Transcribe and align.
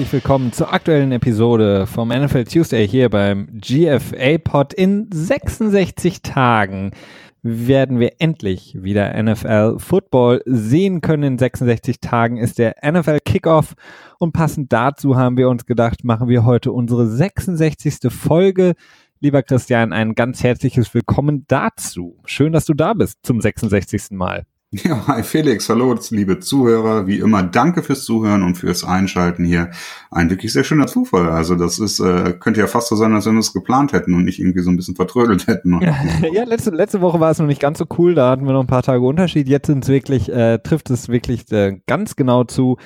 herzlich 0.00 0.14
willkommen 0.14 0.50
zur 0.50 0.72
aktuellen 0.72 1.12
Episode 1.12 1.86
vom 1.86 2.08
NFL 2.08 2.44
Tuesday 2.44 2.88
hier 2.88 3.10
beim 3.10 3.48
GFA 3.52 4.38
Pod. 4.38 4.72
In 4.72 5.10
66 5.12 6.22
Tagen 6.22 6.92
werden 7.42 8.00
wir 8.00 8.12
endlich 8.18 8.78
wieder 8.80 9.22
NFL 9.22 9.78
Football 9.78 10.40
sehen 10.46 11.02
können. 11.02 11.34
In 11.34 11.38
66 11.38 12.00
Tagen 12.00 12.38
ist 12.38 12.58
der 12.58 12.76
NFL 12.82 13.18
Kickoff 13.22 13.74
und 14.18 14.32
passend 14.32 14.72
dazu 14.72 15.16
haben 15.16 15.36
wir 15.36 15.50
uns 15.50 15.66
gedacht, 15.66 16.02
machen 16.02 16.28
wir 16.28 16.46
heute 16.46 16.72
unsere 16.72 17.06
66. 17.06 18.10
Folge. 18.10 18.76
Lieber 19.20 19.42
Christian, 19.42 19.92
ein 19.92 20.14
ganz 20.14 20.42
herzliches 20.42 20.94
Willkommen 20.94 21.44
dazu. 21.46 22.22
Schön, 22.24 22.54
dass 22.54 22.64
du 22.64 22.72
da 22.72 22.94
bist 22.94 23.18
zum 23.22 23.42
66. 23.42 24.12
Mal. 24.12 24.46
Ja, 24.84 25.04
hi 25.08 25.24
Felix, 25.24 25.68
hallo, 25.68 25.96
liebe 26.10 26.38
Zuhörer. 26.38 27.08
Wie 27.08 27.18
immer, 27.18 27.42
danke 27.42 27.82
fürs 27.82 28.04
Zuhören 28.04 28.44
und 28.44 28.54
fürs 28.54 28.84
Einschalten 28.84 29.44
hier. 29.44 29.72
Ein 30.12 30.30
wirklich 30.30 30.52
sehr 30.52 30.62
schöner 30.62 30.86
Zufall. 30.86 31.28
Also 31.28 31.56
das 31.56 31.80
ist, 31.80 31.98
äh, 31.98 32.34
könnte 32.38 32.60
ja 32.60 32.68
fast 32.68 32.88
so 32.88 32.94
sein, 32.94 33.12
als 33.12 33.26
wenn 33.26 33.32
wir 33.32 33.40
es 33.40 33.52
geplant 33.52 33.92
hätten 33.92 34.14
und 34.14 34.24
nicht 34.24 34.38
irgendwie 34.38 34.60
so 34.60 34.70
ein 34.70 34.76
bisschen 34.76 34.94
vertrödelt 34.94 35.48
hätten. 35.48 35.80
ja, 36.32 36.44
letzte, 36.44 36.70
letzte 36.70 37.00
Woche 37.00 37.18
war 37.18 37.32
es 37.32 37.40
noch 37.40 37.48
nicht 37.48 37.60
ganz 37.60 37.78
so 37.78 37.86
cool, 37.98 38.14
da 38.14 38.30
hatten 38.30 38.46
wir 38.46 38.52
noch 38.52 38.60
ein 38.60 38.68
paar 38.68 38.84
Tage 38.84 39.00
Unterschied. 39.04 39.48
Jetzt 39.48 39.66
sind 39.66 39.82
es 39.82 39.90
wirklich, 39.90 40.30
äh, 40.30 40.58
trifft 40.58 40.90
es 40.90 41.08
wirklich 41.08 41.50
äh, 41.50 41.80
ganz 41.88 42.14
genau 42.14 42.44
zu. 42.44 42.76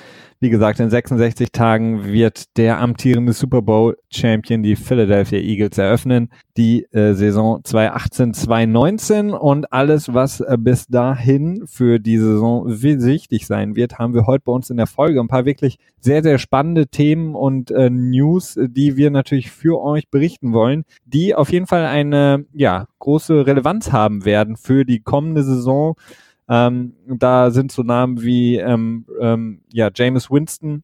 Wie 0.45 0.51
gesagt, 0.51 0.79
in 0.79 0.91
66 0.91 1.51
Tagen 1.51 2.05
wird 2.05 2.55
der 2.55 2.79
amtierende 2.79 3.33
Super 3.33 3.63
Bowl 3.63 3.97
Champion 4.11 4.61
die 4.61 4.75
Philadelphia 4.75 5.39
Eagles 5.39 5.79
eröffnen. 5.79 6.29
Die 6.55 6.85
äh, 6.91 7.15
Saison 7.15 7.61
2018-2019 7.63 9.31
und 9.31 9.73
alles, 9.73 10.13
was 10.13 10.41
äh, 10.41 10.55
bis 10.59 10.85
dahin 10.85 11.63
für 11.65 11.97
die 11.97 12.19
Saison 12.19 12.63
wichtig 12.67 13.47
sein 13.47 13.75
wird, 13.75 13.97
haben 13.97 14.13
wir 14.13 14.27
heute 14.27 14.43
bei 14.45 14.51
uns 14.51 14.69
in 14.69 14.77
der 14.77 14.85
Folge. 14.85 15.19
Ein 15.19 15.29
paar 15.29 15.45
wirklich 15.45 15.79
sehr, 15.99 16.21
sehr 16.21 16.37
spannende 16.37 16.85
Themen 16.85 17.33
und 17.33 17.71
äh, 17.71 17.89
News, 17.89 18.53
die 18.55 18.97
wir 18.97 19.09
natürlich 19.09 19.49
für 19.49 19.81
euch 19.81 20.11
berichten 20.11 20.53
wollen, 20.53 20.83
die 21.05 21.33
auf 21.33 21.51
jeden 21.51 21.65
Fall 21.65 21.87
eine 21.87 22.45
ja, 22.53 22.87
große 22.99 23.47
Relevanz 23.47 23.91
haben 23.91 24.25
werden 24.25 24.57
für 24.57 24.85
die 24.85 24.99
kommende 24.99 25.43
Saison. 25.43 25.95
Ähm, 26.47 26.93
da 27.07 27.51
sind 27.51 27.71
so 27.71 27.83
Namen 27.83 28.21
wie 28.21 28.57
ähm, 28.57 29.05
ähm, 29.19 29.61
ja, 29.71 29.89
James 29.93 30.29
Winston, 30.29 30.83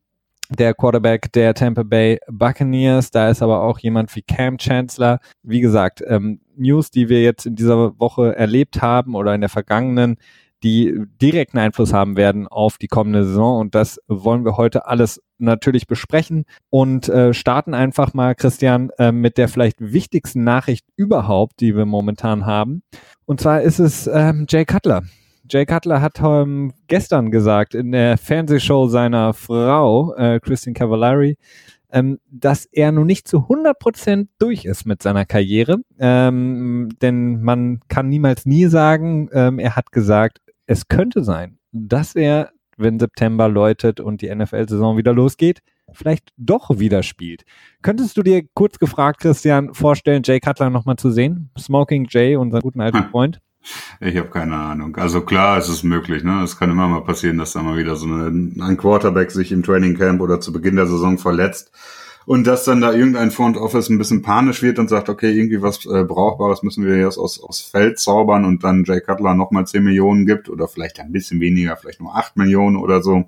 der 0.49 0.73
Quarterback 0.73 1.31
der 1.33 1.53
Tampa 1.53 1.83
Bay 1.83 2.19
Buccaneers. 2.27 3.11
Da 3.11 3.29
ist 3.29 3.41
aber 3.41 3.61
auch 3.61 3.79
jemand 3.79 4.15
wie 4.15 4.21
Cam 4.21 4.57
Chancellor. 4.57 5.19
Wie 5.43 5.61
gesagt, 5.61 6.03
ähm, 6.05 6.41
News, 6.55 6.91
die 6.91 7.09
wir 7.09 7.21
jetzt 7.21 7.45
in 7.45 7.55
dieser 7.55 7.99
Woche 7.99 8.35
erlebt 8.35 8.81
haben 8.81 9.15
oder 9.15 9.33
in 9.33 9.41
der 9.41 9.49
vergangenen, 9.49 10.17
die 10.63 10.93
direkten 11.19 11.57
Einfluss 11.57 11.91
haben 11.91 12.15
werden 12.15 12.47
auf 12.47 12.77
die 12.77 12.87
kommende 12.87 13.25
Saison. 13.25 13.59
Und 13.59 13.73
das 13.73 13.99
wollen 14.07 14.45
wir 14.45 14.57
heute 14.57 14.85
alles 14.85 15.21
natürlich 15.39 15.87
besprechen 15.87 16.45
und 16.69 17.09
äh, 17.09 17.33
starten 17.33 17.73
einfach 17.73 18.13
mal, 18.13 18.35
Christian, 18.35 18.91
äh, 18.99 19.11
mit 19.11 19.37
der 19.37 19.47
vielleicht 19.47 19.77
wichtigsten 19.79 20.43
Nachricht 20.43 20.85
überhaupt, 20.95 21.61
die 21.61 21.75
wir 21.75 21.85
momentan 21.85 22.45
haben. 22.45 22.83
Und 23.25 23.41
zwar 23.41 23.61
ist 23.61 23.79
es 23.79 24.07
ähm, 24.07 24.45
Jay 24.47 24.65
Cutler. 24.65 25.01
Jay 25.51 25.65
Cutler 25.65 26.01
hat 26.01 26.21
ähm, 26.23 26.71
gestern 26.87 27.29
gesagt 27.29 27.75
in 27.75 27.91
der 27.91 28.17
Fernsehshow 28.17 28.87
seiner 28.87 29.33
Frau, 29.33 30.15
äh, 30.15 30.39
Christine 30.39 30.73
Cavallari, 30.73 31.37
ähm, 31.91 32.19
dass 32.29 32.65
er 32.67 32.93
noch 32.93 33.03
nicht 33.03 33.27
zu 33.27 33.49
100% 33.49 34.29
durch 34.39 34.63
ist 34.63 34.85
mit 34.85 35.03
seiner 35.03 35.25
Karriere. 35.25 35.79
Ähm, 35.99 36.87
denn 37.01 37.41
man 37.41 37.81
kann 37.89 38.07
niemals 38.07 38.45
nie 38.45 38.67
sagen, 38.67 39.27
ähm, 39.33 39.59
er 39.59 39.75
hat 39.75 39.91
gesagt, 39.91 40.39
es 40.67 40.87
könnte 40.87 41.21
sein, 41.21 41.57
dass 41.73 42.15
er, 42.15 42.51
wenn 42.77 42.97
September 42.97 43.49
läutet 43.49 43.99
und 43.99 44.21
die 44.21 44.33
NFL-Saison 44.33 44.95
wieder 44.95 45.11
losgeht, 45.11 45.59
vielleicht 45.91 46.29
doch 46.37 46.79
wieder 46.79 47.03
spielt. 47.03 47.43
Könntest 47.81 48.15
du 48.15 48.23
dir 48.23 48.43
kurz 48.53 48.79
gefragt, 48.79 49.19
Christian, 49.19 49.73
vorstellen, 49.73 50.21
Jay 50.23 50.39
Cutler 50.39 50.69
nochmal 50.69 50.95
zu 50.95 51.11
sehen? 51.11 51.49
Smoking 51.59 52.07
Jay, 52.09 52.37
unseren 52.37 52.61
guten 52.61 52.79
alten 52.79 53.03
Freund? 53.11 53.41
Ich 53.99 54.17
habe 54.17 54.29
keine 54.29 54.55
Ahnung. 54.55 54.95
Also 54.97 55.21
klar, 55.21 55.57
es 55.57 55.69
ist 55.69 55.83
möglich. 55.83 56.23
Ne? 56.23 56.41
Es 56.43 56.57
kann 56.57 56.71
immer 56.71 56.87
mal 56.87 57.01
passieren, 57.01 57.37
dass 57.37 57.53
da 57.53 57.61
mal 57.61 57.77
wieder 57.77 57.95
so 57.95 58.07
eine, 58.07 58.27
ein 58.27 58.77
Quarterback 58.77 59.31
sich 59.31 59.51
im 59.51 59.63
Training 59.63 59.97
Camp 59.97 60.21
oder 60.21 60.41
zu 60.41 60.51
Beginn 60.51 60.75
der 60.75 60.87
Saison 60.87 61.17
verletzt 61.17 61.71
und 62.25 62.45
dass 62.45 62.65
dann 62.65 62.81
da 62.81 62.93
irgendein 62.93 63.31
Front 63.31 63.57
Office 63.57 63.89
ein 63.89 63.97
bisschen 63.97 64.21
panisch 64.21 64.61
wird 64.61 64.79
und 64.79 64.89
sagt, 64.89 65.09
okay, 65.09 65.31
irgendwie 65.31 65.61
was 65.61 65.85
äh, 65.85 66.03
Brauchbares 66.03 66.63
müssen 66.63 66.85
wir 66.85 66.97
jetzt 66.97 67.17
aus, 67.17 67.41
aus 67.41 67.61
Feld 67.61 67.99
zaubern 67.99 68.45
und 68.45 68.63
dann 68.63 68.83
Jay 68.85 69.01
Cutler 69.01 69.33
nochmal 69.33 69.65
10 69.65 69.83
Millionen 69.83 70.25
gibt 70.25 70.49
oder 70.49 70.67
vielleicht 70.67 70.99
ein 70.99 71.11
bisschen 71.11 71.39
weniger, 71.39 71.77
vielleicht 71.77 72.01
nur 72.01 72.15
8 72.15 72.37
Millionen 72.37 72.77
oder 72.77 73.01
so. 73.01 73.25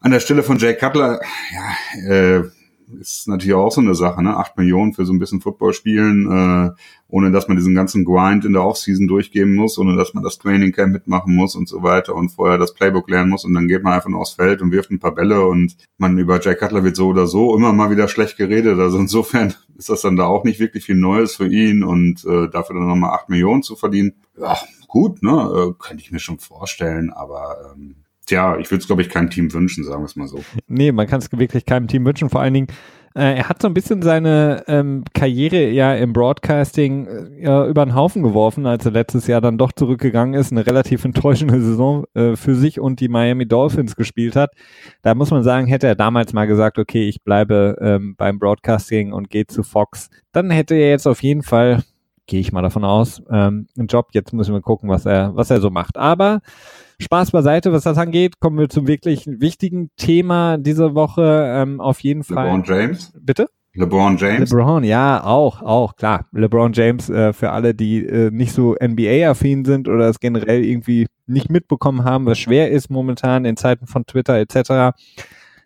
An 0.00 0.10
der 0.10 0.20
Stelle 0.20 0.42
von 0.42 0.58
Jay 0.58 0.74
Cutler, 0.74 1.20
ja, 1.52 2.10
äh, 2.10 2.44
ist 3.00 3.28
natürlich 3.28 3.54
auch 3.54 3.72
so 3.72 3.80
eine 3.80 3.94
Sache, 3.94 4.22
ne? 4.22 4.36
Acht 4.36 4.56
Millionen 4.56 4.92
für 4.92 5.04
so 5.04 5.12
ein 5.12 5.18
bisschen 5.18 5.40
Football 5.40 5.72
spielen, 5.72 6.30
äh, 6.30 6.70
ohne 7.08 7.30
dass 7.30 7.48
man 7.48 7.56
diesen 7.56 7.74
ganzen 7.74 8.04
Grind 8.04 8.44
in 8.44 8.52
der 8.52 8.64
Offseason 8.64 9.08
durchgeben 9.08 9.54
muss, 9.54 9.78
ohne 9.78 9.96
dass 9.96 10.14
man 10.14 10.22
das 10.22 10.38
Training 10.38 10.72
Camp 10.72 10.92
mitmachen 10.92 11.34
muss 11.34 11.54
und 11.54 11.68
so 11.68 11.82
weiter 11.82 12.14
und 12.14 12.30
vorher 12.30 12.58
das 12.58 12.74
Playbook 12.74 13.08
lernen 13.10 13.30
muss 13.30 13.44
und 13.44 13.54
dann 13.54 13.68
geht 13.68 13.82
man 13.82 13.92
einfach 13.92 14.08
nur 14.08 14.20
aufs 14.20 14.32
Feld 14.32 14.62
und 14.62 14.72
wirft 14.72 14.90
ein 14.90 14.98
paar 14.98 15.14
Bälle 15.14 15.46
und 15.46 15.76
man 15.98 16.18
über 16.18 16.40
Jack 16.40 16.60
Cutler 16.60 16.84
wird 16.84 16.96
so 16.96 17.08
oder 17.08 17.26
so 17.26 17.56
immer 17.56 17.72
mal 17.72 17.90
wieder 17.90 18.08
schlecht 18.08 18.36
geredet. 18.36 18.78
Also 18.78 18.98
insofern 18.98 19.54
ist 19.76 19.88
das 19.88 20.02
dann 20.02 20.16
da 20.16 20.26
auch 20.26 20.44
nicht 20.44 20.60
wirklich 20.60 20.84
viel 20.84 20.96
Neues 20.96 21.36
für 21.36 21.46
ihn 21.46 21.82
und 21.82 22.24
äh, 22.24 22.48
dafür 22.48 22.76
dann 22.76 22.88
nochmal 22.88 23.10
acht 23.10 23.28
Millionen 23.28 23.62
zu 23.62 23.76
verdienen. 23.76 24.14
Ja, 24.38 24.56
gut, 24.88 25.22
ne? 25.22 25.30
Äh, 25.30 25.74
könnte 25.78 26.02
ich 26.02 26.12
mir 26.12 26.20
schon 26.20 26.38
vorstellen, 26.38 27.10
aber 27.10 27.72
ähm, 27.74 27.96
Tja, 28.26 28.58
ich 28.58 28.70
würde 28.70 28.80
es, 28.80 28.86
glaube 28.86 29.02
ich, 29.02 29.08
keinem 29.08 29.30
Team 29.30 29.52
wünschen, 29.52 29.84
sagen 29.84 30.02
wir 30.02 30.06
es 30.06 30.16
mal 30.16 30.26
so. 30.26 30.40
Nee, 30.66 30.90
man 30.90 31.06
kann 31.06 31.20
es 31.20 31.30
wirklich 31.30 31.64
keinem 31.64 31.86
Team 31.86 32.04
wünschen. 32.04 32.28
Vor 32.28 32.40
allen 32.40 32.54
Dingen, 32.54 32.66
äh, 33.14 33.36
er 33.36 33.48
hat 33.48 33.62
so 33.62 33.68
ein 33.68 33.72
bisschen 33.72 34.02
seine 34.02 34.64
ähm, 34.66 35.04
Karriere 35.14 35.70
ja 35.70 35.94
im 35.94 36.12
Broadcasting 36.12 37.06
äh, 37.06 37.68
über 37.68 37.86
den 37.86 37.94
Haufen 37.94 38.24
geworfen, 38.24 38.66
als 38.66 38.84
er 38.84 38.90
letztes 38.90 39.26
Jahr 39.26 39.40
dann 39.40 39.56
doch 39.56 39.70
zurückgegangen 39.72 40.34
ist, 40.34 40.52
eine 40.52 40.66
relativ 40.66 41.04
enttäuschende 41.06 41.60
Saison 41.60 42.04
äh, 42.14 42.36
für 42.36 42.56
sich 42.56 42.80
und 42.80 43.00
die 43.00 43.08
Miami 43.08 43.46
Dolphins 43.46 43.94
gespielt 43.94 44.34
hat. 44.36 44.50
Da 45.02 45.14
muss 45.14 45.30
man 45.30 45.44
sagen, 45.44 45.66
hätte 45.66 45.86
er 45.86 45.94
damals 45.94 46.32
mal 46.32 46.46
gesagt, 46.46 46.78
okay, 46.78 47.08
ich 47.08 47.22
bleibe 47.22 47.78
ähm, 47.80 48.16
beim 48.16 48.38
Broadcasting 48.38 49.12
und 49.12 49.30
gehe 49.30 49.46
zu 49.46 49.62
Fox, 49.62 50.10
dann 50.32 50.50
hätte 50.50 50.74
er 50.74 50.90
jetzt 50.90 51.06
auf 51.06 51.22
jeden 51.22 51.42
Fall 51.42 51.84
gehe 52.28 52.40
ich 52.40 52.52
mal 52.52 52.62
davon 52.62 52.84
aus, 52.84 53.22
ähm, 53.30 53.68
einen 53.78 53.86
Job. 53.86 54.08
Jetzt 54.12 54.32
müssen 54.32 54.52
wir 54.52 54.60
gucken, 54.60 54.88
was 54.88 55.06
er, 55.06 55.36
was 55.36 55.48
er 55.50 55.60
so 55.60 55.70
macht. 55.70 55.96
Aber 55.96 56.40
Spaß 56.98 57.30
beiseite, 57.30 57.72
was 57.72 57.84
das 57.84 57.98
angeht, 57.98 58.40
kommen 58.40 58.58
wir 58.58 58.68
zum 58.68 58.86
wirklich 58.86 59.26
wichtigen 59.26 59.90
Thema 59.96 60.56
dieser 60.56 60.94
Woche. 60.94 61.44
Ähm, 61.54 61.80
auf 61.80 62.00
jeden 62.00 62.24
Fall. 62.24 62.46
LeBron 62.46 62.64
James. 62.64 63.12
Bitte? 63.20 63.48
LeBron 63.76 64.16
James. 64.16 64.50
LeBron, 64.50 64.84
ja, 64.84 65.22
auch, 65.22 65.60
auch, 65.62 65.96
klar. 65.96 66.26
LeBron 66.32 66.72
James, 66.72 67.10
äh, 67.10 67.32
für 67.34 67.50
alle, 67.50 67.74
die 67.74 68.04
äh, 68.06 68.30
nicht 68.30 68.52
so 68.52 68.74
NBA-affin 68.74 69.64
sind 69.66 69.88
oder 69.88 70.08
es 70.08 70.18
generell 70.18 70.64
irgendwie 70.64 71.06
nicht 71.26 71.50
mitbekommen 71.50 72.04
haben, 72.04 72.24
was 72.24 72.38
schwer 72.38 72.70
ist 72.70 72.90
momentan 72.90 73.44
in 73.44 73.56
Zeiten 73.56 73.86
von 73.86 74.06
Twitter 74.06 74.38
etc. 74.38 74.96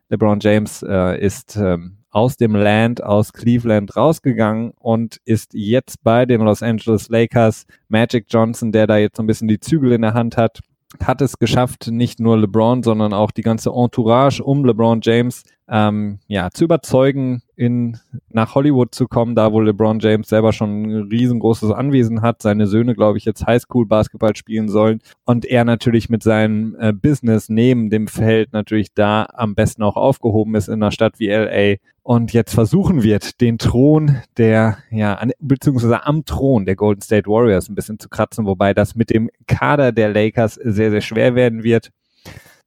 LeBron 0.08 0.40
James 0.40 0.82
äh, 0.82 1.24
ist 1.24 1.56
ähm, 1.56 1.98
aus 2.10 2.36
dem 2.36 2.56
Land, 2.56 3.02
aus 3.02 3.32
Cleveland 3.32 3.96
rausgegangen 3.96 4.72
und 4.76 5.18
ist 5.24 5.54
jetzt 5.54 6.02
bei 6.02 6.26
den 6.26 6.40
Los 6.40 6.62
Angeles 6.62 7.08
Lakers. 7.08 7.66
Magic 7.88 8.26
Johnson, 8.28 8.72
der 8.72 8.88
da 8.88 8.96
jetzt 8.96 9.16
so 9.16 9.22
ein 9.22 9.26
bisschen 9.26 9.46
die 9.46 9.60
Zügel 9.60 9.92
in 9.92 10.02
der 10.02 10.14
Hand 10.14 10.36
hat, 10.36 10.60
hat 11.02 11.20
es 11.22 11.38
geschafft, 11.38 11.88
nicht 11.90 12.20
nur 12.20 12.36
LeBron, 12.36 12.82
sondern 12.82 13.12
auch 13.12 13.30
die 13.30 13.42
ganze 13.42 13.70
Entourage 13.70 14.42
um 14.42 14.64
LeBron 14.64 15.00
James 15.02 15.44
ähm, 15.70 16.18
ja, 16.26 16.50
zu 16.50 16.64
überzeugen, 16.64 17.42
in, 17.54 17.96
nach 18.28 18.56
Hollywood 18.56 18.92
zu 18.92 19.06
kommen, 19.06 19.36
da 19.36 19.52
wo 19.52 19.60
LeBron 19.60 20.00
James 20.00 20.28
selber 20.28 20.52
schon 20.52 20.82
ein 20.82 21.02
riesengroßes 21.08 21.70
Anwesen 21.70 22.22
hat, 22.22 22.42
seine 22.42 22.66
Söhne, 22.66 22.94
glaube 22.94 23.18
ich, 23.18 23.24
jetzt 23.24 23.46
Highschool-Basketball 23.46 24.34
spielen 24.34 24.68
sollen 24.68 25.00
und 25.24 25.44
er 25.44 25.64
natürlich 25.64 26.08
mit 26.08 26.24
seinem 26.24 26.74
äh, 26.80 26.92
Business 26.92 27.48
neben 27.48 27.88
dem 27.88 28.08
Feld 28.08 28.52
natürlich 28.52 28.94
da 28.94 29.26
am 29.32 29.54
besten 29.54 29.84
auch 29.84 29.96
aufgehoben 29.96 30.56
ist 30.56 30.68
in 30.68 30.74
einer 30.74 30.90
Stadt 30.90 31.20
wie 31.20 31.28
LA 31.28 31.76
und 32.02 32.32
jetzt 32.32 32.52
versuchen 32.52 33.04
wird, 33.04 33.40
den 33.40 33.58
Thron 33.58 34.16
der, 34.38 34.78
ja, 34.90 35.14
an, 35.14 35.30
beziehungsweise 35.38 36.04
am 36.04 36.24
Thron 36.24 36.64
der 36.64 36.74
Golden 36.74 37.02
State 37.02 37.28
Warriors 37.28 37.68
ein 37.68 37.76
bisschen 37.76 38.00
zu 38.00 38.08
kratzen, 38.08 38.44
wobei 38.44 38.74
das 38.74 38.96
mit 38.96 39.10
dem 39.10 39.30
Kader 39.46 39.92
der 39.92 40.08
Lakers 40.08 40.54
sehr, 40.54 40.90
sehr 40.90 41.02
schwer 41.02 41.36
werden 41.36 41.62
wird 41.62 41.90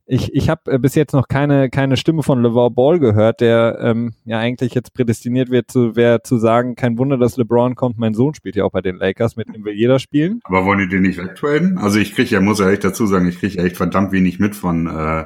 ich, 0.06 0.34
ich 0.34 0.50
habe 0.50 0.72
äh, 0.72 0.78
bis 0.78 0.96
jetzt 0.96 1.14
noch 1.14 1.28
keine, 1.28 1.70
keine 1.70 1.96
Stimme 1.96 2.24
von 2.24 2.42
LeVar 2.42 2.72
Ball 2.72 3.00
gehört, 3.00 3.42
der 3.42 3.80
ähm, 3.82 4.14
ja 4.26 4.38
eigentlich 4.38 4.74
jetzt 4.74 4.94
prädestiniert 4.94 5.50
wird, 5.50 5.72
zu, 5.72 5.96
wär, 5.96 6.24
zu 6.24 6.38
sagen, 6.38 6.76
kein 6.76 6.98
Wunder, 6.98 7.18
dass 7.18 7.38
LeBron 7.38 7.76
kommt, 7.76 7.98
mein 7.98 8.14
Sohn 8.14 8.34
spielt 8.34 8.56
ja 8.56 8.66
auch 8.66 8.72
bei 8.72 8.82
den 8.82 8.98
Lakers, 8.98 9.38
mit 9.38 9.54
dem 9.54 9.64
will 9.64 9.74
jeder 9.74 10.00
spielen. 10.00 10.42
Aber 10.44 10.66
wollen 10.66 10.80
die 10.80 10.90
den 10.90 11.04
nicht 11.04 11.18
wegtraden? 11.18 11.78
Also 11.78 12.00
ich 12.00 12.14
kriege 12.14 12.32
ja, 12.32 12.42
muss 12.42 12.60
ja 12.60 12.70
echt 12.70 12.84
dazu 12.84 13.08
sagen, 13.08 13.28
ich 13.28 13.40
kriege 13.40 13.64
echt 13.64 13.78
verdammt 13.78 14.12
wenig 14.12 14.40
mit 14.40 14.56
von, 14.56 14.88
äh, 14.88 15.26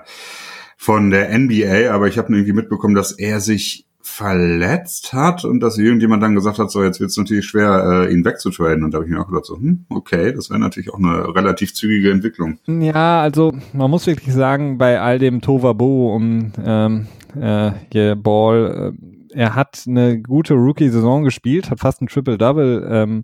von 0.77 1.09
der 1.09 1.37
NBA, 1.37 1.91
aber 1.91 2.07
ich 2.07 2.19
habe 2.19 2.31
irgendwie 2.31 2.53
mitbekommen, 2.53 2.93
dass 2.93 3.11
er 3.11 3.39
sich 3.39 3.86
verletzt 4.07 5.13
hat 5.13 5.43
und 5.43 5.59
dass 5.59 5.77
irgendjemand 5.77 6.23
dann 6.23 6.33
gesagt 6.33 6.57
hat, 6.57 6.71
so 6.71 6.83
jetzt 6.83 6.99
wird 6.99 7.11
es 7.11 7.17
natürlich 7.17 7.45
schwer, 7.45 8.07
äh, 8.07 8.13
ihn 8.13 8.23
wegzutraden. 8.23 8.83
Und 8.83 8.91
da 8.91 8.97
habe 8.97 9.05
ich 9.05 9.11
mir 9.11 9.21
auch 9.21 9.27
gedacht, 9.27 9.45
so, 9.45 9.57
hm, 9.57 9.85
okay, 9.89 10.33
das 10.33 10.49
wäre 10.49 10.59
natürlich 10.59 10.91
auch 10.91 10.97
eine 10.97 11.35
relativ 11.35 11.73
zügige 11.73 12.11
Entwicklung. 12.11 12.57
Ja, 12.67 13.21
also 13.21 13.53
man 13.73 13.91
muss 13.91 14.07
wirklich 14.07 14.33
sagen, 14.33 14.77
bei 14.77 14.99
all 14.99 15.19
dem 15.19 15.41
Tovabo 15.41 16.15
um 16.15 16.51
ähm, 16.63 17.07
äh, 17.39 17.71
hier 17.91 18.15
Ball. 18.15 18.95
Äh, 18.95 19.17
er 19.33 19.55
hat 19.55 19.83
eine 19.85 20.19
gute 20.19 20.55
Rookie-Saison 20.55 21.23
gespielt, 21.23 21.69
hat 21.69 21.81
fast 21.81 22.01
ein 22.01 22.07
Triple-Double 22.07 22.87
ähm, 22.89 23.23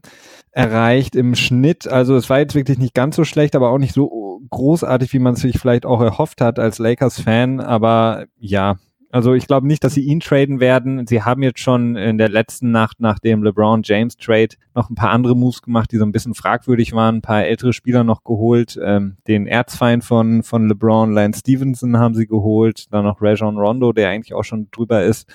erreicht 0.51 1.15
im 1.15 1.33
Schnitt. 1.33 1.87
Also 1.87 2.15
es 2.15 2.29
war 2.29 2.39
jetzt 2.39 2.55
wirklich 2.55 2.77
nicht 2.77 2.93
ganz 2.93 3.15
so 3.15 3.23
schlecht, 3.23 3.55
aber 3.55 3.69
auch 3.69 3.79
nicht 3.79 3.93
so 3.93 4.39
großartig, 4.49 5.11
wie 5.13 5.19
man 5.19 5.35
sich 5.35 5.57
vielleicht 5.57 5.85
auch 5.85 6.01
erhofft 6.01 6.41
hat 6.41 6.59
als 6.59 6.77
Lakers-Fan. 6.77 7.61
Aber 7.61 8.25
ja, 8.37 8.77
also 9.13 9.35
ich 9.35 9.45
glaube 9.45 9.67
nicht, 9.67 9.83
dass 9.83 9.93
sie 9.93 10.01
ihn 10.01 10.19
traden 10.19 10.59
werden. 10.59 11.05
Sie 11.05 11.21
haben 11.21 11.43
jetzt 11.43 11.59
schon 11.59 11.95
in 11.95 12.17
der 12.17 12.29
letzten 12.29 12.71
Nacht 12.71 12.99
nach 12.99 13.19
dem 13.19 13.43
LeBron 13.43 13.83
James 13.83 14.17
Trade 14.17 14.55
noch 14.73 14.89
ein 14.89 14.95
paar 14.95 15.11
andere 15.11 15.35
Moves 15.35 15.61
gemacht, 15.61 15.91
die 15.91 15.97
so 15.97 16.03
ein 16.03 16.11
bisschen 16.11 16.33
fragwürdig 16.33 16.93
waren. 16.93 17.17
Ein 17.17 17.21
paar 17.21 17.45
ältere 17.45 17.73
Spieler 17.73 18.03
noch 18.03 18.23
geholt. 18.23 18.79
Ähm, 18.83 19.17
den 19.27 19.45
Erzfeind 19.45 20.03
von, 20.03 20.41
von 20.41 20.67
LeBron, 20.67 21.13
Lance 21.13 21.41
Stevenson 21.41 21.99
haben 21.99 22.15
sie 22.15 22.25
geholt. 22.25 22.91
Dann 22.91 23.03
noch 23.05 23.21
Rajon 23.21 23.59
Rondo, 23.59 23.93
der 23.93 24.09
eigentlich 24.09 24.33
auch 24.33 24.43
schon 24.43 24.69
drüber 24.71 25.03
ist. 25.03 25.31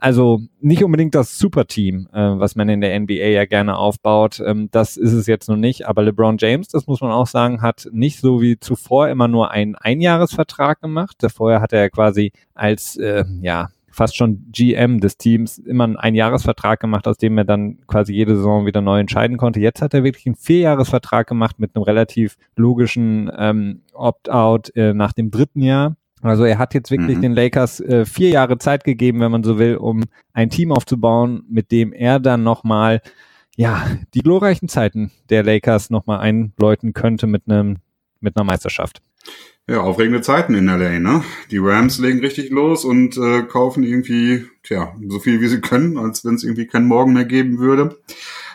Also 0.00 0.40
nicht 0.60 0.84
unbedingt 0.84 1.16
das 1.16 1.38
Superteam, 1.38 2.08
äh, 2.12 2.38
was 2.38 2.54
man 2.54 2.68
in 2.68 2.80
der 2.80 2.98
NBA 2.98 3.14
ja 3.14 3.44
gerne 3.46 3.76
aufbaut. 3.76 4.40
Ähm, 4.44 4.68
das 4.70 4.96
ist 4.96 5.12
es 5.12 5.26
jetzt 5.26 5.48
noch 5.48 5.56
nicht. 5.56 5.88
Aber 5.88 6.02
LeBron 6.02 6.36
James, 6.38 6.68
das 6.68 6.86
muss 6.86 7.00
man 7.00 7.10
auch 7.10 7.26
sagen, 7.26 7.62
hat 7.62 7.88
nicht 7.90 8.20
so 8.20 8.40
wie 8.40 8.60
zuvor 8.60 9.08
immer 9.08 9.26
nur 9.26 9.50
einen 9.50 9.74
Einjahresvertrag 9.74 10.80
gemacht. 10.80 11.16
Vorher 11.34 11.60
hat 11.60 11.72
er 11.72 11.90
quasi 11.90 12.30
als 12.54 12.96
äh, 12.96 13.24
ja 13.42 13.70
fast 13.98 14.16
schon 14.16 14.46
GM 14.52 15.00
des 15.00 15.18
Teams 15.18 15.58
immer 15.58 15.82
einen 15.82 15.96
Einjahresvertrag 15.96 16.78
gemacht, 16.78 17.08
aus 17.08 17.18
dem 17.18 17.36
er 17.36 17.44
dann 17.44 17.78
quasi 17.88 18.14
jede 18.14 18.36
Saison 18.36 18.64
wieder 18.64 18.80
neu 18.80 19.00
entscheiden 19.00 19.36
konnte. 19.36 19.58
Jetzt 19.58 19.82
hat 19.82 19.92
er 19.92 20.04
wirklich 20.04 20.26
einen 20.26 20.36
Vierjahresvertrag 20.36 21.26
gemacht 21.26 21.58
mit 21.58 21.74
einem 21.74 21.82
relativ 21.82 22.36
logischen 22.54 23.30
ähm, 23.36 23.82
Opt-out 23.92 24.74
äh, 24.76 24.94
nach 24.94 25.12
dem 25.12 25.32
dritten 25.32 25.62
Jahr. 25.62 25.96
Also 26.22 26.44
er 26.44 26.58
hat 26.58 26.74
jetzt 26.74 26.90
wirklich 26.90 27.16
mhm. 27.16 27.22
den 27.22 27.34
Lakers 27.34 27.80
äh, 27.80 28.04
vier 28.04 28.30
Jahre 28.30 28.58
Zeit 28.58 28.84
gegeben, 28.84 29.20
wenn 29.20 29.30
man 29.30 29.44
so 29.44 29.58
will, 29.58 29.76
um 29.76 30.04
ein 30.32 30.50
Team 30.50 30.72
aufzubauen, 30.72 31.44
mit 31.48 31.70
dem 31.70 31.92
er 31.92 32.20
dann 32.20 32.42
nochmal, 32.42 33.00
ja, 33.56 33.86
die 34.14 34.20
glorreichen 34.20 34.68
Zeiten 34.68 35.10
der 35.30 35.42
Lakers 35.42 35.90
nochmal 35.90 36.20
einläuten 36.20 36.92
könnte 36.92 37.26
mit 37.26 37.42
einem, 37.46 37.76
mit 38.20 38.36
einer 38.36 38.44
Meisterschaft. 38.44 39.00
Ja, 39.68 39.82
aufregende 39.82 40.22
Zeiten 40.22 40.54
in 40.54 40.66
LA, 40.66 40.98
ne? 40.98 41.22
Die 41.50 41.58
Rams 41.58 41.98
legen 41.98 42.20
richtig 42.20 42.48
los 42.50 42.86
und 42.86 43.18
äh, 43.18 43.42
kaufen 43.42 43.84
irgendwie, 43.84 44.46
tja, 44.62 44.94
so 45.08 45.18
viel 45.18 45.42
wie 45.42 45.48
sie 45.48 45.60
können, 45.60 45.98
als 45.98 46.24
wenn 46.24 46.36
es 46.36 46.42
irgendwie 46.42 46.66
keinen 46.66 46.86
Morgen 46.86 47.12
mehr 47.12 47.26
geben 47.26 47.58
würde. 47.58 47.98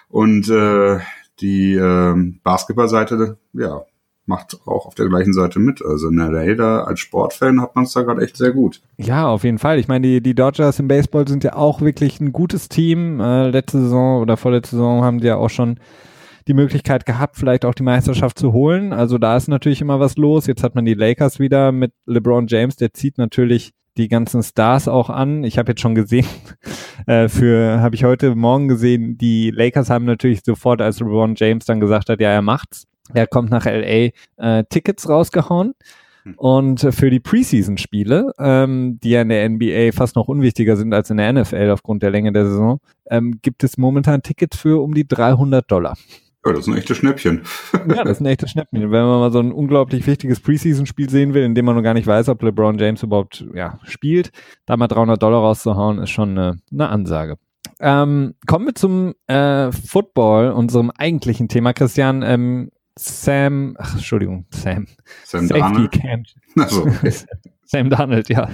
Und 0.09 0.49
äh, 0.49 0.99
die 1.39 1.75
äh, 1.75 2.15
Basketballseite, 2.43 3.37
ja, 3.53 3.83
macht 4.25 4.57
auch 4.65 4.85
auf 4.85 4.95
der 4.95 5.07
gleichen 5.07 5.33
Seite 5.33 5.59
mit. 5.59 5.83
Also 5.83 6.09
in 6.09 6.17
LA 6.17 6.55
da 6.55 6.83
als 6.83 6.99
Sportfan 6.99 7.61
hat 7.61 7.75
man 7.75 7.85
es 7.85 7.93
da 7.93 8.03
gerade 8.03 8.21
echt 8.21 8.37
sehr 8.37 8.51
gut. 8.51 8.81
Ja, 8.97 9.27
auf 9.27 9.43
jeden 9.43 9.59
Fall. 9.59 9.79
Ich 9.79 9.87
meine, 9.87 10.07
die, 10.07 10.21
die 10.21 10.35
Dodgers 10.35 10.79
im 10.79 10.87
Baseball 10.87 11.27
sind 11.27 11.43
ja 11.43 11.55
auch 11.55 11.81
wirklich 11.81 12.19
ein 12.19 12.31
gutes 12.31 12.69
Team. 12.69 13.19
Äh, 13.19 13.49
letzte 13.49 13.81
Saison 13.81 14.21
oder 14.21 14.37
vorletzte 14.37 14.77
Saison 14.77 15.03
haben 15.03 15.19
die 15.19 15.27
ja 15.27 15.35
auch 15.35 15.49
schon 15.49 15.79
die 16.47 16.53
Möglichkeit 16.53 17.05
gehabt, 17.05 17.37
vielleicht 17.37 17.65
auch 17.65 17.73
die 17.73 17.83
Meisterschaft 17.83 18.37
zu 18.37 18.51
holen. 18.53 18.91
Also 18.93 19.17
da 19.17 19.37
ist 19.37 19.47
natürlich 19.47 19.81
immer 19.81 19.99
was 19.99 20.17
los. 20.17 20.47
Jetzt 20.47 20.63
hat 20.63 20.75
man 20.75 20.85
die 20.85 20.93
Lakers 20.93 21.39
wieder 21.39 21.71
mit 21.71 21.93
LeBron 22.05 22.47
James, 22.47 22.75
der 22.75 22.93
zieht 22.93 23.17
natürlich 23.17 23.73
die 23.97 24.07
ganzen 24.07 24.41
Stars 24.41 24.87
auch 24.87 25.09
an. 25.09 25.43
Ich 25.43 25.57
habe 25.57 25.71
jetzt 25.71 25.81
schon 25.81 25.95
gesehen, 25.95 26.25
äh, 27.07 27.27
für 27.29 27.79
habe 27.79 27.95
ich 27.95 28.03
heute 28.03 28.35
Morgen 28.35 28.67
gesehen, 28.67 29.17
die 29.17 29.51
Lakers 29.51 29.89
haben 29.89 30.05
natürlich 30.05 30.41
sofort, 30.43 30.81
als 30.81 30.99
LeBron 30.99 31.35
James 31.35 31.65
dann 31.65 31.79
gesagt 31.79 32.09
hat, 32.09 32.19
ja, 32.19 32.29
er 32.29 32.41
macht's, 32.41 32.87
er 33.13 33.27
kommt 33.27 33.49
nach 33.49 33.65
LA, 33.65 34.11
äh, 34.37 34.63
Tickets 34.69 35.09
rausgehauen. 35.09 35.73
Hm. 36.23 36.35
Und 36.37 36.79
für 36.91 37.09
die 37.09 37.19
Preseason-Spiele, 37.19 38.33
ähm, 38.39 38.99
die 39.03 39.11
ja 39.11 39.21
in 39.21 39.29
der 39.29 39.49
NBA 39.49 39.91
fast 39.91 40.15
noch 40.15 40.27
unwichtiger 40.27 40.77
sind 40.77 40.93
als 40.93 41.09
in 41.09 41.17
der 41.17 41.33
NFL 41.33 41.69
aufgrund 41.71 42.03
der 42.03 42.11
Länge 42.11 42.31
der 42.31 42.45
Saison, 42.45 42.79
ähm, 43.09 43.39
gibt 43.41 43.63
es 43.63 43.77
momentan 43.77 44.23
Tickets 44.23 44.57
für 44.57 44.81
um 44.81 44.93
die 44.93 45.07
300 45.07 45.69
Dollar. 45.69 45.95
Ja, 46.45 46.51
das 46.51 46.61
ist 46.61 46.67
ein 46.67 46.77
echtes 46.77 46.97
Schnäppchen. 46.97 47.43
ja, 47.73 48.03
das 48.03 48.17
ist 48.17 48.21
ein 48.21 48.25
echtes 48.25 48.51
Schnäppchen. 48.51 48.81
Wenn 48.81 49.05
man 49.05 49.19
mal 49.19 49.31
so 49.31 49.39
ein 49.39 49.53
unglaublich 49.53 50.05
wichtiges 50.07 50.41
Preseason-Spiel 50.41 51.09
sehen 51.09 51.33
will, 51.33 51.43
in 51.43 51.55
dem 51.55 51.65
man 51.65 51.75
noch 51.75 51.83
gar 51.83 51.93
nicht 51.93 52.07
weiß, 52.07 52.27
ob 52.29 52.41
LeBron 52.41 52.77
James 52.77 53.01
überhaupt 53.03 53.45
ja, 53.53 53.79
spielt, 53.83 54.31
da 54.65 54.75
mal 54.75 54.87
300 54.87 55.21
Dollar 55.21 55.39
rauszuhauen, 55.39 55.99
ist 55.99 56.09
schon 56.09 56.37
eine, 56.37 56.57
eine 56.71 56.89
Ansage. 56.89 57.37
Ähm, 57.79 58.35
kommen 58.45 58.67
wir 58.67 58.75
zum 58.75 59.13
äh, 59.27 59.71
Football, 59.71 60.51
unserem 60.51 60.91
eigentlichen 60.91 61.47
Thema. 61.47 61.73
Christian, 61.73 62.23
ähm, 62.23 62.71
Sam, 62.97 63.75
ach, 63.79 63.95
Entschuldigung, 63.95 64.45
Sam. 64.51 64.87
Sam 65.25 65.47
Safety? 65.47 65.87
Cam. 65.87 66.23
Also. 66.55 66.87
Sam 67.73 67.89
Donald, 67.89 68.29
ja. 68.29 68.49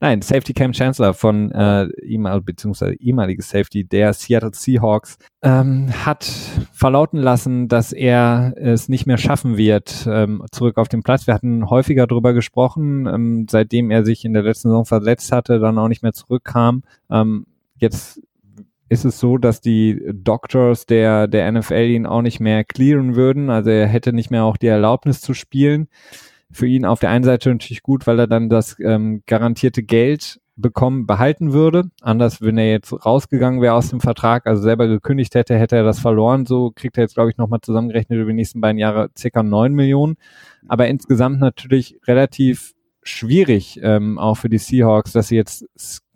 Nein, 0.00 0.20
Safety 0.20 0.52
Cam 0.52 0.74
Chancellor 0.74 1.14
von 1.14 1.50
äh, 1.50 1.88
ehemal, 2.02 2.42
beziehungsweise 2.42 2.92
ehemaliges 2.94 3.48
Safety 3.48 3.84
der 3.84 4.12
Seattle 4.12 4.50
Seahawks 4.52 5.16
ähm, 5.42 5.90
hat 6.04 6.30
verlauten 6.70 7.18
lassen, 7.18 7.68
dass 7.68 7.92
er 7.92 8.52
es 8.56 8.90
nicht 8.90 9.06
mehr 9.06 9.16
schaffen 9.16 9.56
wird, 9.56 10.06
ähm, 10.06 10.44
zurück 10.52 10.76
auf 10.76 10.88
den 10.88 11.02
Platz. 11.02 11.26
Wir 11.26 11.32
hatten 11.32 11.70
häufiger 11.70 12.06
darüber 12.06 12.34
gesprochen, 12.34 13.06
ähm, 13.06 13.46
seitdem 13.48 13.90
er 13.90 14.04
sich 14.04 14.26
in 14.26 14.34
der 14.34 14.42
letzten 14.42 14.68
Saison 14.68 14.84
verletzt 14.84 15.32
hatte, 15.32 15.58
dann 15.58 15.78
auch 15.78 15.88
nicht 15.88 16.02
mehr 16.02 16.12
zurückkam. 16.12 16.82
Ähm, 17.10 17.46
jetzt 17.78 18.20
ist 18.88 19.04
es 19.04 19.18
so, 19.18 19.38
dass 19.38 19.60
die 19.60 20.02
Doctors 20.12 20.86
der, 20.86 21.26
der 21.26 21.50
NFL 21.50 21.74
ihn 21.74 22.06
auch 22.06 22.22
nicht 22.22 22.40
mehr 22.40 22.64
clearen 22.64 23.16
würden. 23.16 23.50
Also 23.50 23.70
er 23.70 23.86
hätte 23.86 24.12
nicht 24.12 24.30
mehr 24.30 24.44
auch 24.44 24.56
die 24.56 24.66
Erlaubnis 24.66 25.20
zu 25.20 25.34
spielen. 25.34 25.88
Für 26.50 26.66
ihn 26.66 26.84
auf 26.84 27.00
der 27.00 27.10
einen 27.10 27.24
Seite 27.24 27.50
natürlich 27.50 27.82
gut, 27.82 28.06
weil 28.06 28.18
er 28.18 28.26
dann 28.26 28.48
das 28.48 28.76
ähm, 28.78 29.22
garantierte 29.26 29.82
Geld 29.82 30.40
bekommen, 30.56 31.06
behalten 31.06 31.52
würde. 31.52 31.84
Anders, 32.00 32.40
wenn 32.40 32.58
er 32.58 32.70
jetzt 32.70 32.92
rausgegangen 33.04 33.60
wäre 33.60 33.74
aus 33.74 33.90
dem 33.90 34.00
Vertrag, 34.00 34.46
also 34.46 34.62
selber 34.62 34.86
gekündigt 34.86 35.34
hätte, 35.34 35.56
hätte 35.56 35.76
er 35.76 35.82
das 35.82 35.98
verloren. 35.98 36.46
So 36.46 36.70
kriegt 36.70 36.96
er 36.96 37.02
jetzt, 37.04 37.14
glaube 37.14 37.30
ich, 37.30 37.38
nochmal 37.38 37.60
zusammengerechnet 37.60 38.20
über 38.20 38.30
die 38.30 38.36
nächsten 38.36 38.60
beiden 38.60 38.78
Jahre 38.78 39.10
circa 39.18 39.42
neun 39.42 39.72
Millionen. 39.72 40.16
Aber 40.68 40.86
insgesamt 40.86 41.40
natürlich 41.40 41.98
relativ 42.06 42.73
schwierig, 43.04 43.78
ähm, 43.82 44.18
auch 44.18 44.36
für 44.36 44.48
die 44.48 44.58
Seahawks, 44.58 45.12
dass 45.12 45.28
sie 45.28 45.36
jetzt 45.36 45.66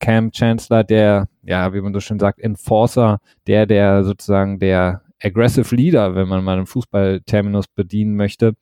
Cam 0.00 0.32
Chancellor, 0.32 0.84
der, 0.84 1.28
ja, 1.42 1.72
wie 1.72 1.80
man 1.80 1.92
so 1.92 2.00
schön 2.00 2.18
sagt, 2.18 2.40
Enforcer, 2.40 3.20
der, 3.46 3.66
der 3.66 4.04
sozusagen 4.04 4.58
der 4.58 5.02
Aggressive 5.22 5.74
Leader, 5.74 6.14
wenn 6.14 6.28
man 6.28 6.44
mal 6.44 6.56
einen 6.56 6.66
Fußballterminus 6.66 7.66
bedienen 7.68 8.16
möchte, 8.16 8.54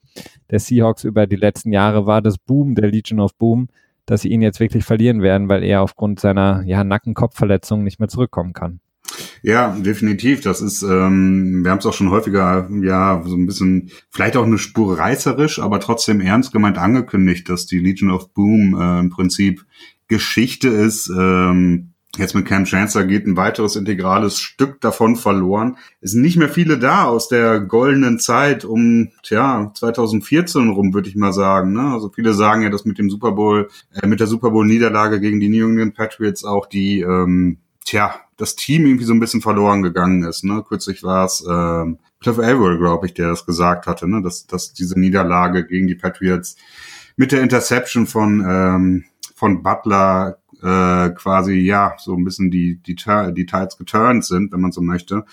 der 0.51 0.59
Seahawks 0.59 1.05
über 1.05 1.27
die 1.27 1.37
letzten 1.37 1.73
Jahre 1.73 2.07
war 2.07 2.23
das 2.23 2.39
Boom, 2.39 2.75
der 2.75 2.91
Legion 2.91 3.21
of 3.21 3.35
Boom, 3.37 3.69
dass 4.07 4.23
sie 4.23 4.31
ihn 4.31 4.43
jetzt 4.43 4.61
wirklich 4.61 4.85
verlieren 4.85 5.21
werden, 5.21 5.49
weil 5.49 5.63
er 5.63 5.83
aufgrund 5.83 6.21
seiner 6.21 6.63
ja, 6.65 6.85
Nacken-Kopf-Verletzung 6.85 7.85
nicht 7.85 7.99
mehr 7.99 8.09
zurückkommen 8.09 8.53
kann. 8.53 8.81
Ja, 9.43 9.77
definitiv. 9.79 10.41
Das 10.41 10.61
ist, 10.61 10.83
ähm, 10.83 11.63
wir 11.63 11.71
haben 11.71 11.79
es 11.79 11.87
auch 11.87 11.93
schon 11.93 12.11
häufiger, 12.11 12.69
ja, 12.83 13.23
so 13.25 13.37
ein 13.37 13.47
bisschen, 13.47 13.91
vielleicht 14.11 14.37
auch 14.37 14.45
eine 14.45 14.59
Spur 14.59 14.99
reißerisch, 14.99 15.59
aber 15.59 15.81
trotzdem 15.81 16.21
ernst 16.21 16.53
gemeint 16.53 16.79
angekündigt, 16.79 17.49
dass 17.49 17.67
die 17.67 17.79
Legion 17.79 18.11
of 18.11 18.33
Boom 18.33 18.79
äh, 18.81 19.01
im 19.01 19.11
Prinzip 19.11 19.65
Geschichte 20.09 20.69
ist. 20.69 21.09
Ähm, 21.09 21.93
Jetzt 22.19 22.35
mit 22.35 22.47
Cam 22.47 22.65
Chancellor 22.65 23.05
geht 23.05 23.27
ein 23.27 23.37
weiteres 23.37 23.77
integrales 23.77 24.39
Stück 24.39 24.81
davon 24.81 25.17
verloren. 25.17 25.77
Es 26.01 26.13
sind 26.13 26.23
nicht 26.23 26.39
mehr 26.39 26.49
viele 26.49 26.79
da 26.79 27.05
aus 27.05 27.29
der 27.29 27.61
goldenen 27.61 28.19
Zeit 28.19 28.65
um, 28.65 29.11
tja, 29.23 29.71
2014 29.75 30.71
rum, 30.71 30.95
würde 30.95 31.11
ich 31.11 31.17
mal 31.17 31.35
sagen. 31.35 31.75
Ne? 31.75 31.93
Also 31.93 32.09
viele 32.09 32.33
sagen 32.33 32.63
ja, 32.63 32.71
dass 32.71 32.87
mit 32.87 32.99
dem 32.99 33.11
Super 33.11 33.33
Bowl, 33.33 33.69
äh, 33.93 34.07
mit 34.07 34.21
der 34.21 34.29
Super 34.29 34.51
Bowl 34.51 34.65
Niederlage 34.65 35.21
gegen 35.21 35.41
die 35.41 35.51
New 35.51 35.69
England 35.69 35.95
Patriots 35.95 36.45
auch 36.45 36.67
die, 36.67 37.01
ähm, 37.01 37.59
tja, 37.87 38.21
das 38.37 38.57
Team 38.57 38.85
irgendwie 38.85 39.07
so 39.07 39.15
ein 39.15 39.21
bisschen 39.21 39.41
verloren 39.41 39.83
gegangen 39.83 40.25
ist. 40.25 40.45
Ne? 40.45 40.63
Kürzlich 40.69 41.03
war 41.03 41.25
es 41.25 41.43
ähm, 41.49 41.99
Cliff 42.21 42.39
Averill, 42.39 42.79
glaube 42.79 43.07
ich, 43.07 43.15
der 43.15 43.29
das 43.29 43.47
gesagt 43.47 43.87
hatte, 43.87 44.07
ne? 44.09 44.21
dass, 44.21 44.47
dass 44.47 44.75
diese 44.75 45.01
Niederlage 45.01 45.67
gegen 45.67 45.87
die 45.87 45.95
Patriots 45.95 46.57
mit 47.17 47.33
der 47.33 47.41
Interception 47.41 48.07
von 48.07 48.45
ähm, 48.47 49.05
von 49.35 49.63
Butler 49.63 50.39
äh, 50.63 51.11
quasi 51.11 51.55
ja 51.55 51.95
so 51.99 52.15
ein 52.15 52.25
bisschen 52.25 52.51
die 52.51 52.77
die 52.77 52.95
die 52.97 53.47
Tides 53.47 53.79
geturnt 53.79 54.25
sind, 54.25 54.53
wenn 54.53 54.61
man 54.61 54.73
so 54.73 54.83
möchte. 54.83 55.25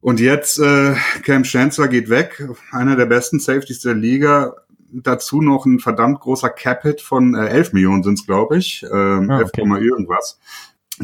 Und 0.00 0.20
jetzt 0.20 0.58
äh, 0.58 0.94
Cam 1.22 1.44
Chancellor 1.44 1.88
geht 1.88 2.10
weg, 2.10 2.46
einer 2.72 2.96
der 2.96 3.06
besten 3.06 3.38
Safeties 3.38 3.80
der 3.80 3.94
Liga. 3.94 4.54
Dazu 4.94 5.40
noch 5.40 5.64
ein 5.64 5.78
verdammt 5.78 6.20
großer 6.20 6.50
Cap-Hit 6.50 7.00
von 7.00 7.34
äh, 7.34 7.46
11 7.46 7.72
Millionen 7.72 8.02
sind 8.02 8.18
es, 8.18 8.26
glaube 8.26 8.58
ich, 8.58 8.84
ähm, 8.92 9.30
ah, 9.30 9.40
okay. 9.40 9.62
11, 9.62 9.82
irgendwas 9.82 10.38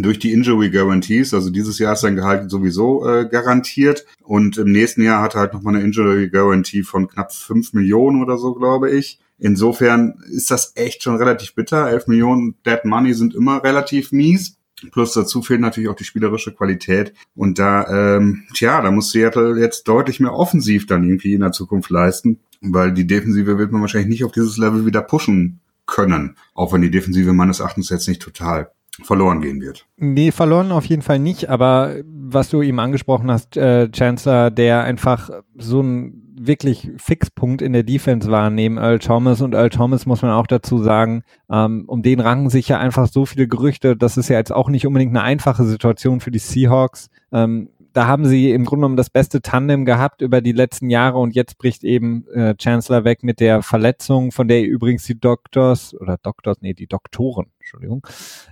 durch 0.02 0.18
die 0.18 0.32
Injury 0.32 0.70
Guarantees. 0.70 1.34
Also 1.34 1.50
dieses 1.50 1.78
Jahr 1.78 1.94
ist 1.94 2.00
sein 2.00 2.16
Gehalt 2.16 2.50
sowieso 2.50 3.06
äh, 3.06 3.26
garantiert 3.26 4.04
und 4.22 4.58
im 4.58 4.72
nächsten 4.72 5.02
Jahr 5.02 5.22
hat 5.22 5.34
er 5.34 5.40
halt 5.40 5.54
nochmal 5.54 5.74
eine 5.74 5.84
Injury 5.84 6.28
Guarantee 6.28 6.82
von 6.82 7.08
knapp 7.08 7.32
5 7.32 7.72
Millionen 7.72 8.22
oder 8.22 8.38
so, 8.38 8.54
glaube 8.54 8.90
ich. 8.90 9.18
Insofern 9.38 10.20
ist 10.30 10.50
das 10.50 10.72
echt 10.74 11.02
schon 11.02 11.16
relativ 11.16 11.54
bitter. 11.54 11.88
11 11.88 12.08
Millionen 12.08 12.56
Dead 12.66 12.84
Money 12.84 13.14
sind 13.14 13.34
immer 13.34 13.62
relativ 13.62 14.10
mies. 14.10 14.56
Plus 14.92 15.12
dazu 15.12 15.42
fehlt 15.42 15.60
natürlich 15.60 15.88
auch 15.88 15.96
die 15.96 16.04
spielerische 16.04 16.52
Qualität. 16.52 17.12
Und 17.34 17.58
da, 17.58 18.16
ähm, 18.16 18.44
tja, 18.54 18.80
da 18.80 18.90
muss 18.90 19.10
Seattle 19.10 19.58
jetzt 19.58 19.86
deutlich 19.88 20.20
mehr 20.20 20.34
offensiv 20.34 20.86
dann 20.86 21.04
irgendwie 21.04 21.34
in 21.34 21.40
der 21.40 21.52
Zukunft 21.52 21.90
leisten, 21.90 22.40
weil 22.60 22.92
die 22.92 23.06
Defensive 23.06 23.58
wird 23.58 23.72
man 23.72 23.80
wahrscheinlich 23.80 24.10
nicht 24.10 24.24
auf 24.24 24.32
dieses 24.32 24.56
Level 24.56 24.86
wieder 24.86 25.02
pushen 25.02 25.60
können. 25.86 26.36
Auch 26.54 26.72
wenn 26.72 26.82
die 26.82 26.90
Defensive 26.90 27.32
meines 27.32 27.60
Erachtens 27.60 27.88
jetzt 27.90 28.08
nicht 28.08 28.22
total 28.22 28.70
verloren 29.02 29.40
gehen 29.40 29.60
wird. 29.60 29.86
Nee, 29.96 30.32
verloren 30.32 30.72
auf 30.72 30.84
jeden 30.84 31.02
Fall 31.02 31.18
nicht, 31.18 31.48
aber 31.48 31.96
was 32.04 32.50
du 32.50 32.62
eben 32.62 32.80
angesprochen 32.80 33.30
hast, 33.30 33.56
äh, 33.56 33.90
Chancellor, 33.90 34.50
der 34.50 34.82
einfach 34.82 35.30
so 35.56 35.82
ein 35.82 36.24
wirklich 36.40 36.90
Fixpunkt 36.96 37.62
in 37.62 37.72
der 37.72 37.82
Defense 37.82 38.30
war 38.30 38.50
neben 38.50 38.78
Earl 38.78 38.98
Thomas 39.00 39.40
und 39.40 39.54
Earl 39.54 39.70
Thomas 39.70 40.06
muss 40.06 40.22
man 40.22 40.30
auch 40.30 40.46
dazu 40.46 40.78
sagen, 40.78 41.22
ähm, 41.50 41.84
um 41.86 42.02
den 42.02 42.20
ranken 42.20 42.50
sich 42.50 42.68
ja 42.68 42.78
einfach 42.78 43.08
so 43.08 43.26
viele 43.26 43.48
Gerüchte, 43.48 43.96
das 43.96 44.16
ist 44.16 44.28
ja 44.28 44.36
jetzt 44.36 44.52
auch 44.52 44.68
nicht 44.68 44.86
unbedingt 44.86 45.10
eine 45.10 45.22
einfache 45.22 45.64
Situation 45.64 46.20
für 46.20 46.30
die 46.30 46.38
Seahawks. 46.38 47.10
Ähm, 47.32 47.70
da 47.98 48.06
haben 48.06 48.26
sie 48.26 48.52
im 48.52 48.64
Grunde 48.64 48.82
genommen 48.82 48.96
das 48.96 49.10
beste 49.10 49.42
Tandem 49.42 49.84
gehabt 49.84 50.22
über 50.22 50.40
die 50.40 50.52
letzten 50.52 50.88
Jahre 50.88 51.18
und 51.18 51.34
jetzt 51.34 51.58
bricht 51.58 51.82
eben 51.82 52.28
äh, 52.28 52.54
Chancellor 52.56 53.02
weg 53.02 53.24
mit 53.24 53.40
der 53.40 53.60
Verletzung, 53.60 54.30
von 54.30 54.46
der 54.46 54.62
übrigens 54.62 55.02
die 55.02 55.18
Doctors 55.18 55.96
oder 56.00 56.16
Doctors, 56.16 56.58
nee, 56.60 56.74
die 56.74 56.86
Doktoren, 56.86 57.46
Entschuldigung, 57.58 58.06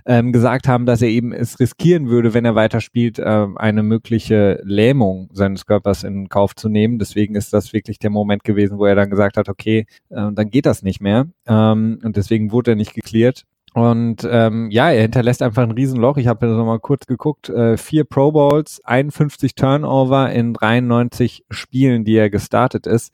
ähm, 0.05 0.33
gesagt 0.33 0.67
haben, 0.67 0.85
dass 0.85 1.01
er 1.01 1.07
eben 1.07 1.31
es 1.31 1.61
riskieren 1.61 2.09
würde, 2.09 2.33
wenn 2.33 2.43
er 2.43 2.55
weiterspielt, 2.55 3.19
äh, 3.19 3.47
eine 3.55 3.83
mögliche 3.83 4.59
Lähmung 4.65 5.29
seines 5.31 5.65
Körpers 5.65 6.03
in 6.03 6.27
Kauf 6.27 6.53
zu 6.53 6.67
nehmen. 6.67 6.99
Deswegen 6.99 7.35
ist 7.35 7.53
das 7.53 7.71
wirklich 7.71 7.99
der 7.99 8.09
Moment 8.09 8.43
gewesen, 8.43 8.77
wo 8.77 8.85
er 8.85 8.95
dann 8.95 9.09
gesagt 9.09 9.37
hat, 9.37 9.47
okay, 9.47 9.85
äh, 10.09 10.29
dann 10.33 10.49
geht 10.49 10.65
das 10.65 10.83
nicht 10.83 10.99
mehr. 10.99 11.27
Ähm, 11.47 12.01
und 12.03 12.17
deswegen 12.17 12.51
wurde 12.51 12.71
er 12.71 12.75
nicht 12.75 12.93
geklärt. 12.93 13.45
Und 13.77 14.27
ähm, 14.27 14.71
ja, 14.71 14.89
er 14.89 15.03
hinterlässt 15.03 15.43
einfach 15.43 15.61
ein 15.61 15.69
Riesenloch. 15.69 16.17
Ich 16.17 16.25
habe 16.25 16.47
jetzt 16.47 16.55
nochmal 16.55 16.79
kurz 16.79 17.05
geguckt. 17.05 17.47
Äh, 17.49 17.77
vier 17.77 18.05
Pro 18.05 18.31
Bowls, 18.31 18.81
51 18.83 19.53
Turnover 19.53 20.31
in 20.31 20.55
93 20.55 21.45
Spielen, 21.51 22.03
die 22.03 22.15
er 22.15 22.31
gestartet 22.31 22.87
ist. 22.87 23.13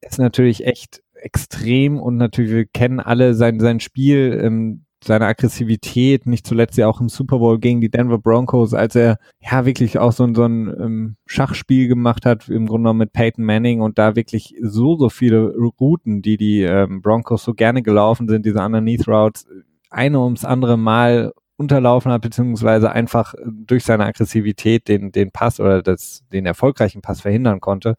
Ist 0.00 0.18
natürlich 0.18 0.64
echt 0.64 1.02
extrem 1.12 2.00
und 2.00 2.16
natürlich, 2.16 2.50
wir 2.50 2.64
kennen 2.64 2.98
alle 2.98 3.34
sein, 3.34 3.60
sein 3.60 3.78
Spiel, 3.78 4.40
ähm, 4.42 4.86
seine 5.04 5.26
Aggressivität, 5.26 6.24
nicht 6.24 6.46
zuletzt 6.46 6.78
ja 6.78 6.88
auch 6.88 7.02
im 7.02 7.10
Super 7.10 7.38
Bowl 7.38 7.58
gegen 7.58 7.82
die 7.82 7.90
Denver 7.90 8.18
Broncos, 8.18 8.72
als 8.72 8.94
er 8.94 9.18
ja 9.42 9.66
wirklich 9.66 9.98
auch 9.98 10.12
so, 10.12 10.32
so 10.32 10.44
ein 10.44 10.68
ähm, 10.80 11.16
Schachspiel 11.26 11.88
gemacht 11.88 12.24
hat, 12.24 12.48
im 12.48 12.66
Grunde 12.66 12.84
genommen 12.84 13.00
mit 13.00 13.12
Peyton 13.12 13.44
Manning 13.44 13.82
und 13.82 13.98
da 13.98 14.16
wirklich 14.16 14.54
so, 14.62 14.96
so 14.96 15.10
viele 15.10 15.54
Routen, 15.78 16.22
die 16.22 16.38
die 16.38 16.62
ähm, 16.62 17.02
Broncos 17.02 17.44
so 17.44 17.52
gerne 17.52 17.82
gelaufen 17.82 18.28
sind, 18.28 18.46
diese 18.46 18.60
Underneath 18.60 19.06
Routes, 19.06 19.46
eine 19.90 20.20
ums 20.20 20.44
andere 20.44 20.78
Mal 20.78 21.32
unterlaufen 21.56 22.10
hat, 22.10 22.22
beziehungsweise 22.22 22.90
einfach 22.90 23.34
durch 23.44 23.84
seine 23.84 24.06
Aggressivität 24.06 24.88
den, 24.88 25.12
den 25.12 25.30
Pass 25.30 25.60
oder 25.60 25.82
das, 25.82 26.24
den 26.32 26.46
erfolgreichen 26.46 27.02
Pass 27.02 27.20
verhindern 27.20 27.60
konnte. 27.60 27.96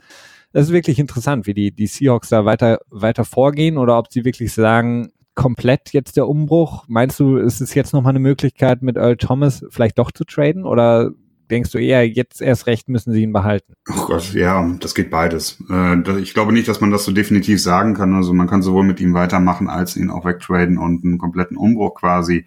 Das 0.52 0.66
ist 0.66 0.74
wirklich 0.74 0.98
interessant, 0.98 1.46
wie 1.46 1.54
die, 1.54 1.72
die 1.72 1.88
Seahawks 1.88 2.30
da 2.30 2.44
weiter, 2.44 2.80
weiter 2.90 3.24
vorgehen 3.24 3.78
oder 3.78 3.98
ob 4.00 4.12
sie 4.12 4.26
wirklich 4.26 4.52
sagen, 4.52 5.12
komplett 5.36 5.94
jetzt 5.94 6.18
der 6.18 6.28
Umbruch. 6.28 6.86
Meinst 6.88 7.20
du, 7.20 7.38
ist 7.38 7.62
es 7.62 7.74
jetzt 7.74 7.94
nochmal 7.94 8.12
eine 8.12 8.20
Möglichkeit, 8.20 8.82
mit 8.82 8.98
Earl 8.98 9.18
Thomas 9.18 9.64
vielleicht 9.70 10.00
doch 10.00 10.12
zu 10.12 10.24
traden 10.24 10.66
oder 10.66 11.12
denkst 11.52 11.72
du 11.72 11.78
eher, 11.78 12.08
jetzt 12.08 12.42
erst 12.42 12.66
recht 12.66 12.90
müssen 12.90 13.12
sie 13.12 13.24
ihn 13.24 13.34
behalten? 13.34 13.74
Oh 13.90 14.06
Gott, 14.08 14.34
ja, 14.34 14.68
das 14.80 14.96
geht 14.96 15.12
beides. 15.12 15.62
Äh, 15.70 16.20
ich 16.20 16.34
glaube 16.34 16.54
nicht, 16.54 16.68
dass 16.68 16.82
man 16.82 16.92
das 16.92 17.06
so 17.06 17.12
definitiv 17.12 17.62
sagen 17.62 17.94
kann. 17.94 18.16
Also 18.16 18.34
man 18.34 18.48
kann 18.48 18.62
sowohl 18.62 18.84
mit 18.84 19.00
ihm 19.00 19.14
weitermachen, 19.14 19.70
als 19.70 19.98
ihn 19.98 20.10
auch 20.10 20.26
wegtraden 20.26 20.78
und 20.78 21.04
einen 21.04 21.18
kompletten 21.18 21.58
Umbruch 21.58 21.96
quasi 21.96 22.46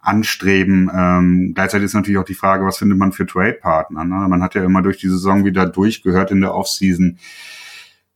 anstreben. 0.00 0.90
Ähm, 0.94 1.52
gleichzeitig 1.54 1.86
ist 1.86 1.94
natürlich 1.94 2.18
auch 2.18 2.24
die 2.24 2.34
Frage, 2.34 2.64
was 2.64 2.78
findet 2.78 2.98
man 2.98 3.12
für 3.12 3.26
Trade-Partner? 3.26 4.04
Ne? 4.04 4.28
Man 4.28 4.42
hat 4.42 4.54
ja 4.54 4.64
immer 4.64 4.82
durch 4.82 4.98
die 4.98 5.08
Saison 5.08 5.44
wieder 5.44 5.66
durchgehört 5.66 6.30
in 6.30 6.40
der 6.40 6.54
Offseason 6.54 7.18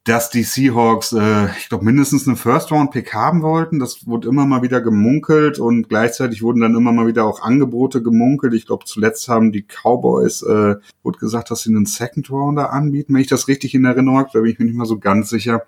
dass 0.05 0.31
die 0.31 0.45
Seahawks, 0.45 1.13
äh, 1.13 1.49
ich 1.59 1.69
glaube, 1.69 1.85
mindestens 1.85 2.27
einen 2.27 2.37
First-Round-Pick 2.37 3.13
haben 3.13 3.43
wollten. 3.43 3.79
Das 3.79 4.07
wurde 4.07 4.29
immer 4.29 4.47
mal 4.47 4.63
wieder 4.63 4.81
gemunkelt 4.81 5.59
und 5.59 5.89
gleichzeitig 5.89 6.43
wurden 6.43 6.61
dann 6.61 6.75
immer 6.75 6.93
mal 6.93 7.07
wieder 7.07 7.27
auch 7.27 7.43
Angebote 7.43 8.03
gemunkelt. 8.03 8.55
Ich 8.55 8.67
glaube, 8.67 8.87
zuletzt 8.87 9.29
haben 9.29 9.53
die 9.53 9.63
Cowboys, 9.63 10.43
äh, 10.43 10.77
wurde 11.03 11.19
gesagt, 11.19 11.51
dass 11.51 11.63
sie 11.63 11.71
einen 11.71 11.85
Second-Rounder 11.85 12.73
anbieten, 12.73 13.13
wenn 13.15 13.21
ich 13.21 13.29
das 13.29 13.47
richtig 13.47 13.75
in 13.75 13.85
Erinnerung 13.85 14.19
habe. 14.21 14.31
Da 14.33 14.41
bin 14.41 14.51
ich 14.51 14.59
mir 14.59 14.65
nicht 14.65 14.77
mal 14.77 14.87
so 14.87 14.99
ganz 14.99 15.29
sicher. 15.29 15.67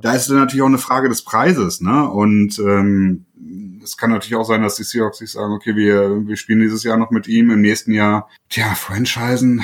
Da 0.00 0.14
ist 0.14 0.28
dann 0.28 0.38
natürlich 0.38 0.62
auch 0.62 0.66
eine 0.66 0.78
Frage 0.78 1.08
des 1.08 1.22
Preises, 1.22 1.80
ne? 1.80 2.08
Und 2.08 2.58
ähm, 2.58 3.26
es 3.82 3.96
kann 3.96 4.10
natürlich 4.10 4.36
auch 4.36 4.44
sein, 4.44 4.62
dass 4.62 4.76
die 4.76 4.84
Seahawks 4.84 5.18
sich 5.18 5.32
sagen, 5.32 5.52
okay, 5.52 5.74
wir, 5.76 6.26
wir 6.26 6.36
spielen 6.36 6.60
dieses 6.60 6.84
Jahr 6.84 6.96
noch 6.96 7.10
mit 7.10 7.28
ihm, 7.28 7.50
im 7.50 7.60
nächsten 7.60 7.92
Jahr, 7.92 8.28
tja, 8.48 8.74
Franchisen, 8.74 9.62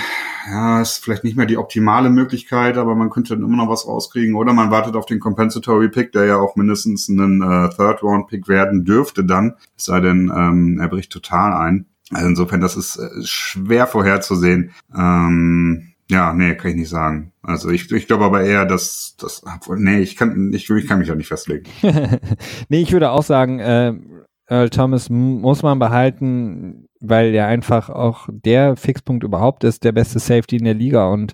ja, 0.48 0.80
ist 0.80 0.98
vielleicht 0.98 1.24
nicht 1.24 1.36
mehr 1.36 1.46
die 1.46 1.56
optimale 1.56 2.10
Möglichkeit, 2.10 2.76
aber 2.76 2.94
man 2.94 3.10
könnte 3.10 3.34
dann 3.34 3.44
immer 3.44 3.56
noch 3.56 3.68
was 3.68 3.86
rauskriegen. 3.86 4.34
Oder 4.34 4.52
man 4.52 4.70
wartet 4.70 4.96
auf 4.96 5.06
den 5.06 5.20
Compensatory 5.20 5.88
Pick, 5.88 6.12
der 6.12 6.26
ja 6.26 6.36
auch 6.36 6.56
mindestens 6.56 7.08
ein 7.08 7.42
äh, 7.42 7.68
Third 7.74 8.02
Round 8.02 8.28
Pick 8.28 8.48
werden 8.48 8.84
dürfte 8.84 9.24
dann, 9.24 9.54
es 9.76 9.84
sei 9.84 10.00
denn, 10.00 10.32
ähm, 10.34 10.78
er 10.80 10.88
bricht 10.88 11.12
total 11.12 11.52
ein. 11.52 11.86
Also 12.10 12.26
insofern, 12.26 12.60
das 12.60 12.76
ist 12.76 12.96
äh, 12.96 13.08
schwer 13.22 13.86
vorherzusehen. 13.86 14.72
Ähm, 14.96 15.87
ja, 16.10 16.32
nee, 16.32 16.54
kann 16.54 16.70
ich 16.70 16.76
nicht 16.76 16.88
sagen. 16.88 17.32
Also 17.42 17.70
ich, 17.70 17.90
ich 17.92 18.06
glaube 18.06 18.24
aber 18.24 18.42
eher, 18.42 18.64
dass 18.64 19.16
das, 19.18 19.42
nee, 19.76 20.00
ich 20.00 20.16
kann, 20.16 20.52
ich, 20.54 20.68
ich 20.70 20.86
kann 20.86 20.98
mich 20.98 21.10
auch 21.10 21.16
nicht 21.16 21.28
festlegen. 21.28 21.64
nee, 22.68 22.80
ich 22.80 22.92
würde 22.92 23.10
auch 23.10 23.22
sagen, 23.22 23.58
äh, 23.60 23.94
Earl 24.46 24.70
Thomas 24.70 25.10
muss 25.10 25.62
man 25.62 25.78
behalten, 25.78 26.88
weil 27.00 27.34
er 27.34 27.46
einfach 27.46 27.90
auch 27.90 28.28
der 28.32 28.76
Fixpunkt 28.76 29.22
überhaupt 29.22 29.64
ist, 29.64 29.84
der 29.84 29.92
beste 29.92 30.18
Safety 30.18 30.56
in 30.56 30.64
der 30.64 30.74
Liga 30.74 31.08
und 31.08 31.32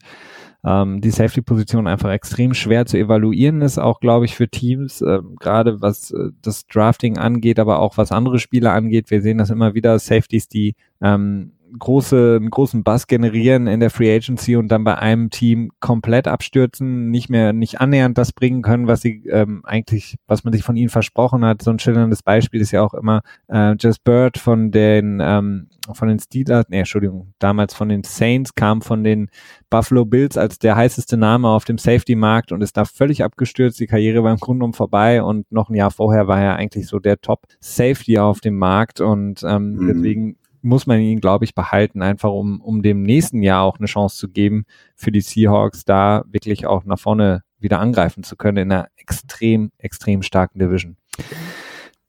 ähm, 0.64 1.00
die 1.00 1.10
Safety-Position 1.10 1.86
einfach 1.86 2.10
extrem 2.10 2.54
schwer 2.54 2.86
zu 2.86 2.98
evaluieren 2.98 3.60
ist, 3.60 3.78
auch 3.78 4.00
glaube 4.00 4.24
ich 4.24 4.34
für 4.34 4.48
Teams, 4.48 5.02
äh, 5.02 5.20
gerade 5.38 5.82
was 5.82 6.10
äh, 6.10 6.30
das 6.42 6.66
Drafting 6.66 7.18
angeht, 7.18 7.60
aber 7.60 7.78
auch 7.78 7.96
was 7.96 8.10
andere 8.10 8.40
Spiele 8.40 8.72
angeht. 8.72 9.10
Wir 9.10 9.22
sehen 9.22 9.38
das 9.38 9.50
immer 9.50 9.74
wieder, 9.74 9.98
Safeties, 9.98 10.48
die 10.48 10.74
ähm, 11.00 11.52
große, 11.78 12.38
einen 12.40 12.50
großen 12.50 12.82
Bass 12.82 13.06
generieren 13.06 13.66
in 13.66 13.80
der 13.80 13.90
Free 13.90 14.14
Agency 14.14 14.56
und 14.56 14.68
dann 14.68 14.84
bei 14.84 14.96
einem 14.96 15.30
Team 15.30 15.70
komplett 15.80 16.28
abstürzen, 16.28 17.10
nicht 17.10 17.28
mehr, 17.30 17.52
nicht 17.52 17.80
annähernd 17.80 18.18
das 18.18 18.32
bringen 18.32 18.62
können, 18.62 18.86
was 18.86 19.00
sie 19.00 19.26
ähm, 19.28 19.62
eigentlich, 19.64 20.16
was 20.26 20.44
man 20.44 20.52
sich 20.52 20.62
von 20.62 20.76
ihnen 20.76 20.88
versprochen 20.88 21.44
hat. 21.44 21.62
So 21.62 21.70
ein 21.70 21.78
schillerndes 21.78 22.22
Beispiel 22.22 22.60
ist 22.60 22.70
ja 22.70 22.82
auch 22.82 22.94
immer 22.94 23.22
äh, 23.48 23.74
Just 23.78 24.04
Bird 24.04 24.38
von 24.38 24.70
den 24.70 25.20
ähm, 25.22 25.68
von 25.92 26.08
den 26.08 26.18
Steelers, 26.18 26.66
nee, 26.70 26.78
Entschuldigung, 26.78 27.34
damals 27.38 27.74
von 27.74 27.90
den 27.90 28.04
Saints, 28.04 28.54
kam 28.54 28.80
von 28.80 29.04
den 29.04 29.28
Buffalo 29.68 30.06
Bills 30.06 30.38
als 30.38 30.58
der 30.58 30.76
heißeste 30.76 31.16
Name 31.16 31.48
auf 31.48 31.64
dem 31.64 31.76
Safety-Markt 31.76 32.52
und 32.52 32.62
ist 32.62 32.76
da 32.76 32.84
völlig 32.86 33.22
abgestürzt. 33.22 33.78
Die 33.80 33.86
Karriere 33.86 34.24
war 34.24 34.32
im 34.32 34.38
Grunde 34.38 34.60
genommen 34.60 34.72
vorbei 34.72 35.22
und 35.22 35.50
noch 35.52 35.68
ein 35.68 35.74
Jahr 35.74 35.90
vorher 35.90 36.26
war 36.26 36.40
er 36.40 36.56
eigentlich 36.56 36.86
so 36.86 36.98
der 36.98 37.20
Top-Safety 37.20 38.18
auf 38.18 38.40
dem 38.40 38.56
Markt 38.56 39.00
und 39.00 39.42
ähm, 39.42 39.74
mhm. 39.74 39.86
deswegen 39.88 40.36
muss 40.64 40.86
man 40.86 40.98
ihn, 41.00 41.20
glaube 41.20 41.44
ich, 41.44 41.54
behalten, 41.54 42.02
einfach 42.02 42.30
um, 42.30 42.60
um 42.60 42.82
dem 42.82 43.02
nächsten 43.02 43.42
Jahr 43.42 43.62
auch 43.62 43.78
eine 43.78 43.86
Chance 43.86 44.16
zu 44.16 44.28
geben, 44.28 44.64
für 44.96 45.12
die 45.12 45.20
Seahawks 45.20 45.84
da 45.84 46.24
wirklich 46.26 46.66
auch 46.66 46.84
nach 46.84 46.98
vorne 46.98 47.42
wieder 47.58 47.80
angreifen 47.80 48.22
zu 48.22 48.36
können 48.36 48.58
in 48.58 48.72
einer 48.72 48.88
extrem, 48.96 49.70
extrem 49.78 50.22
starken 50.22 50.58
Division. 50.58 50.96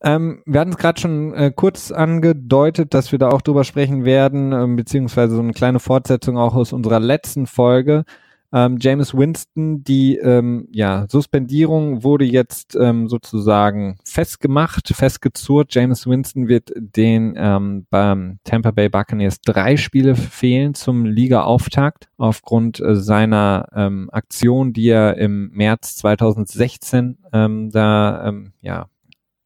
Ähm, 0.01 0.41
wir 0.45 0.59
hatten 0.59 0.71
es 0.71 0.77
gerade 0.77 0.99
schon 0.99 1.33
äh, 1.33 1.51
kurz 1.55 1.91
angedeutet, 1.91 2.93
dass 2.93 3.11
wir 3.11 3.19
da 3.19 3.29
auch 3.29 3.41
drüber 3.41 3.63
sprechen 3.63 4.05
werden, 4.05 4.51
äh, 4.51 4.75
beziehungsweise 4.75 5.35
so 5.35 5.41
eine 5.41 5.53
kleine 5.53 5.79
Fortsetzung 5.79 6.37
auch 6.37 6.55
aus 6.55 6.73
unserer 6.73 6.99
letzten 6.99 7.47
Folge. 7.47 8.05
Ähm, 8.53 8.77
James 8.79 9.13
Winston, 9.13 9.83
die 9.83 10.17
ähm, 10.17 10.67
ja, 10.71 11.05
Suspendierung 11.09 12.03
wurde 12.03 12.25
jetzt 12.25 12.75
ähm, 12.79 13.07
sozusagen 13.07 13.97
festgemacht, 14.05 14.89
festgezurrt. 14.89 15.73
James 15.73 16.07
Winston 16.07 16.47
wird 16.47 16.71
den 16.75 17.35
ähm, 17.37 17.85
beim 17.89 18.39
Tampa 18.43 18.71
Bay 18.71 18.89
Buccaneers 18.89 19.41
drei 19.41 19.77
Spiele 19.77 20.15
fehlen 20.15 20.73
zum 20.73 21.05
Liga-Auftakt 21.05 22.07
aufgrund 22.17 22.79
äh, 22.79 22.95
seiner 22.95 23.67
ähm, 23.75 24.09
Aktion, 24.11 24.73
die 24.73 24.89
er 24.89 25.17
im 25.17 25.51
März 25.51 25.97
2016 25.97 27.17
ähm, 27.33 27.69
da 27.71 28.27
ähm, 28.27 28.53
ja 28.61 28.87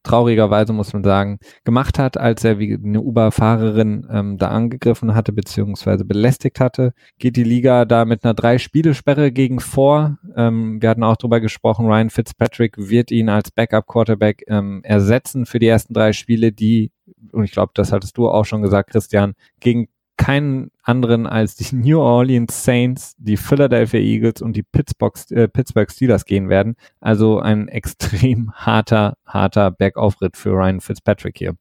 traurigerweise 0.03 0.73
muss 0.73 0.93
man 0.93 1.03
sagen, 1.03 1.39
gemacht 1.63 1.99
hat, 1.99 2.17
als 2.17 2.43
er 2.43 2.59
wie 2.59 2.73
eine 2.73 3.01
Uber-Fahrerin 3.01 4.07
ähm, 4.11 4.37
da 4.37 4.47
angegriffen 4.49 5.13
hatte 5.15 5.33
beziehungsweise 5.33 6.05
belästigt 6.05 6.59
hatte, 6.59 6.93
geht 7.17 7.35
die 7.35 7.43
Liga 7.43 7.85
da 7.85 8.05
mit 8.05 8.23
einer 8.23 8.33
drei-Spiele-Sperre 8.33 9.31
gegen 9.31 9.59
vor. 9.59 10.17
Ähm, 10.35 10.81
wir 10.81 10.89
hatten 10.89 11.03
auch 11.03 11.17
drüber 11.17 11.39
gesprochen, 11.39 11.87
Ryan 11.87 12.09
Fitzpatrick 12.09 12.77
wird 12.77 13.11
ihn 13.11 13.29
als 13.29 13.51
Backup-Quarterback 13.51 14.43
ähm, 14.47 14.81
ersetzen 14.83 15.45
für 15.45 15.59
die 15.59 15.67
ersten 15.67 15.93
drei 15.93 16.13
Spiele, 16.13 16.51
die, 16.51 16.91
und 17.31 17.43
ich 17.43 17.51
glaube, 17.51 17.71
das 17.75 17.91
hattest 17.91 18.17
du 18.17 18.29
auch 18.29 18.45
schon 18.45 18.61
gesagt, 18.61 18.91
Christian, 18.91 19.33
gegen 19.59 19.89
keinen 20.29 20.69
anderen 20.83 21.25
als 21.25 21.55
die 21.55 21.75
New 21.75 21.99
Orleans 21.99 22.63
Saints, 22.63 23.15
die 23.17 23.35
Philadelphia 23.35 23.99
Eagles 23.99 24.43
und 24.43 24.55
die 24.55 24.61
Pittsburgh, 24.61 25.17
äh, 25.31 25.87
Steelers 25.89 26.25
gehen 26.25 26.49
werden. 26.49 26.75
Also 26.99 27.39
ein 27.39 27.67
extrem 27.67 28.51
harter, 28.53 29.17
harter 29.25 29.71
Bergaufritt 29.71 30.37
für 30.37 30.51
Ryan 30.51 30.81
Fitzpatrick 30.81 31.35
hier. 31.35 31.55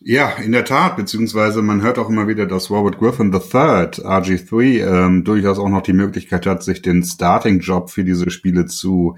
Ja, 0.00 0.32
in 0.44 0.50
der 0.50 0.64
Tat, 0.64 0.96
beziehungsweise 0.96 1.62
man 1.62 1.82
hört 1.82 2.00
auch 2.00 2.08
immer 2.08 2.26
wieder, 2.26 2.46
dass 2.46 2.68
Robert 2.68 2.98
Griffin 2.98 3.32
III, 3.32 4.02
RG3, 4.02 5.06
ähm, 5.06 5.22
durchaus 5.22 5.60
auch 5.60 5.68
noch 5.68 5.82
die 5.82 5.92
Möglichkeit 5.92 6.46
hat, 6.46 6.64
sich 6.64 6.82
den 6.82 7.04
Starting-Job 7.04 7.90
für 7.90 8.02
diese 8.02 8.28
Spiele 8.32 8.66
zu 8.66 9.14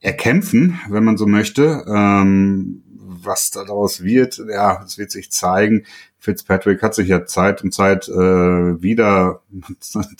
erkämpfen, 0.00 0.78
wenn 0.90 1.04
man 1.04 1.16
so 1.16 1.26
möchte. 1.26 1.86
Ähm, 1.88 2.82
was 3.24 3.50
daraus 3.50 4.02
wird, 4.02 4.42
ja, 4.48 4.82
es 4.84 4.98
wird 4.98 5.10
sich 5.10 5.30
zeigen. 5.30 5.84
Fitzpatrick 6.20 6.82
hat 6.82 6.94
sich 6.94 7.08
ja 7.08 7.24
Zeit 7.26 7.62
und 7.62 7.72
Zeit 7.72 8.08
äh, 8.08 8.12
wieder, 8.12 9.40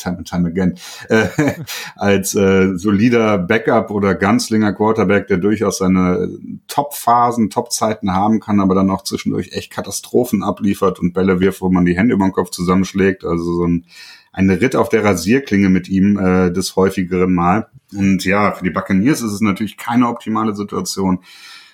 time 0.01 0.19
and 0.19 0.29
time 0.29 0.49
again, 0.49 0.79
äh, 1.09 1.27
als 1.97 2.35
äh, 2.37 2.77
solider 2.77 3.37
Backup 3.37 3.91
oder 3.91 4.15
Ganzlinger 4.15 4.73
Quarterback, 4.73 5.27
der 5.27 5.39
durchaus 5.39 5.79
seine 5.79 6.31
Top-Phasen, 6.69 7.51
Top-Zeiten 7.51 8.13
haben 8.13 8.39
kann, 8.39 8.61
aber 8.61 8.77
dann 8.77 8.91
auch 8.91 9.03
zwischendurch 9.03 9.53
echt 9.53 9.73
Katastrophen 9.73 10.45
abliefert 10.45 11.01
und 11.01 11.15
Bälle 11.15 11.41
wirft, 11.41 11.61
wo 11.63 11.69
man 11.69 11.85
die 11.85 11.97
Hände 11.97 12.15
über 12.15 12.27
den 12.27 12.33
Kopf 12.33 12.51
zusammenschlägt. 12.51 13.25
Also 13.25 13.57
so 13.57 13.65
ein, 13.65 13.85
ein 14.33 14.51
Ritt 14.51 14.77
auf 14.77 14.89
der 14.89 15.03
Rasierklinge 15.03 15.69
mit 15.69 15.89
ihm 15.89 16.17
äh, 16.17 16.53
des 16.53 16.77
häufigeren 16.77 17.35
Mal. 17.35 17.69
Und 17.93 18.25
ja, 18.25 18.53
für 18.53 18.63
die 18.63 18.71
Buccaneers 18.71 19.21
ist 19.21 19.33
es 19.33 19.41
natürlich 19.41 19.77
keine 19.77 20.09
optimale 20.09 20.55
Situation 20.55 21.21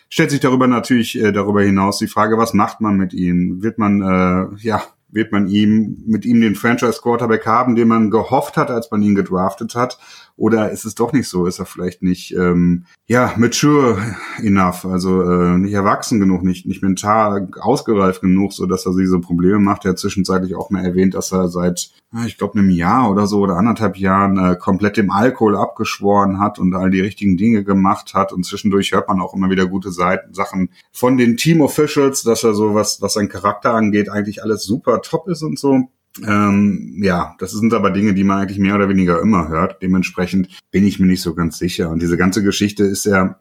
stellt 0.09 0.31
sich 0.31 0.41
darüber 0.41 0.67
natürlich 0.67 1.19
äh, 1.21 1.33
darüber 1.33 1.63
hinaus 1.63 1.99
die 1.99 2.09
Frage, 2.09 2.39
was 2.39 2.55
macht 2.55 2.81
man 2.81 2.97
mit 2.97 3.13
ihm? 3.15 3.63
Wird 3.63 3.79
man 3.79 4.01
äh, 4.03 4.57
ja 4.67 4.83
wird 5.15 5.31
man 5.31 5.47
ihm 5.47 6.03
mit 6.07 6.25
ihm 6.25 6.41
den 6.41 6.57
Franchise 6.57 7.01
Quarterback 7.01 7.47
haben, 7.47 7.77
den 7.77 7.87
man 7.87 8.11
gehofft 8.11 8.57
hat, 8.57 8.71
als 8.71 8.91
man 8.91 9.01
ihn 9.01 9.15
gedraftet 9.15 9.77
hat? 9.77 9.99
Oder 10.37 10.71
ist 10.73 10.85
es 10.85 10.97
doch 10.97 11.13
nicht 11.13 11.29
so? 11.29 11.47
Ist 11.47 11.61
er 11.61 11.67
vielleicht 11.67 12.03
nicht 12.03 12.35
ähm, 12.35 12.87
ja 13.07 13.33
mature 13.37 14.17
enough, 14.43 14.85
also 14.85 15.23
äh, 15.23 15.59
nicht 15.59 15.75
erwachsen 15.75 16.19
genug, 16.19 16.43
nicht 16.43 16.67
nicht 16.67 16.83
mental 16.83 17.49
ausgereift 17.61 18.21
genug, 18.21 18.53
so 18.53 18.67
dass 18.67 18.85
er 18.85 18.97
diese 18.97 19.21
Probleme 19.21 19.61
macht? 19.61 19.85
Er 19.85 19.93
hat 19.93 19.99
zwischenzeitlich 20.01 20.57
auch 20.57 20.71
mal 20.71 20.85
erwähnt, 20.85 21.15
dass 21.15 21.33
er 21.33 21.49
seit 21.49 21.91
ich 22.27 22.37
glaube 22.37 22.59
einem 22.59 22.71
Jahr 22.71 23.11
oder 23.11 23.27
so 23.27 23.41
oder 23.41 23.57
anderthalb 23.57 23.97
Jahren 23.97 24.37
äh, 24.39 24.57
komplett 24.57 24.97
dem 24.97 25.11
Alkohol 25.11 25.57
abgeschworen 25.57 26.41
hat 26.41 26.59
und 26.59 26.75
all 26.75 26.91
die 26.91 27.01
richtigen 27.01 27.37
Dinge 27.37 27.63
gemacht 27.63 28.15
hat 28.15 28.33
und 28.33 28.45
zwischendurch 28.45 28.93
hört 28.93 29.09
man 29.09 29.21
auch 29.21 29.35
immer 29.35 29.51
wieder 29.51 29.67
gute 29.67 29.93
Seiten, 29.93 30.35
Sachen 30.35 30.71
von 30.93 31.17
den 31.17 31.37
Team 31.37 31.61
Officials, 31.61 32.23
dass 32.23 32.43
er 32.43 32.55
so 32.55 32.75
was 32.75 33.01
was 33.01 33.15
sein 33.15 33.29
Charakter 33.29 33.73
angeht 33.73 34.09
eigentlich 34.09 34.43
alles 34.43 34.65
super 34.65 35.01
top 35.01 35.29
ist 35.29 35.43
und 35.43 35.59
so. 35.61 35.89
Ähm, 36.23 37.01
ja, 37.03 37.35
das 37.39 37.53
sind 37.53 37.75
aber 37.75 37.91
Dinge, 37.91 38.15
die 38.15 38.23
man 38.23 38.41
eigentlich 38.41 38.59
mehr 38.59 38.77
oder 38.77 38.89
weniger 38.89 39.21
immer 39.21 39.49
hört. 39.49 39.83
Dementsprechend 39.83 40.61
bin 40.71 40.87
ich 40.87 41.01
mir 41.01 41.07
nicht 41.07 41.23
so 41.23 41.35
ganz 41.35 41.59
sicher. 41.59 41.91
Und 41.91 42.01
diese 42.01 42.17
ganze 42.17 42.43
Geschichte 42.43 42.85
ist 42.85 43.05
ja, 43.05 43.39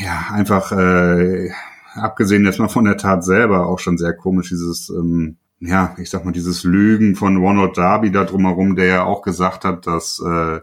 ja 0.00 0.26
einfach, 0.32 0.72
äh, 0.72 1.50
abgesehen 1.94 2.44
jetzt 2.44 2.58
mal 2.58 2.68
von 2.68 2.84
der 2.84 2.96
Tat 2.96 3.24
selber, 3.24 3.66
auch 3.66 3.78
schon 3.78 3.96
sehr 3.96 4.12
komisch, 4.12 4.48
dieses, 4.48 4.90
ähm, 4.90 5.36
ja, 5.60 5.94
ich 5.98 6.10
sag 6.10 6.24
mal, 6.24 6.32
dieses 6.32 6.64
Lügen 6.64 7.14
von 7.14 7.36
Ronald 7.36 7.76
Darby 7.76 8.10
da 8.10 8.24
drumherum, 8.24 8.76
der 8.76 8.86
ja 8.86 9.04
auch 9.04 9.22
gesagt 9.22 9.64
hat, 9.64 9.86
dass 9.86 10.20
äh, 10.20 10.60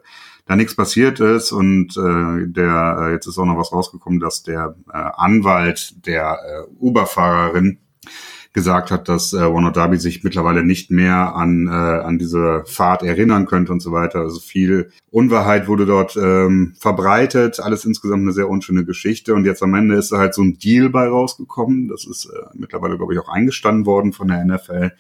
da 0.47 0.55
nichts 0.55 0.75
passiert 0.75 1.19
ist 1.19 1.51
und 1.51 1.97
äh, 1.97 2.47
der 2.47 2.97
äh, 3.01 3.11
jetzt 3.13 3.27
ist 3.27 3.37
auch 3.37 3.45
noch 3.45 3.57
was 3.57 3.71
rausgekommen, 3.71 4.19
dass 4.19 4.43
der 4.43 4.75
äh, 4.91 4.97
Anwalt 4.97 6.05
der 6.05 6.39
äh, 6.43 6.73
Uber-Fahrerin 6.79 7.79
gesagt 8.53 8.91
hat, 8.91 9.09
dass 9.09 9.33
äh, 9.33 9.43
One 9.43 9.71
Darby 9.71 9.97
sich 9.97 10.23
mittlerweile 10.23 10.63
nicht 10.63 10.91
mehr 10.91 11.35
an, 11.35 11.67
äh, 11.67 11.71
an 11.71 12.17
diese 12.17 12.63
Fahrt 12.65 13.03
erinnern 13.03 13.45
könnte 13.45 13.71
und 13.71 13.81
so 13.81 13.91
weiter. 13.91 14.19
Also 14.19 14.39
viel 14.39 14.91
Unwahrheit 15.11 15.67
wurde 15.67 15.85
dort 15.85 16.15
ähm, 16.17 16.73
verbreitet, 16.79 17.59
alles 17.59 17.85
insgesamt 17.85 18.23
eine 18.23 18.33
sehr 18.33 18.49
unschöne 18.49 18.85
Geschichte. 18.85 19.33
Und 19.33 19.45
jetzt 19.45 19.63
am 19.63 19.73
Ende 19.73 19.95
ist 19.95 20.11
da 20.11 20.17
halt 20.17 20.33
so 20.33 20.41
ein 20.41 20.57
Deal 20.57 20.89
bei 20.89 21.07
rausgekommen. 21.07 21.87
Das 21.87 22.05
ist 22.05 22.25
äh, 22.25 22.45
mittlerweile, 22.53 22.97
glaube 22.97 23.13
ich, 23.13 23.19
auch 23.19 23.29
eingestanden 23.29 23.85
worden 23.85 24.13
von 24.13 24.27
der 24.27 24.43
NFL 24.45 24.91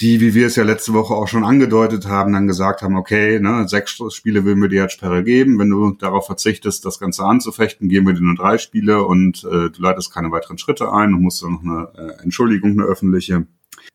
die, 0.00 0.20
wie 0.20 0.34
wir 0.34 0.46
es 0.46 0.56
ja 0.56 0.64
letzte 0.64 0.92
Woche 0.92 1.14
auch 1.14 1.26
schon 1.26 1.44
angedeutet 1.44 2.06
haben, 2.06 2.34
dann 2.34 2.46
gesagt 2.46 2.82
haben, 2.82 2.96
okay, 2.96 3.40
ne, 3.40 3.66
sechs 3.66 3.98
Spiele 4.10 4.44
würden 4.44 4.60
wir 4.60 4.68
dir 4.68 4.82
als 4.82 4.92
Sperre 4.92 5.24
geben. 5.24 5.58
Wenn 5.58 5.70
du 5.70 5.92
darauf 5.92 6.26
verzichtest, 6.26 6.84
das 6.84 6.98
Ganze 6.98 7.24
anzufechten, 7.24 7.88
geben 7.88 8.06
wir 8.06 8.12
dir 8.12 8.22
nur 8.22 8.34
drei 8.34 8.58
Spiele 8.58 9.04
und 9.04 9.44
äh, 9.44 9.70
du 9.70 9.80
leitest 9.82 10.12
keine 10.12 10.30
weiteren 10.30 10.58
Schritte 10.58 10.92
ein 10.92 11.14
und 11.14 11.22
musst 11.22 11.42
dann 11.42 11.52
noch 11.52 11.62
eine 11.62 11.88
äh, 11.96 12.22
Entschuldigung, 12.22 12.72
eine 12.72 12.84
öffentliche 12.84 13.46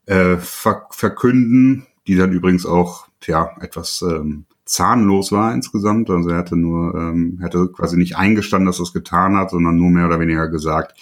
äh, 0.07 0.37
ver 0.37 0.87
verkünden, 0.89 1.85
die 2.07 2.15
dann 2.15 2.31
übrigens 2.31 2.65
auch, 2.65 3.07
ja, 3.25 3.51
etwas 3.61 4.01
ähm, 4.01 4.45
zahnlos 4.65 5.31
war 5.31 5.53
insgesamt. 5.53 6.09
Also 6.09 6.29
er 6.29 6.37
hatte 6.37 6.55
nur, 6.55 6.95
ähm, 6.95 7.39
hatte 7.43 7.67
quasi 7.67 7.97
nicht 7.97 8.17
eingestanden, 8.17 8.65
dass 8.65 8.79
er 8.79 8.83
es 8.83 8.93
getan 8.93 9.35
hat, 9.37 9.51
sondern 9.51 9.77
nur 9.77 9.91
mehr 9.91 10.07
oder 10.07 10.19
weniger 10.19 10.47
gesagt, 10.47 10.97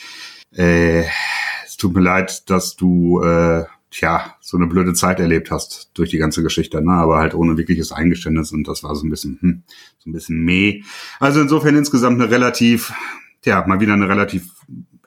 äh, 0.51 1.03
es 1.65 1.77
tut 1.77 1.93
mir 1.93 2.01
leid, 2.01 2.49
dass 2.49 2.75
du 2.75 3.21
äh, 3.21 3.63
tja, 3.91 4.35
so 4.39 4.57
eine 4.57 4.67
blöde 4.67 4.93
Zeit 4.93 5.19
erlebt 5.19 5.51
hast 5.51 5.91
durch 5.93 6.09
die 6.09 6.17
ganze 6.17 6.43
Geschichte, 6.43 6.81
ne? 6.81 6.91
aber 6.91 7.17
halt 7.17 7.33
ohne 7.33 7.57
wirkliches 7.57 7.91
Eingeständnis 7.91 8.51
und 8.51 8.67
das 8.67 8.83
war 8.83 8.95
so 8.95 9.05
ein 9.05 9.09
bisschen, 9.09 9.39
hm, 9.41 9.63
so 9.97 10.09
ein 10.09 10.13
bisschen 10.13 10.43
meh. 10.43 10.83
Also 11.19 11.41
insofern 11.41 11.75
insgesamt 11.75 12.21
eine 12.21 12.31
relativ, 12.31 12.93
tja, 13.41 13.65
mal 13.67 13.79
wieder 13.79 13.93
eine 13.93 14.09
relativ 14.09 14.51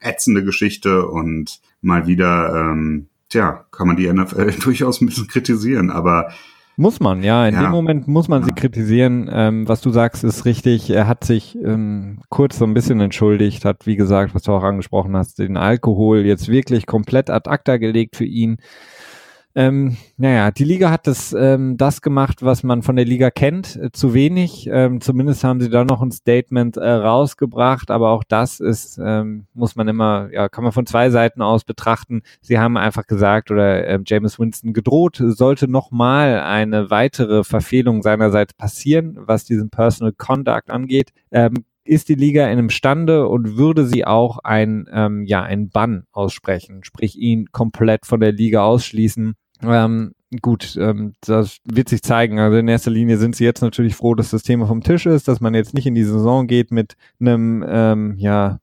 ätzende 0.01 0.45
Geschichte 0.45 1.07
und 1.07 1.61
mal 1.81 2.07
wieder, 2.07 2.55
ähm, 2.55 3.09
tja, 3.29 3.67
kann 3.71 3.87
man 3.87 3.97
die 3.97 4.13
NFL 4.13 4.53
durchaus 4.61 5.01
ein 5.01 5.07
bisschen 5.07 5.29
kritisieren, 5.29 5.91
aber 5.91 6.33
muss 6.77 7.01
man, 7.01 7.23
ja. 7.23 7.47
In 7.47 7.55
ja. 7.55 7.63
dem 7.63 7.71
Moment 7.71 8.09
muss 8.09 8.29
man 8.29 8.45
sie 8.45 8.53
kritisieren. 8.53 9.31
Ähm, 9.33 9.69
was 9.69 9.81
du 9.81 9.91
sagst, 9.91 10.25
ist 10.25 10.45
richtig. 10.45 10.91
Er 10.91 11.07
hat 11.07 11.25
sich 11.25 11.57
ähm, 11.57 12.21
kurz 12.29 12.59
so 12.59 12.65
ein 12.65 12.75
bisschen 12.75 13.01
entschuldigt, 13.01 13.65
hat, 13.65 13.87
wie 13.87 13.97
gesagt, 13.97 14.35
was 14.35 14.43
du 14.43 14.53
auch 14.53 14.63
angesprochen 14.63 15.17
hast, 15.17 15.39
den 15.39 15.57
Alkohol 15.57 16.25
jetzt 16.25 16.49
wirklich 16.49 16.87
komplett 16.87 17.31
ad 17.31 17.49
acta 17.49 17.77
gelegt 17.77 18.17
für 18.17 18.25
ihn. 18.25 18.57
Ähm, 19.55 19.99
naja, 20.17 20.51
die 20.51 20.65
Liga 20.65 20.91
hat 20.91 21.07
das, 21.07 21.35
ähm, 21.35 21.77
das 21.77 22.01
gemacht, 22.01 22.43
was 22.43 22.63
man 22.63 22.83
von 22.83 22.97
der 22.97 23.05
Liga 23.05 23.31
kennt, 23.31 23.77
äh, 23.77 23.93
zu 23.93 24.15
wenig. 24.15 24.67
Ähm, 24.73 25.03
zumindest 25.03 25.45
haben 25.45 25.61
sie 25.61 25.69
da 25.69 25.85
noch 25.85 26.01
ein 26.01 26.11
Statement 26.11 26.79
äh, 26.79 26.91
rausgebracht, 26.91 27.91
aber 27.91 28.11
auch 28.11 28.25
das 28.25 28.61
ist, 28.61 28.99
ähm, 29.03 29.47
muss 29.53 29.77
man 29.77 29.89
immer, 29.89 30.31
ja, 30.33 30.49
kann 30.49 30.65
man 30.65 30.73
von 30.73 30.87
zwei 30.87 31.11
Seiten 31.11 31.43
aus 31.43 31.65
betrachten. 31.65 32.23
Sie 32.41 32.59
haben 32.59 32.79
einfach 32.79 33.07
gesagt 33.07 33.51
oder 33.51 33.87
äh, 33.87 33.99
James 34.07 34.39
Winston 34.39 34.73
gedroht, 34.73 35.23
sollte 35.23 35.69
nochmal 35.69 36.41
eine 36.41 36.91
weitere 36.91 37.45
Verfehlung 37.45 38.03
seinerseits 38.03 38.55
passieren, 38.55 39.19
was 39.21 39.45
diesen 39.45 39.69
Personal 39.69 40.15
Conduct 40.17 40.71
angeht. 40.71 41.11
Ähm, 41.31 41.65
ist 41.85 42.09
die 42.09 42.15
Liga 42.15 42.49
in 42.49 42.59
imstande 42.59 43.27
und 43.27 43.57
würde 43.57 43.85
sie 43.87 44.05
auch 44.05 44.39
ein, 44.39 44.89
ähm, 44.93 45.25
ja, 45.25 45.43
ein 45.43 45.69
Bann 45.69 46.05
aussprechen, 46.13 46.85
sprich 46.85 47.19
ihn 47.19 47.47
komplett 47.51 48.07
von 48.07 48.21
der 48.21 48.33
Liga 48.33 48.63
ausschließen 48.63 49.35
ähm, 49.65 50.13
gut, 50.41 50.77
ähm, 50.81 51.13
das 51.21 51.59
wird 51.65 51.89
sich 51.89 52.03
zeigen. 52.03 52.39
Also 52.39 52.57
in 52.59 52.69
erster 52.69 52.91
Linie 52.91 53.19
sind 53.19 53.37
sie 53.37 53.45
jetzt 53.45 53.63
natürlich 53.63 53.95
froh, 53.95 54.15
dass 54.15 54.31
das 54.31 54.43
Thema 54.43 54.67
vom 54.67 54.83
Tisch 54.83 55.07
ist, 55.07 55.29
dass 55.29 55.41
man 55.41 55.55
jetzt 55.55 55.75
nicht 55.75 55.87
in 55.87 55.95
die 55.95 56.05
Saison 56.05 56.47
geht 56.47 56.71
mit 56.71 56.95
einem, 57.21 57.65
ähm, 57.67 58.15
ja, 58.17 58.59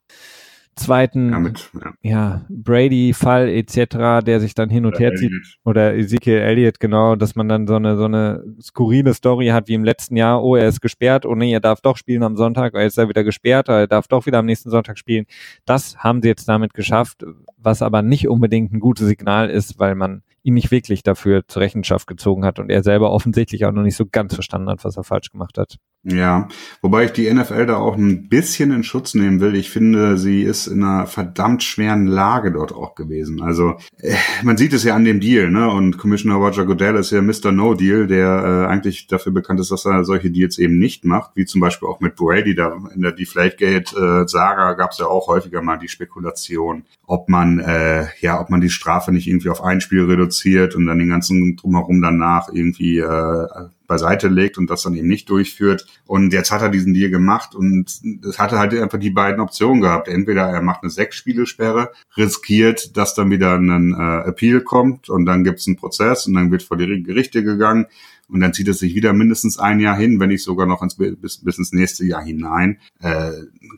zweiten 0.80 1.32
ja, 1.32 1.40
mit, 1.40 1.70
ja. 1.74 1.94
ja 2.02 2.46
Brady-Fall 2.50 3.50
etc., 3.50 4.26
der 4.26 4.40
sich 4.40 4.56
dann 4.56 4.70
hin 4.70 4.86
und 4.86 4.96
oder 4.96 5.00
her 5.00 5.16
zieht, 5.16 5.32
oder 5.64 5.96
Ezekiel 5.96 6.38
Elliott, 6.38 6.80
genau, 6.80 7.16
dass 7.16 7.36
man 7.36 7.48
dann 7.48 7.68
so 7.68 7.76
eine 7.76 7.98
so 7.98 8.06
eine 8.06 8.44
skurrile 8.62 9.14
Story 9.14 9.48
hat 9.48 9.68
wie 9.68 9.74
im 9.74 9.84
letzten 9.84 10.16
Jahr, 10.16 10.44
oh, 10.44 10.56
er 10.56 10.68
ist 10.68 10.82
gesperrt, 10.82 11.26
oh 11.26 11.36
nee, 11.36 11.54
er 11.54 11.60
darf 11.60 11.82
doch 11.82 11.98
spielen 11.98 12.24
am 12.24 12.38
Sonntag, 12.38 12.74
er 12.74 12.86
ist 12.86 12.98
er 12.98 13.10
wieder 13.10 13.24
gesperrt, 13.24 13.68
er 13.68 13.88
darf 13.88 14.08
doch 14.08 14.26
wieder 14.26 14.40
am 14.40 14.46
nächsten 14.46 14.70
Sonntag 14.70 14.98
spielen. 14.98 15.26
Das 15.66 15.98
haben 15.98 16.22
sie 16.22 16.30
jetzt 16.30 16.48
damit 16.48 16.74
geschafft, 16.74 17.26
was 17.58 17.82
aber 17.82 18.02
nicht 18.02 18.28
unbedingt 18.28 18.74
ein 18.74 18.80
gutes 18.80 19.08
Signal 19.08 19.50
ist, 19.50 19.80
weil 19.80 19.96
man 19.96 20.24
ihn 20.44 20.54
nicht 20.54 20.72
wirklich 20.72 21.04
dafür 21.04 21.44
zur 21.48 21.62
Rechenschaft 21.62 22.08
gezogen 22.08 22.46
hat 22.46 22.60
und 22.60 22.70
er 22.70 22.84
selber 22.84 23.12
offensichtlich 23.12 23.66
auch 23.66 23.72
noch 23.72 23.84
nicht 23.84 23.96
so 23.96 24.06
ganz 24.06 24.34
verstanden 24.34 24.70
hat, 24.70 24.84
was 24.84 24.98
er 24.98 25.04
falsch 25.04 25.32
gemacht 25.32 25.58
hat. 25.58 25.78
Ja, 26.04 26.48
wobei 26.82 27.04
ich 27.04 27.12
die 27.12 27.32
NFL 27.32 27.66
da 27.66 27.76
auch 27.76 27.98
ein 27.98 28.30
bisschen 28.30 28.72
in 28.72 28.86
Schutz 28.86 29.16
nehmen 29.16 29.42
will. 29.42 29.54
Ich 29.56 29.70
finde, 29.70 30.18
sie 30.18 30.44
ist 30.44 30.68
in 30.68 30.82
einer 30.82 31.08
verdammt 31.08 31.62
schweren 31.62 32.08
Lage 32.08 32.54
dort 32.54 32.74
auch 32.74 32.96
gewesen. 32.96 33.42
Also 33.42 33.76
äh, 33.98 34.16
man 34.44 34.56
sieht 34.56 34.72
es 34.72 34.86
ja 34.86 34.96
an 34.96 35.04
dem 35.04 35.20
Deal, 35.20 35.52
ne? 35.52 35.70
Und 35.70 35.98
Commissioner 35.98 36.36
Roger 36.36 36.66
Goodell 36.66 36.96
ist 36.96 37.12
ja 37.12 37.22
Mr. 37.22 37.52
No 37.52 37.74
Deal, 37.74 38.08
der 38.08 38.28
äh, 38.28 38.72
eigentlich 38.72 39.08
dafür 39.08 39.34
bekannt 39.34 39.60
ist, 39.60 39.72
dass 39.72 39.86
er 39.86 40.06
solche 40.06 40.32
Deals 40.32 40.58
eben 40.58 40.80
nicht 40.80 41.04
macht, 41.04 41.32
wie 41.36 41.46
zum 41.46 41.60
Beispiel 41.60 41.90
auch 41.90 42.00
mit 42.00 42.16
Brady. 42.16 42.56
Da 42.56 42.78
in 42.96 43.02
der 43.02 43.12
Deflategate-Saga 43.12 44.72
äh, 44.72 44.76
gab 44.78 44.92
es 44.92 45.00
ja 45.00 45.06
auch 45.06 45.28
häufiger 45.28 45.62
mal 45.62 45.78
die 45.78 45.90
Spekulation, 45.90 46.86
ob 47.08 47.28
man 47.28 47.60
äh, 47.60 48.06
ja, 48.22 48.40
ob 48.40 48.50
man 48.50 48.62
die 48.62 48.70
Strafe 48.70 49.12
nicht 49.12 49.28
irgendwie 49.28 49.50
auf 49.50 49.62
ein 49.62 49.82
Spiel 49.82 50.06
reduziert 50.06 50.29
und 50.76 50.86
dann 50.86 51.00
den 51.00 51.10
ganzen 51.10 51.56
drumherum 51.56 52.02
danach 52.02 52.50
irgendwie 52.52 53.00
äh, 53.00 53.48
beiseite 53.88 54.28
legt 54.28 54.58
und 54.58 54.70
das 54.70 54.84
dann 54.84 54.94
eben 54.94 55.08
nicht 55.08 55.30
durchführt. 55.30 55.86
Und 56.06 56.32
jetzt 56.32 56.52
hat 56.52 56.62
er 56.62 56.70
diesen 56.70 56.94
Deal 56.94 57.10
gemacht 57.10 57.56
und 57.56 58.02
es 58.28 58.40
hatte 58.40 58.60
halt 58.60 58.74
einfach 58.74 59.00
die 59.00 59.10
beiden 59.10 59.42
Optionen 59.42 59.82
gehabt. 59.82 60.08
Entweder 60.08 60.44
er 60.44 60.62
macht 60.62 60.84
eine 60.84 60.92
Sechs-Spiele-Sperre, 60.92 61.92
riskiert, 62.16 62.96
dass 62.96 63.16
dann 63.16 63.32
wieder 63.32 63.56
ein 63.56 63.94
äh, 63.94 64.30
Appeal 64.30 64.62
kommt 64.62 65.10
und 65.10 65.26
dann 65.26 65.44
gibt 65.44 65.60
es 65.60 65.68
einen 65.68 65.76
Prozess 65.76 66.28
und 66.28 66.36
dann 66.36 66.52
wird 66.52 66.64
vor 66.64 66.78
die 66.78 67.04
Gerichte 67.04 67.44
gegangen 67.44 67.88
und 68.30 68.40
dann 68.42 68.54
zieht 68.54 68.68
es 68.68 68.80
sich 68.80 68.94
wieder 68.96 69.12
mindestens 69.12 69.58
ein 69.58 69.80
Jahr 69.80 69.98
hin, 69.98 70.20
wenn 70.20 70.30
nicht 70.30 70.44
sogar 70.44 70.68
noch 70.68 70.84
ins, 70.84 70.96
bis, 70.96 71.44
bis 71.44 71.58
ins 71.58 71.74
nächste 71.74 72.06
Jahr 72.06 72.22
hinein. 72.22 72.78
Äh, 73.00 73.32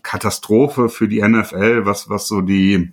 Katastrophe 0.04 0.90
für 0.90 1.08
die 1.08 1.22
NFL, 1.22 1.86
was, 1.86 2.10
was 2.10 2.28
so 2.28 2.42
die 2.42 2.92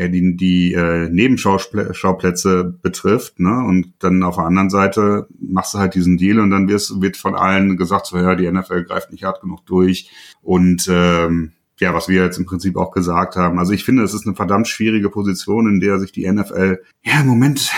ja, 0.00 0.08
die, 0.08 0.34
die 0.34 0.72
äh, 0.72 1.10
Nebenschauplätze 1.10 2.74
betrifft, 2.80 3.38
ne? 3.38 3.62
Und 3.66 3.92
dann 3.98 4.22
auf 4.22 4.36
der 4.36 4.46
anderen 4.46 4.70
Seite 4.70 5.26
machst 5.38 5.74
du 5.74 5.78
halt 5.78 5.94
diesen 5.94 6.16
Deal 6.16 6.40
und 6.40 6.50
dann 6.50 6.68
wirst, 6.68 7.02
wird 7.02 7.18
von 7.18 7.34
allen 7.34 7.76
gesagt, 7.76 8.06
so 8.06 8.16
ja, 8.16 8.34
die 8.34 8.50
NFL 8.50 8.84
greift 8.84 9.12
nicht 9.12 9.24
hart 9.24 9.42
genug 9.42 9.66
durch. 9.66 10.10
Und 10.40 10.88
ähm, 10.90 11.52
ja, 11.80 11.92
was 11.92 12.08
wir 12.08 12.24
jetzt 12.24 12.38
im 12.38 12.46
Prinzip 12.46 12.78
auch 12.78 12.92
gesagt 12.92 13.36
haben. 13.36 13.58
Also 13.58 13.74
ich 13.74 13.84
finde, 13.84 14.02
es 14.02 14.14
ist 14.14 14.26
eine 14.26 14.34
verdammt 14.34 14.68
schwierige 14.68 15.10
Position, 15.10 15.68
in 15.68 15.80
der 15.80 15.98
sich 15.98 16.12
die 16.12 16.30
NFL 16.30 16.80
ja 17.02 17.20
im 17.20 17.26
Moment 17.26 17.70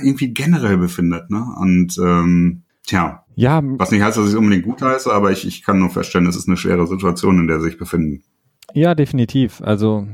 irgendwie 0.00 0.32
generell 0.32 0.76
befindet. 0.76 1.28
Ne? 1.28 1.44
Und 1.58 1.98
ähm, 1.98 2.62
tja, 2.86 3.24
ja, 3.34 3.60
was 3.64 3.90
nicht 3.90 4.02
heißt, 4.02 4.16
dass 4.16 4.26
ich 4.26 4.32
es 4.32 4.38
unbedingt 4.38 4.64
gut 4.64 4.80
heiße, 4.80 5.12
aber 5.12 5.32
ich, 5.32 5.44
ich 5.44 5.64
kann 5.64 5.80
nur 5.80 5.90
feststellen, 5.90 6.28
es 6.28 6.36
ist 6.36 6.46
eine 6.46 6.56
schwere 6.56 6.86
Situation, 6.86 7.40
in 7.40 7.48
der 7.48 7.58
sie 7.58 7.70
sich 7.70 7.78
befinden. 7.78 8.22
Ja, 8.76 8.96
definitiv. 8.96 9.62
Also 9.62 10.04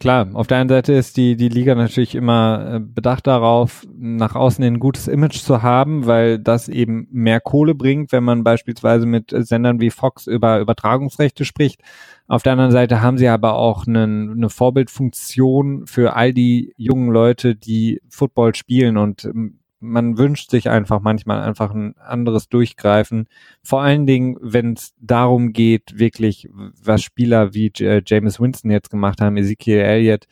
klar, 0.00 0.28
auf 0.34 0.48
der 0.48 0.58
einen 0.58 0.68
Seite 0.68 0.92
ist 0.92 1.16
die, 1.16 1.36
die 1.36 1.48
Liga 1.48 1.76
natürlich 1.76 2.16
immer 2.16 2.74
äh, 2.74 2.80
bedacht 2.80 3.28
darauf, 3.28 3.86
nach 3.96 4.34
außen 4.34 4.64
ein 4.64 4.80
gutes 4.80 5.06
Image 5.06 5.38
zu 5.38 5.62
haben, 5.62 6.04
weil 6.06 6.40
das 6.40 6.68
eben 6.68 7.06
mehr 7.12 7.40
Kohle 7.40 7.76
bringt, 7.76 8.10
wenn 8.10 8.24
man 8.24 8.42
beispielsweise 8.42 9.06
mit 9.06 9.32
Sendern 9.32 9.80
wie 9.80 9.90
Fox 9.90 10.26
über 10.26 10.58
Übertragungsrechte 10.58 11.44
spricht. 11.44 11.80
Auf 12.26 12.42
der 12.42 12.52
anderen 12.52 12.72
Seite 12.72 13.02
haben 13.02 13.18
sie 13.18 13.28
aber 13.28 13.54
auch 13.54 13.86
eine, 13.86 14.02
eine 14.02 14.50
Vorbildfunktion 14.50 15.86
für 15.86 16.16
all 16.16 16.34
die 16.34 16.74
jungen 16.76 17.10
Leute, 17.10 17.54
die 17.54 18.00
Football 18.08 18.56
spielen 18.56 18.96
und 18.96 19.26
ähm, 19.26 19.60
man 19.80 20.18
wünscht 20.18 20.50
sich 20.50 20.68
einfach 20.68 21.00
manchmal 21.00 21.40
einfach 21.40 21.72
ein 21.72 21.96
anderes 21.98 22.48
Durchgreifen. 22.48 23.28
Vor 23.62 23.82
allen 23.82 24.06
Dingen, 24.06 24.36
wenn 24.40 24.74
es 24.74 24.94
darum 25.00 25.52
geht, 25.52 25.98
wirklich, 25.98 26.48
was 26.52 27.02
Spieler 27.02 27.54
wie 27.54 27.72
äh, 27.80 28.02
James 28.04 28.40
Winston 28.40 28.70
jetzt 28.70 28.90
gemacht 28.90 29.20
haben, 29.20 29.36
Ezekiel 29.36 29.78
Elliott, 29.78 30.26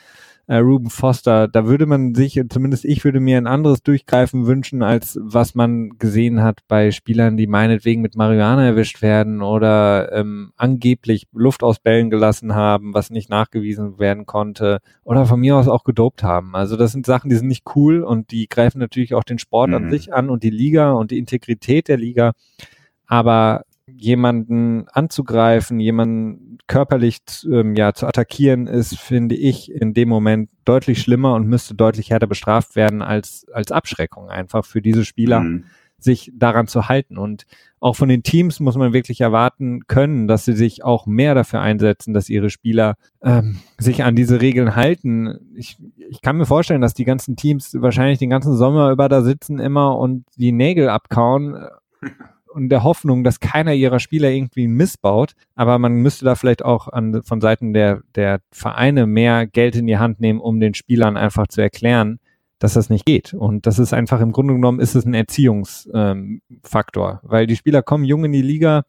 äh, 0.49 0.59
Ruben 0.59 0.91
Foster, 0.91 1.49
da 1.49 1.67
würde 1.67 1.87
man 1.87 2.15
sich, 2.15 2.41
zumindest 2.49 2.85
ich 2.85 3.05
würde 3.05 3.19
mir 3.19 3.37
ein 3.37 3.49
anderes 3.49 3.83
Durchgreifen 3.83 4.47
wünschen, 4.47 4.83
als 4.83 5.19
was 5.21 5.55
man 5.55 5.99
gesehen 5.99 6.43
hat 6.43 6.61
bei 6.69 6.93
Spielern, 6.93 7.37
die 7.37 7.49
meinetwegen 7.49 8.01
mit 8.01 8.17
Marihuana 8.17 8.65
erwischt 8.65 9.03
werden 9.03 9.43
oder 9.43 10.13
ähm, 10.13 10.53
angeblich 10.57 11.27
Luft 11.33 11.65
aus 11.65 11.81
Bällen 11.81 12.11
gelassen 12.11 12.55
haben, 12.55 12.95
was 12.95 13.11
nicht 13.11 13.29
nachgewiesen 13.29 13.99
werden 13.99 14.25
konnte 14.25 14.79
oder 15.03 15.27
von 15.27 15.41
mir 15.41 15.57
aus 15.57 15.67
auch 15.67 15.83
gedopt 15.83 16.23
haben. 16.23 16.55
Also 16.55 16.77
das 16.77 16.93
sind 16.93 17.07
Sachen, 17.07 17.29
die 17.29 17.37
sind 17.37 17.49
nicht 17.49 17.65
cool 17.75 18.05
und 18.05 18.31
die 18.31 18.47
greifen 18.47 18.79
natürlich 18.79 19.15
auch 19.15 19.25
den 19.25 19.39
Sport 19.39 19.71
mhm. 19.71 19.75
an 19.75 19.91
sich 19.91 20.15
an 20.15 20.31
und 20.31 20.45
die 20.45 20.51
Liga 20.51 20.93
und 20.93 21.11
die 21.11 21.19
Integrität 21.19 21.89
der 21.89 21.97
Liga. 21.97 22.33
Aber 23.09 23.63
jemanden 23.87 24.89
anzugreifen, 24.89 25.79
jemanden 25.79 26.59
körperlich 26.67 27.19
ähm, 27.45 27.77
ja 27.77 27.93
zu 27.93 28.07
attackieren, 28.07 28.67
ist, 28.67 28.99
finde 28.99 29.37
ich, 29.37 29.71
in 29.71 29.95
dem 29.95 30.09
Moment 30.09 30.51
deutlich 30.65 31.01
schlimmer 31.01 31.35
und 31.35 31.47
müsste 31.47 31.75
deutlich 31.75 32.11
härter 32.11 32.27
bestraft 32.27 32.75
werden 32.75 33.03
als 33.03 33.47
als 33.53 33.71
Abschreckung 33.71 34.29
einfach 34.29 34.65
für 34.65 34.83
diese 34.83 35.05
Spieler, 35.05 35.41
mhm. 35.41 35.65
sich 35.99 36.33
daran 36.35 36.67
zu 36.67 36.89
halten. 36.89 37.17
Und 37.17 37.47
auch 37.79 37.95
von 37.95 38.09
den 38.09 38.25
Teams 38.25 38.59
muss 38.59 38.77
man 38.77 38.93
wirklich 38.93 39.21
erwarten 39.21 39.87
können, 39.87 40.27
dass 40.27 40.45
sie 40.45 40.55
sich 40.55 40.83
auch 40.83 41.07
mehr 41.07 41.37
dafür 41.37 41.61
einsetzen, 41.61 42.13
dass 42.13 42.29
ihre 42.29 42.51
Spieler 42.51 42.97
ähm, 43.23 43.61
sich 43.79 44.03
an 44.03 44.17
diese 44.17 44.41
Regeln 44.41 44.75
halten. 44.75 45.39
Ich, 45.55 45.79
ich 46.11 46.21
kann 46.23 46.37
mir 46.37 46.47
vorstellen, 46.47 46.81
dass 46.81 46.95
die 46.95 47.05
ganzen 47.05 47.37
Teams 47.37 47.77
wahrscheinlich 47.81 48.19
den 48.19 48.31
ganzen 48.31 48.57
Sommer 48.57 48.91
über 48.91 49.09
da 49.09 49.23
sitzen 49.23 49.61
immer 49.61 49.97
und 49.97 50.25
die 50.37 50.51
Nägel 50.51 50.89
abkauen. 50.89 51.67
und 52.57 52.71
der 52.71 52.83
Hoffnung, 52.83 53.23
dass 53.23 53.39
keiner 53.39 53.75
ihrer 53.75 54.01
Spieler 54.01 54.31
irgendwie 54.31 54.67
missbaut. 54.67 55.35
Aber 55.55 55.79
man 55.79 55.93
müsste 55.97 56.25
da 56.25 56.35
vielleicht 56.35 56.65
auch 56.65 56.89
an, 56.89 57.23
von 57.23 57.43
Seiten 57.43 57.75
der, 57.75 58.01
der 58.15 58.41
Vereine 58.51 59.07
mehr 59.07 59.47
Geld 59.47 59.77
in 59.77 59.87
die 59.87 59.99
Hand 59.99 60.21
nehmen, 60.21 60.41
um 60.41 60.59
den 60.59 60.73
Spielern 60.73 61.19
einfach 61.19 61.49
zu 61.49 61.61
erklären, 61.61 62.19
dass 62.59 62.73
das 62.73 62.89
nicht 62.89 63.05
geht. 63.05 63.35
Und 63.35 63.67
das 63.67 63.79
ist 63.79 63.93
einfach 63.93 64.23
im 64.23 64.33
Grunde 64.33 64.55
genommen 64.55 64.81
ist 64.81 64.95
es 64.95 65.05
ein 65.05 65.13
Erziehungsfaktor, 65.13 67.11
ähm, 67.11 67.19
weil 67.23 67.47
die 67.47 67.57
Spieler 67.57 67.83
kommen 67.83 68.05
jung 68.05 68.25
in 68.25 68.33
die 68.33 68.41
Liga, 68.41 68.85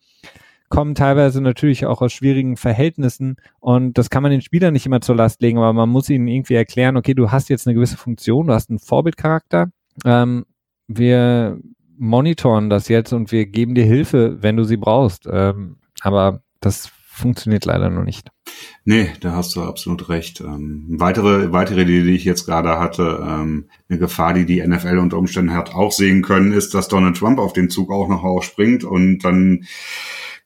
kommen 0.70 0.96
teilweise 0.96 1.42
natürlich 1.42 1.86
auch 1.86 2.02
aus 2.02 2.14
schwierigen 2.14 2.56
Verhältnissen 2.56 3.36
und 3.60 3.98
das 3.98 4.10
kann 4.10 4.24
man 4.24 4.32
den 4.32 4.42
Spielern 4.42 4.74
nicht 4.74 4.86
immer 4.86 5.02
zur 5.02 5.16
Last 5.16 5.42
legen, 5.42 5.58
aber 5.58 5.74
man 5.74 5.90
muss 5.90 6.10
ihnen 6.10 6.28
irgendwie 6.28 6.56
erklären, 6.56 6.98
okay, 6.98 7.14
du 7.14 7.32
hast 7.32 7.50
jetzt 7.50 7.68
eine 7.68 7.76
gewisse 7.76 7.98
Funktion, 7.98 8.48
du 8.48 8.54
hast 8.54 8.70
einen 8.70 8.80
Vorbildcharakter. 8.80 9.72
Ähm, 10.06 10.46
wir 10.88 11.60
monitoren 11.98 12.70
das 12.70 12.88
jetzt 12.88 13.14
und 13.14 13.32
wir 13.32 13.46
geben 13.46 13.76
dir 13.76 13.86
Hilfe, 13.86 14.38
wenn 14.42 14.58
du 14.58 14.64
sie 14.64 14.78
brauchst. 14.78 15.28
Ähm, 15.30 15.78
aber 16.02 16.42
das 16.60 16.92
funktioniert 17.18 17.66
leider 17.66 17.90
noch 17.90 18.04
nicht. 18.04 18.30
Nee, 18.86 19.10
da 19.22 19.34
hast 19.34 19.56
du 19.56 19.64
absolut 19.64 20.10
recht. 20.10 20.40
Ähm, 20.42 20.86
weitere, 20.88 21.52
weitere 21.52 21.82
Idee, 21.82 22.04
die 22.04 22.16
ich 22.16 22.26
jetzt 22.26 22.46
gerade 22.46 22.80
hatte, 22.80 23.20
ähm, 23.22 23.66
eine 23.90 24.00
Gefahr, 24.00 24.34
die 24.34 24.46
die 24.46 24.66
NFL 24.66 25.00
unter 25.00 25.18
Umständen 25.18 25.54
hat 25.54 25.74
auch 25.74 25.92
sehen 25.92 26.22
können, 26.22 26.54
ist, 26.54 26.74
dass 26.74 26.88
Donald 26.88 27.18
Trump 27.18 27.40
auf 27.40 27.54
den 27.54 27.70
Zug 27.70 27.92
auch 27.92 28.08
noch 28.08 28.24
aufspringt 28.24 28.84
und 28.84 29.20
dann 29.20 29.66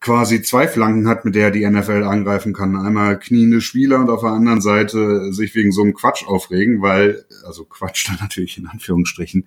quasi 0.02 0.42
zwei 0.42 0.68
Flanken 0.68 1.08
hat, 1.08 1.26
mit 1.26 1.36
der 1.36 1.52
die 1.52 1.68
NFL 1.68 2.04
angreifen 2.04 2.54
kann. 2.54 2.76
Einmal 2.76 3.20
kniende 3.20 3.62
Spieler 3.62 4.00
und 4.00 4.10
auf 4.10 4.22
der 4.22 4.32
anderen 4.32 4.60
Seite 4.60 5.32
sich 5.32 5.54
wegen 5.54 5.72
so 5.72 5.84
einem 5.84 5.94
Quatsch 5.94 6.26
aufregen, 6.26 6.82
weil, 6.82 7.24
also 7.46 7.66
Quatsch 7.66 8.10
dann 8.10 8.18
natürlich 8.22 8.58
in 8.58 8.68
Anführungsstrichen, 8.68 9.46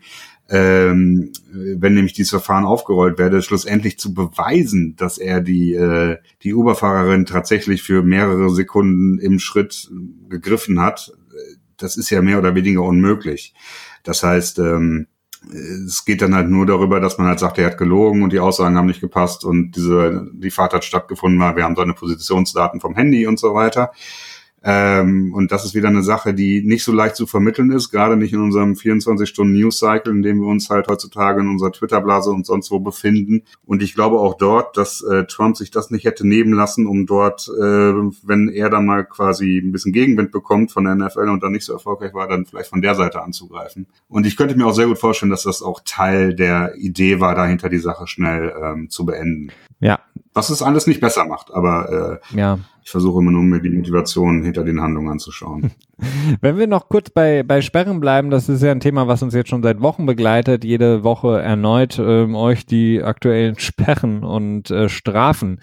ähm, 0.48 1.32
wenn 1.52 1.94
nämlich 1.94 2.12
dieses 2.12 2.30
Verfahren 2.30 2.64
aufgerollt 2.64 3.18
werde, 3.18 3.42
schlussendlich 3.42 3.98
zu 3.98 4.14
beweisen, 4.14 4.94
dass 4.96 5.18
er 5.18 5.40
die, 5.40 5.74
äh, 5.74 6.18
die 6.42 6.54
Uberfahrerin 6.54 7.26
tatsächlich 7.26 7.82
für 7.82 8.02
mehrere 8.02 8.48
Sekunden 8.50 9.18
im 9.18 9.40
Schritt 9.40 9.90
gegriffen 10.28 10.80
hat, 10.80 11.12
das 11.76 11.96
ist 11.96 12.10
ja 12.10 12.22
mehr 12.22 12.38
oder 12.38 12.54
weniger 12.54 12.82
unmöglich. 12.82 13.54
Das 14.04 14.22
heißt, 14.22 14.60
ähm, 14.60 15.08
es 15.52 16.04
geht 16.04 16.22
dann 16.22 16.34
halt 16.34 16.48
nur 16.48 16.66
darüber, 16.66 17.00
dass 17.00 17.18
man 17.18 17.26
halt 17.26 17.38
sagt, 17.38 17.58
er 17.58 17.66
hat 17.66 17.78
gelogen 17.78 18.22
und 18.22 18.32
die 18.32 18.40
Aussagen 18.40 18.76
haben 18.76 18.86
nicht 18.86 19.00
gepasst 19.00 19.44
und 19.44 19.72
diese, 19.72 20.28
die 20.32 20.50
Fahrt 20.50 20.72
hat 20.72 20.84
stattgefunden, 20.84 21.40
weil 21.40 21.56
wir 21.56 21.64
haben 21.64 21.76
seine 21.76 21.94
Positionsdaten 21.94 22.80
vom 22.80 22.94
Handy 22.94 23.26
und 23.26 23.38
so 23.38 23.54
weiter. 23.54 23.92
Ähm, 24.66 25.34
und 25.34 25.52
das 25.52 25.66
ist 25.66 25.74
wieder 25.74 25.88
eine 25.88 26.02
Sache, 26.02 26.32
die 26.32 26.62
nicht 26.62 26.84
so 26.84 26.92
leicht 26.92 27.16
zu 27.16 27.26
vermitteln 27.26 27.70
ist, 27.70 27.90
gerade 27.90 28.16
nicht 28.16 28.32
in 28.32 28.40
unserem 28.40 28.72
24-Stunden-News-Cycle, 28.72 30.10
in 30.10 30.22
dem 30.22 30.40
wir 30.40 30.48
uns 30.48 30.70
halt 30.70 30.88
heutzutage 30.88 31.42
in 31.42 31.48
unserer 31.48 31.70
Twitter-Blase 31.70 32.30
und 32.30 32.46
sonst 32.46 32.70
wo 32.70 32.80
befinden. 32.80 33.42
Und 33.66 33.82
ich 33.82 33.94
glaube 33.94 34.18
auch 34.18 34.38
dort, 34.38 34.78
dass 34.78 35.02
äh, 35.02 35.24
Trump 35.26 35.58
sich 35.58 35.70
das 35.70 35.90
nicht 35.90 36.06
hätte 36.06 36.26
nehmen 36.26 36.54
lassen, 36.54 36.86
um 36.86 37.04
dort, 37.04 37.46
äh, 37.48 37.60
wenn 37.62 38.48
er 38.48 38.70
dann 38.70 38.86
mal 38.86 39.04
quasi 39.04 39.58
ein 39.58 39.70
bisschen 39.70 39.92
Gegenwind 39.92 40.32
bekommt 40.32 40.72
von 40.72 40.84
der 40.84 40.94
NFL 40.94 41.28
und 41.28 41.42
dann 41.42 41.52
nicht 41.52 41.66
so 41.66 41.74
erfolgreich 41.74 42.14
war, 42.14 42.26
dann 42.26 42.46
vielleicht 42.46 42.70
von 42.70 42.80
der 42.80 42.94
Seite 42.94 43.22
anzugreifen. 43.22 43.86
Und 44.08 44.26
ich 44.26 44.36
könnte 44.36 44.56
mir 44.56 44.66
auch 44.66 44.72
sehr 44.72 44.86
gut 44.86 44.98
vorstellen, 44.98 45.30
dass 45.30 45.42
das 45.42 45.60
auch 45.60 45.82
Teil 45.84 46.34
der 46.34 46.74
Idee 46.76 47.20
war, 47.20 47.34
dahinter 47.34 47.68
die 47.68 47.78
Sache 47.78 48.06
schnell 48.06 48.54
ähm, 48.62 48.88
zu 48.88 49.04
beenden. 49.04 49.50
Ja. 49.80 50.00
Was 50.34 50.50
es 50.50 50.62
alles 50.62 50.86
nicht 50.86 51.00
besser 51.00 51.24
macht, 51.24 51.52
aber 51.52 52.20
äh, 52.32 52.36
ja 52.36 52.58
ich 52.84 52.90
versuche 52.90 53.22
immer 53.22 53.30
nur 53.30 53.42
mir 53.42 53.60
die 53.60 53.70
Motivation 53.70 54.42
hinter 54.42 54.62
den 54.62 54.80
Handlungen 54.82 55.08
anzuschauen. 55.08 55.70
Wenn 56.42 56.58
wir 56.58 56.66
noch 56.66 56.90
kurz 56.90 57.08
bei, 57.08 57.42
bei 57.42 57.62
Sperren 57.62 57.98
bleiben, 57.98 58.28
das 58.28 58.50
ist 58.50 58.62
ja 58.62 58.72
ein 58.72 58.80
Thema, 58.80 59.08
was 59.08 59.22
uns 59.22 59.32
jetzt 59.32 59.48
schon 59.48 59.62
seit 59.62 59.80
Wochen 59.80 60.04
begleitet, 60.04 60.64
jede 60.64 61.02
Woche 61.02 61.40
erneut 61.40 61.98
ähm, 61.98 62.34
euch 62.34 62.66
die 62.66 63.02
aktuellen 63.02 63.58
Sperren 63.58 64.22
und 64.22 64.70
äh, 64.70 64.90
Strafen 64.90 65.60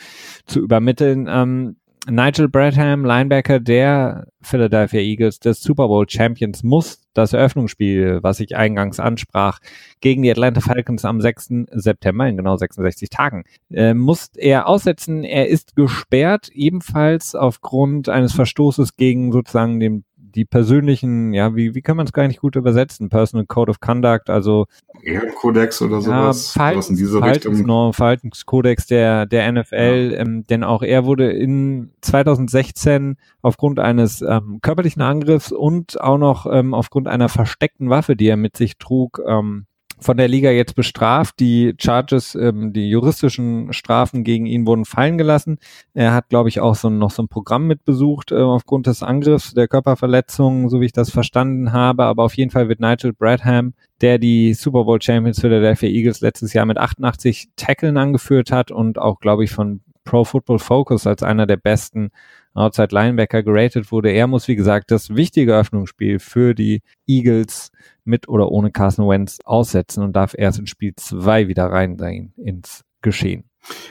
zu 0.47 0.61
übermitteln. 0.61 1.27
Ähm, 1.29 1.75
Nigel 2.09 2.49
Bradham, 2.49 3.05
Linebacker 3.05 3.59
der 3.59 4.27
Philadelphia 4.41 5.01
Eagles, 5.01 5.39
des 5.39 5.61
Super 5.61 5.87
Bowl 5.87 6.09
Champions, 6.09 6.63
muss 6.63 6.99
das 7.13 7.33
Eröffnungsspiel, 7.33 8.19
was 8.23 8.39
ich 8.39 8.55
eingangs 8.55 8.99
ansprach, 8.99 9.59
gegen 9.99 10.23
die 10.23 10.31
Atlanta 10.31 10.61
Falcons 10.61 11.05
am 11.05 11.21
6. 11.21 11.67
September 11.71 12.27
in 12.27 12.37
genau 12.37 12.57
66 12.57 13.09
Tagen, 13.09 13.43
äh, 13.71 13.93
muss 13.93 14.31
er 14.35 14.67
aussetzen. 14.67 15.23
Er 15.23 15.47
ist 15.47 15.75
gesperrt, 15.75 16.49
ebenfalls 16.53 17.35
aufgrund 17.35 18.09
eines 18.09 18.33
Verstoßes 18.33 18.95
gegen 18.95 19.31
sozusagen 19.31 19.79
den 19.79 20.03
die 20.31 20.45
persönlichen, 20.45 21.33
ja, 21.33 21.55
wie, 21.55 21.75
wie 21.75 21.81
kann 21.81 21.97
man 21.97 22.05
es 22.05 22.13
gar 22.13 22.27
nicht 22.27 22.39
gut 22.39 22.55
übersetzen? 22.55 23.09
Personal 23.09 23.45
Code 23.45 23.69
of 23.69 23.79
Conduct, 23.79 24.29
also 24.29 24.65
Ehrenkodex 25.03 25.81
oder 25.81 26.01
sowas, 26.01 26.53
ja, 26.55 26.59
Verhaltens, 26.59 26.89
in 26.89 26.95
diese 26.95 27.17
Verhaltens, 27.19 27.45
Richtung. 27.45 27.61
Genau, 27.61 27.91
Verhaltenskodex 27.91 28.87
der, 28.87 29.25
der 29.25 29.51
NFL, 29.51 30.11
ja. 30.13 30.19
ähm, 30.19 30.45
denn 30.47 30.63
auch 30.63 30.83
er 30.83 31.05
wurde 31.05 31.31
in 31.31 31.91
2016 32.01 33.17
aufgrund 33.41 33.79
eines 33.79 34.21
ähm, 34.21 34.59
körperlichen 34.61 35.01
Angriffs 35.01 35.51
und 35.51 35.99
auch 35.99 36.17
noch 36.17 36.45
ähm, 36.51 36.73
aufgrund 36.73 37.07
einer 37.07 37.29
versteckten 37.29 37.89
Waffe, 37.89 38.15
die 38.15 38.27
er 38.27 38.37
mit 38.37 38.57
sich 38.57 38.77
trug, 38.77 39.21
ähm, 39.27 39.65
von 40.01 40.17
der 40.17 40.27
Liga 40.27 40.49
jetzt 40.49 40.75
bestraft. 40.75 41.39
Die 41.39 41.75
Charges, 41.79 42.35
ähm, 42.35 42.73
die 42.73 42.89
juristischen 42.89 43.71
Strafen 43.71 44.23
gegen 44.23 44.45
ihn 44.45 44.65
wurden 44.65 44.85
fallen 44.85 45.17
gelassen. 45.17 45.59
Er 45.93 46.13
hat, 46.13 46.29
glaube 46.29 46.49
ich, 46.49 46.59
auch 46.59 46.75
so 46.75 46.89
noch 46.89 47.11
so 47.11 47.23
ein 47.23 47.27
Programm 47.27 47.67
mitbesucht 47.67 48.31
äh, 48.31 48.35
aufgrund 48.35 48.87
des 48.87 49.03
Angriffs 49.03 49.53
der 49.53 49.67
Körperverletzung, 49.67 50.69
so 50.69 50.81
wie 50.81 50.85
ich 50.85 50.93
das 50.93 51.11
verstanden 51.11 51.71
habe. 51.71 52.03
Aber 52.05 52.23
auf 52.23 52.35
jeden 52.35 52.51
Fall 52.51 52.67
wird 52.67 52.79
Nigel 52.79 53.13
Bradham, 53.13 53.73
der 54.01 54.17
die 54.17 54.53
Super 54.53 54.83
Bowl 54.83 55.01
Champions 55.01 55.39
Philadelphia 55.39 55.89
Eagles 55.89 56.21
letztes 56.21 56.53
Jahr 56.53 56.65
mit 56.65 56.77
88 56.77 57.49
Tackeln 57.55 57.97
angeführt 57.97 58.51
hat 58.51 58.71
und 58.71 58.97
auch, 58.97 59.19
glaube 59.19 59.43
ich, 59.43 59.51
von 59.51 59.81
Pro 60.03 60.23
Football 60.23 60.59
Focus 60.59 61.05
als 61.05 61.21
einer 61.21 61.45
der 61.45 61.57
besten 61.57 62.09
Outside 62.53 62.89
Linebacker 62.91 63.43
geratet 63.43 63.91
wurde. 63.91 64.11
Er 64.11 64.27
muss, 64.27 64.47
wie 64.47 64.55
gesagt, 64.55 64.91
das 64.91 65.15
wichtige 65.15 65.55
Öffnungsspiel 65.55 66.19
für 66.19 66.53
die 66.53 66.81
Eagles 67.07 67.71
mit 68.03 68.27
oder 68.27 68.49
ohne 68.49 68.71
Carson 68.71 69.07
Wentz 69.07 69.39
aussetzen 69.45 70.03
und 70.03 70.15
darf 70.15 70.35
erst 70.37 70.59
in 70.59 70.67
Spiel 70.67 70.93
2 70.95 71.47
wieder 71.47 71.65
rein 71.67 71.97
sein 71.97 72.33
ins 72.37 72.83
Geschehen. 73.01 73.45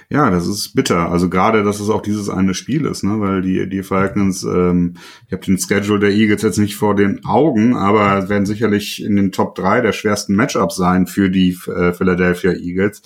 Ja, 0.08 0.30
das 0.30 0.48
ist 0.48 0.74
bitter. 0.74 1.10
Also 1.10 1.28
gerade, 1.30 1.62
dass 1.62 1.78
es 1.78 1.90
auch 1.90 2.02
dieses 2.02 2.28
eine 2.28 2.54
Spiel 2.54 2.86
ist, 2.86 3.04
ne? 3.04 3.20
weil 3.20 3.42
die, 3.42 3.68
die 3.68 3.84
Falcons, 3.84 4.42
ähm, 4.42 4.94
ich 5.26 5.32
habe 5.32 5.44
den 5.44 5.58
Schedule 5.58 6.00
der 6.00 6.10
Eagles 6.10 6.42
jetzt 6.42 6.58
nicht 6.58 6.74
vor 6.74 6.96
den 6.96 7.24
Augen, 7.24 7.76
aber 7.76 8.28
werden 8.28 8.46
sicherlich 8.46 9.02
in 9.02 9.14
den 9.14 9.30
Top 9.30 9.54
3 9.54 9.80
der 9.80 9.92
schwersten 9.92 10.34
Matchups 10.34 10.74
sein 10.74 11.06
für 11.06 11.30
die 11.30 11.56
äh, 11.68 11.92
Philadelphia 11.92 12.52
Eagles. 12.52 13.02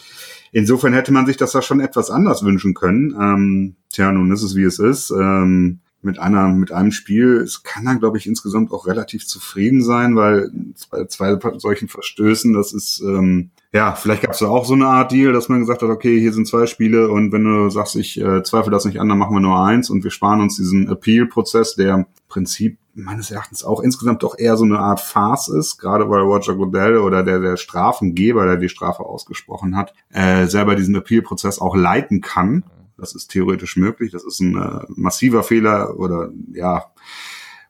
Insofern 0.54 0.92
hätte 0.92 1.12
man 1.12 1.26
sich 1.26 1.36
das 1.36 1.50
da 1.50 1.62
schon 1.62 1.80
etwas 1.80 2.10
anders 2.10 2.44
wünschen 2.44 2.74
können. 2.74 3.12
Ähm, 3.20 3.74
tja, 3.90 4.12
nun 4.12 4.30
ist 4.30 4.44
es, 4.44 4.54
wie 4.54 4.62
es 4.62 4.78
ist. 4.78 5.10
Ähm, 5.10 5.80
mit 6.00 6.20
einer 6.20 6.46
mit 6.48 6.70
einem 6.70 6.92
Spiel, 6.92 7.38
es 7.38 7.64
kann 7.64 7.86
dann, 7.86 7.98
glaube 7.98 8.18
ich, 8.18 8.28
insgesamt 8.28 8.70
auch 8.70 8.86
relativ 8.86 9.26
zufrieden 9.26 9.82
sein, 9.82 10.14
weil 10.14 10.52
bei 10.92 11.06
zwei 11.06 11.36
solchen 11.56 11.88
Verstößen, 11.88 12.52
das 12.52 12.72
ist 12.72 13.02
ähm, 13.04 13.50
ja, 13.72 13.96
vielleicht 13.96 14.22
gab 14.22 14.30
es 14.30 14.38
da 14.38 14.46
auch 14.46 14.64
so 14.64 14.74
eine 14.74 14.86
Art 14.86 15.10
Deal, 15.10 15.32
dass 15.32 15.48
man 15.48 15.58
gesagt 15.58 15.82
hat, 15.82 15.88
okay, 15.88 16.20
hier 16.20 16.32
sind 16.32 16.46
zwei 16.46 16.66
Spiele 16.66 17.08
und 17.08 17.32
wenn 17.32 17.42
du 17.42 17.68
sagst, 17.70 17.96
ich 17.96 18.20
äh, 18.20 18.44
zweifle 18.44 18.70
das 18.70 18.84
nicht 18.84 19.00
an, 19.00 19.08
dann 19.08 19.18
machen 19.18 19.34
wir 19.34 19.40
nur 19.40 19.58
eins 19.58 19.90
und 19.90 20.04
wir 20.04 20.12
sparen 20.12 20.40
uns 20.40 20.56
diesen 20.56 20.88
Appeal-Prozess, 20.88 21.74
der 21.74 21.94
im 21.94 22.06
Prinzip 22.28 22.78
meines 22.94 23.30
Erachtens 23.30 23.64
auch 23.64 23.80
insgesamt 23.80 24.22
doch 24.22 24.38
eher 24.38 24.56
so 24.56 24.64
eine 24.64 24.78
Art 24.78 25.00
Farce 25.00 25.48
ist, 25.48 25.78
gerade 25.78 26.08
weil 26.08 26.20
Roger 26.20 26.54
Goodell 26.54 26.98
oder 26.98 27.22
der, 27.22 27.40
der 27.40 27.56
Strafengeber, 27.56 28.46
der 28.46 28.56
die 28.56 28.68
Strafe 28.68 29.04
ausgesprochen 29.04 29.76
hat, 29.76 29.94
äh, 30.10 30.46
selber 30.46 30.76
diesen 30.76 30.94
Appeal-Prozess 30.94 31.58
auch 31.58 31.76
leiten 31.76 32.20
kann. 32.20 32.64
Das 32.96 33.14
ist 33.14 33.28
theoretisch 33.28 33.76
möglich. 33.76 34.12
Das 34.12 34.24
ist 34.24 34.40
ein 34.40 34.56
äh, 34.56 34.84
massiver 34.88 35.42
Fehler 35.42 35.98
oder 35.98 36.30
ja, 36.52 36.92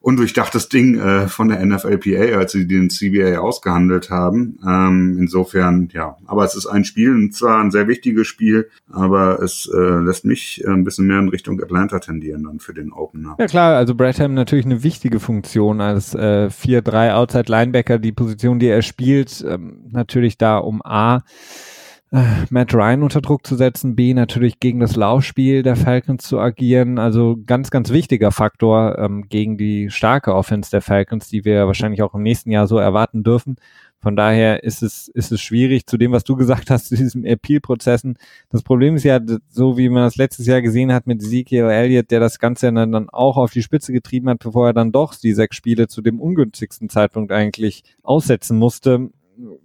undurchdachtes 0.05 0.69
Ding 0.69 0.99
äh, 0.99 1.27
von 1.27 1.47
der 1.47 1.65
NFLPA, 1.65 2.37
als 2.37 2.51
sie 2.51 2.67
den 2.67 2.91
CBA 2.91 3.39
ausgehandelt 3.39 4.11
haben. 4.11 4.59
Ähm, 4.63 5.17
insofern, 5.19 5.89
ja, 5.93 6.17
aber 6.27 6.45
es 6.45 6.53
ist 6.53 6.67
ein 6.67 6.85
Spiel, 6.85 7.11
und 7.11 7.33
zwar 7.33 7.59
ein 7.59 7.71
sehr 7.71 7.87
wichtiges 7.87 8.27
Spiel, 8.27 8.69
aber 8.91 9.41
es 9.41 9.67
äh, 9.73 9.77
lässt 9.77 10.23
mich 10.23 10.63
äh, 10.63 10.69
ein 10.69 10.83
bisschen 10.83 11.07
mehr 11.07 11.17
in 11.17 11.29
Richtung 11.29 11.59
Atlanta 11.59 11.97
tendieren 11.97 12.43
dann 12.43 12.59
für 12.59 12.75
den 12.75 12.91
Opener. 12.91 13.35
Ja 13.39 13.47
klar, 13.47 13.75
also 13.77 13.95
Bradham 13.95 14.35
natürlich 14.35 14.65
eine 14.65 14.83
wichtige 14.83 15.19
Funktion 15.19 15.81
als 15.81 16.13
äh, 16.13 16.49
4-3 16.51 17.13
Outside 17.13 17.51
Linebacker, 17.51 17.97
die 17.97 18.11
Position, 18.11 18.59
die 18.59 18.67
er 18.67 18.83
spielt, 18.83 19.43
ähm, 19.47 19.85
natürlich 19.89 20.37
da 20.37 20.59
um 20.59 20.83
A 20.85 21.23
Matt 22.11 22.73
Ryan 22.73 23.03
unter 23.03 23.19
Druck 23.19 23.45
zu 23.45 23.55
setzen, 23.55 23.95
B 23.95 24.13
natürlich 24.13 24.59
gegen 24.59 24.79
das 24.79 24.95
Laufspiel 24.95 25.63
der 25.63 25.75
Falcons 25.75 26.23
zu 26.23 26.39
agieren. 26.39 26.99
Also 26.99 27.37
ganz, 27.45 27.71
ganz 27.71 27.89
wichtiger 27.89 28.31
Faktor 28.31 28.97
ähm, 28.99 29.27
gegen 29.27 29.57
die 29.57 29.89
starke 29.89 30.33
Offense 30.33 30.69
der 30.69 30.81
Falcons, 30.81 31.27
die 31.27 31.43
wir 31.43 31.65
wahrscheinlich 31.65 32.03
auch 32.03 32.13
im 32.13 32.21
nächsten 32.21 32.51
Jahr 32.51 32.67
so 32.67 32.77
erwarten 32.77 33.23
dürfen. 33.23 33.57
Von 33.99 34.15
daher 34.15 34.63
ist 34.63 34.83
es, 34.83 35.07
ist 35.07 35.31
es 35.31 35.41
schwierig, 35.41 35.87
zu 35.87 35.97
dem, 35.97 36.11
was 36.11 36.23
du 36.23 36.35
gesagt 36.35 36.69
hast, 36.69 36.85
zu 36.89 36.95
diesen 36.95 37.25
Appeal-Prozessen. 37.25 38.17
Das 38.49 38.61
Problem 38.61 38.95
ist 38.95 39.03
ja, 39.03 39.19
so 39.49 39.77
wie 39.77 39.89
man 39.89 40.03
das 40.03 40.15
letztes 40.15 40.45
Jahr 40.45 40.61
gesehen 40.61 40.93
hat 40.93 41.07
mit 41.07 41.23
Ezekiel 41.23 41.65
Elliott, 41.65 42.11
der 42.11 42.19
das 42.19 42.37
Ganze 42.37 42.71
dann 42.71 43.09
auch 43.09 43.35
auf 43.35 43.51
die 43.51 43.63
Spitze 43.63 43.91
getrieben 43.91 44.29
hat, 44.29 44.39
bevor 44.39 44.67
er 44.67 44.73
dann 44.73 44.91
doch 44.91 45.15
die 45.15 45.33
sechs 45.33 45.57
Spiele 45.57 45.87
zu 45.87 46.01
dem 46.01 46.21
ungünstigsten 46.21 46.87
Zeitpunkt 46.87 47.31
eigentlich 47.31 47.83
aussetzen 48.03 48.59
musste 48.59 49.09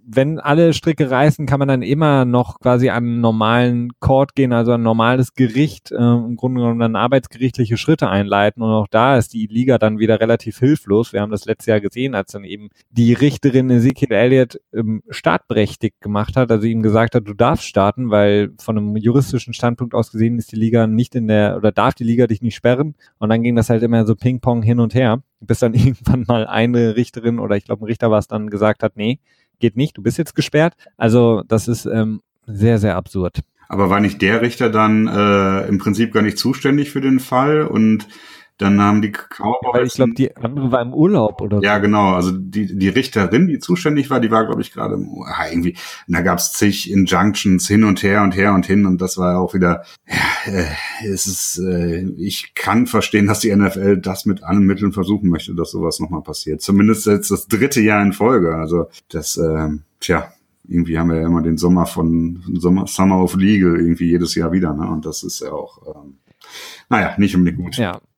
wenn 0.05 0.39
alle 0.39 0.73
Stricke 0.73 1.09
reißen, 1.09 1.45
kann 1.45 1.59
man 1.59 1.67
dann 1.67 1.81
immer 1.81 2.25
noch 2.25 2.59
quasi 2.59 2.89
an 2.89 3.03
einen 3.03 3.21
normalen 3.21 3.91
Court 3.99 4.35
gehen, 4.35 4.53
also 4.53 4.73
ein 4.73 4.83
normales 4.83 5.33
Gericht, 5.33 5.91
äh, 5.91 5.95
im 5.95 6.35
Grunde 6.35 6.61
genommen 6.61 6.79
dann 6.79 6.95
arbeitsgerichtliche 6.95 7.77
Schritte 7.77 8.09
einleiten. 8.09 8.61
Und 8.61 8.71
auch 8.71 8.87
da 8.87 9.17
ist 9.17 9.33
die 9.33 9.47
Liga 9.47 9.77
dann 9.77 9.99
wieder 9.99 10.19
relativ 10.19 10.59
hilflos. 10.59 11.13
Wir 11.13 11.21
haben 11.21 11.31
das 11.31 11.45
letztes 11.45 11.67
Jahr 11.67 11.79
gesehen, 11.79 12.15
als 12.15 12.31
dann 12.31 12.43
eben 12.43 12.69
die 12.89 13.13
Richterin 13.13 13.69
Ezekiel 13.69 14.11
Elliott 14.11 14.59
ähm, 14.73 15.03
startberechtigt 15.09 16.01
gemacht 16.01 16.35
hat, 16.35 16.51
also 16.51 16.65
ihm 16.65 16.81
gesagt 16.83 17.15
hat, 17.15 17.27
du 17.27 17.33
darfst 17.33 17.65
starten, 17.65 18.11
weil 18.11 18.51
von 18.59 18.77
einem 18.77 18.95
juristischen 18.97 19.53
Standpunkt 19.53 19.93
aus 19.93 20.11
gesehen 20.11 20.37
ist 20.37 20.51
die 20.51 20.57
Liga 20.57 20.87
nicht 20.87 21.15
in 21.15 21.27
der, 21.27 21.57
oder 21.57 21.71
darf 21.71 21.93
die 21.93 22.03
Liga 22.03 22.27
dich 22.27 22.41
nicht 22.41 22.55
sperren. 22.55 22.95
Und 23.19 23.29
dann 23.29 23.43
ging 23.43 23.55
das 23.55 23.69
halt 23.69 23.83
immer 23.83 24.05
so 24.05 24.15
Ping-Pong 24.15 24.63
hin 24.63 24.79
und 24.79 24.93
her, 24.93 25.21
bis 25.39 25.59
dann 25.59 25.73
irgendwann 25.73 26.25
mal 26.27 26.47
eine 26.47 26.95
Richterin 26.95 27.39
oder 27.39 27.55
ich 27.55 27.65
glaube 27.65 27.83
ein 27.83 27.87
Richter 27.87 28.11
war 28.11 28.19
es 28.19 28.27
dann 28.27 28.49
gesagt 28.49 28.83
hat, 28.83 28.95
nee, 28.95 29.19
geht 29.61 29.77
nicht, 29.77 29.97
du 29.97 30.01
bist 30.01 30.17
jetzt 30.17 30.35
gesperrt. 30.35 30.73
Also 30.97 31.43
das 31.47 31.67
ist 31.67 31.85
ähm, 31.85 32.21
sehr, 32.45 32.77
sehr 32.79 32.95
absurd. 32.95 33.39
Aber 33.69 33.89
war 33.89 34.01
nicht 34.01 34.21
der 34.21 34.41
Richter 34.41 34.69
dann 34.69 35.07
äh, 35.07 35.67
im 35.67 35.77
Prinzip 35.77 36.11
gar 36.11 36.21
nicht 36.21 36.37
zuständig 36.37 36.91
für 36.91 36.99
den 36.99 37.21
Fall 37.21 37.61
und 37.61 38.07
dann 38.61 38.79
haben 38.79 39.01
die 39.01 39.11
Cowboys. 39.11 39.73
Weil 39.73 39.87
ich 39.87 39.93
glaube, 39.93 40.13
die 40.13 40.35
andere 40.35 40.71
war 40.71 40.81
im 40.81 40.93
Urlaub 40.93 41.41
oder 41.41 41.59
Ja, 41.61 41.79
genau. 41.79 42.13
Also 42.13 42.31
die, 42.31 42.77
die 42.77 42.89
Richterin, 42.89 43.47
die 43.47 43.59
zuständig 43.59 44.09
war, 44.09 44.19
die 44.19 44.31
war, 44.31 44.45
glaube 44.45 44.61
ich, 44.61 44.71
gerade 44.71 45.03
ah, 45.25 45.47
irgendwie. 45.49 45.75
Und 46.07 46.15
da 46.15 46.21
gab's 46.21 46.53
zig 46.53 46.91
Injunctions 46.91 47.67
hin 47.67 47.83
und 47.83 48.03
her 48.03 48.21
und 48.21 48.35
her 48.35 48.53
und 48.53 48.65
hin 48.65 48.85
und 48.85 49.01
das 49.01 49.17
war 49.17 49.39
auch 49.39 49.53
wieder. 49.53 49.83
Ja, 50.07 50.53
äh, 50.53 50.65
es 51.05 51.25
ist. 51.25 51.57
Äh, 51.57 52.03
ich 52.17 52.53
kann 52.53 52.87
verstehen, 52.87 53.27
dass 53.27 53.39
die 53.39 53.55
NFL 53.55 53.97
das 53.97 54.25
mit 54.25 54.43
allen 54.43 54.65
Mitteln 54.65 54.91
versuchen 54.91 55.29
möchte, 55.29 55.55
dass 55.55 55.71
sowas 55.71 55.99
nochmal 55.99 56.21
passiert. 56.21 56.61
Zumindest 56.61 57.07
jetzt 57.07 57.31
das 57.31 57.47
dritte 57.47 57.81
Jahr 57.81 58.01
in 58.03 58.13
Folge. 58.13 58.55
Also 58.55 58.87
das. 59.09 59.37
Äh, 59.37 59.69
tja, 59.99 60.31
irgendwie 60.67 60.97
haben 60.97 61.09
wir 61.09 61.19
ja 61.19 61.27
immer 61.27 61.41
den 61.41 61.57
Sommer 61.57 61.85
von 61.85 62.43
Sommer, 62.53 62.87
Summer 62.87 63.21
of 63.21 63.35
Legal 63.35 63.79
irgendwie 63.79 64.09
jedes 64.09 64.35
Jahr 64.35 64.51
wieder, 64.51 64.73
ne? 64.73 64.87
Und 64.87 65.05
das 65.05 65.23
ist 65.23 65.41
ja 65.41 65.51
auch, 65.51 65.81
ähm, 65.87 66.17
naja, 66.89 67.15
nicht 67.17 67.35
unbedingt 67.35 67.63
gut. 67.63 67.77
Ja, 67.77 67.99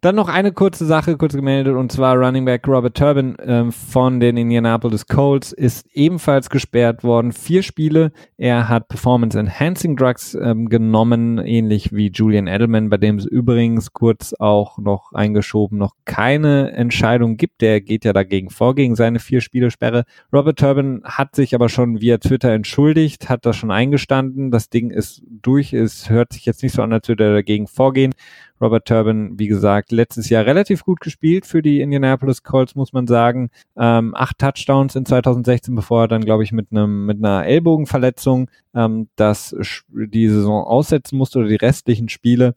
Dann 0.00 0.14
noch 0.14 0.28
eine 0.28 0.52
kurze 0.52 0.86
Sache, 0.86 1.16
kurz 1.16 1.34
gemeldet, 1.34 1.74
und 1.74 1.90
zwar 1.90 2.14
Running 2.16 2.44
Back 2.44 2.68
Robert 2.68 2.96
Turbin 2.96 3.36
ähm, 3.44 3.72
von 3.72 4.20
den 4.20 4.36
Indianapolis 4.36 5.06
Colts 5.06 5.50
ist 5.50 5.88
ebenfalls 5.92 6.50
gesperrt 6.50 7.02
worden. 7.02 7.32
Vier 7.32 7.64
Spiele. 7.64 8.12
Er 8.36 8.68
hat 8.68 8.86
Performance 8.86 9.36
Enhancing 9.36 9.96
Drugs 9.96 10.36
ähm, 10.40 10.68
genommen, 10.68 11.38
ähnlich 11.38 11.92
wie 11.92 12.12
Julian 12.12 12.46
Edelman, 12.46 12.90
bei 12.90 12.96
dem 12.96 13.16
es 13.16 13.26
übrigens 13.26 13.92
kurz 13.92 14.34
auch 14.38 14.78
noch 14.78 15.12
eingeschoben 15.14 15.78
noch 15.78 15.94
keine 16.04 16.70
Entscheidung 16.72 17.36
gibt. 17.36 17.60
Der 17.60 17.80
geht 17.80 18.04
ja 18.04 18.12
dagegen 18.12 18.50
vor, 18.50 18.76
gegen 18.76 18.94
seine 18.94 19.18
vier 19.18 19.40
Spiele 19.40 19.72
Sperre. 19.72 20.04
Robert 20.32 20.60
Turbin 20.60 21.02
hat 21.02 21.34
sich 21.34 21.56
aber 21.56 21.68
schon 21.68 22.00
via 22.00 22.18
Twitter 22.18 22.52
entschuldigt, 22.52 23.28
hat 23.28 23.44
das 23.44 23.56
schon 23.56 23.72
eingestanden. 23.72 24.52
Das 24.52 24.70
Ding 24.70 24.90
ist 24.92 25.22
durch, 25.28 25.72
es 25.72 26.08
hört 26.08 26.32
sich 26.34 26.46
jetzt 26.46 26.62
nicht 26.62 26.74
so 26.74 26.82
an, 26.82 26.92
als 26.92 27.08
würde 27.08 27.24
er 27.24 27.34
dagegen 27.34 27.66
vorgehen. 27.66 28.14
Robert 28.60 28.86
Turbin, 28.86 29.38
wie 29.38 29.46
gesagt, 29.46 29.92
letztes 29.92 30.28
Jahr 30.28 30.46
relativ 30.46 30.84
gut 30.84 31.00
gespielt 31.00 31.46
für 31.46 31.62
die 31.62 31.80
Indianapolis 31.80 32.42
Colts, 32.42 32.74
muss 32.74 32.92
man 32.92 33.06
sagen. 33.06 33.50
Ähm, 33.76 34.14
acht 34.14 34.38
Touchdowns 34.38 34.96
in 34.96 35.06
2016, 35.06 35.74
bevor 35.74 36.02
er 36.02 36.08
dann, 36.08 36.24
glaube 36.24 36.44
ich, 36.44 36.52
mit 36.52 36.68
einem 36.70 37.06
mit 37.06 37.18
einer 37.18 37.46
Ellbogenverletzung 37.46 38.50
ähm, 38.74 39.08
das 39.16 39.56
die 39.90 40.28
Saison 40.28 40.64
aussetzen 40.64 41.16
musste 41.16 41.38
oder 41.40 41.48
die 41.48 41.56
restlichen 41.56 42.08
Spiele. 42.08 42.54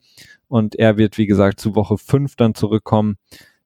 Und 0.48 0.76
er 0.76 0.98
wird, 0.98 1.18
wie 1.18 1.28
gesagt, 1.28 1.60
zu 1.60 1.76
Woche 1.76 1.98
fünf 1.98 2.36
dann 2.36 2.56
zurückkommen 2.56 3.18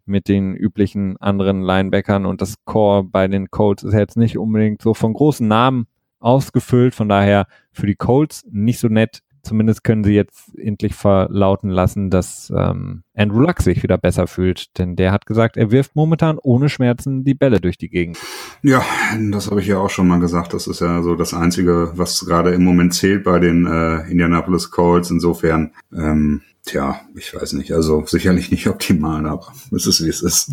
mit 0.05 0.27
den 0.27 0.55
üblichen 0.55 1.17
anderen 1.17 1.61
Linebackern 1.61 2.25
und 2.25 2.41
das 2.41 2.55
Core 2.63 3.03
bei 3.03 3.27
den 3.27 3.49
Colts 3.49 3.83
ist 3.83 3.93
jetzt 3.93 4.17
nicht 4.17 4.37
unbedingt 4.37 4.81
so 4.81 4.93
von 4.93 5.13
großen 5.13 5.47
Namen 5.47 5.87
ausgefüllt. 6.19 6.95
Von 6.95 7.09
daher 7.09 7.47
für 7.71 7.87
die 7.87 7.95
Colts 7.95 8.45
nicht 8.51 8.79
so 8.79 8.87
nett 8.87 9.21
zumindest 9.45 9.83
können 9.83 10.03
sie 10.03 10.13
jetzt 10.13 10.57
endlich 10.57 10.95
verlauten 10.95 11.69
lassen, 11.69 12.09
dass 12.09 12.51
ähm, 12.55 13.03
Andrew 13.15 13.39
Luck 13.39 13.61
sich 13.61 13.83
wieder 13.83 13.97
besser 13.97 14.27
fühlt, 14.27 14.77
denn 14.77 14.95
der 14.95 15.11
hat 15.11 15.25
gesagt, 15.25 15.55
er 15.55 15.71
wirft 15.71 15.95
momentan 15.95 16.37
ohne 16.41 16.67
Schmerzen 16.67 17.23
die 17.23 17.33
Bälle 17.33 17.61
durch 17.61 17.77
die 17.77 17.89
Gegend. 17.89 18.17
Ja, 18.61 18.83
das 19.31 19.49
habe 19.49 19.61
ich 19.61 19.67
ja 19.67 19.77
auch 19.77 19.89
schon 19.89 20.07
mal 20.07 20.19
gesagt. 20.19 20.53
Das 20.53 20.67
ist 20.67 20.81
ja 20.81 21.01
so 21.01 21.15
das 21.15 21.33
Einzige, 21.33 21.91
was 21.95 22.25
gerade 22.25 22.53
im 22.53 22.63
Moment 22.63 22.93
zählt 22.93 23.23
bei 23.23 23.39
den 23.39 23.65
äh, 23.65 24.09
Indianapolis 24.09 24.71
Colts. 24.71 25.11
Insofern, 25.11 25.71
ähm, 25.95 26.41
tja, 26.65 26.99
ich 27.15 27.33
weiß 27.33 27.53
nicht. 27.53 27.71
Also 27.73 28.05
sicherlich 28.05 28.51
nicht 28.51 28.67
optimal, 28.67 29.25
aber 29.25 29.53
es 29.71 29.87
ist 29.87 30.03
wie 30.03 30.09
es 30.09 30.21
ist. 30.21 30.51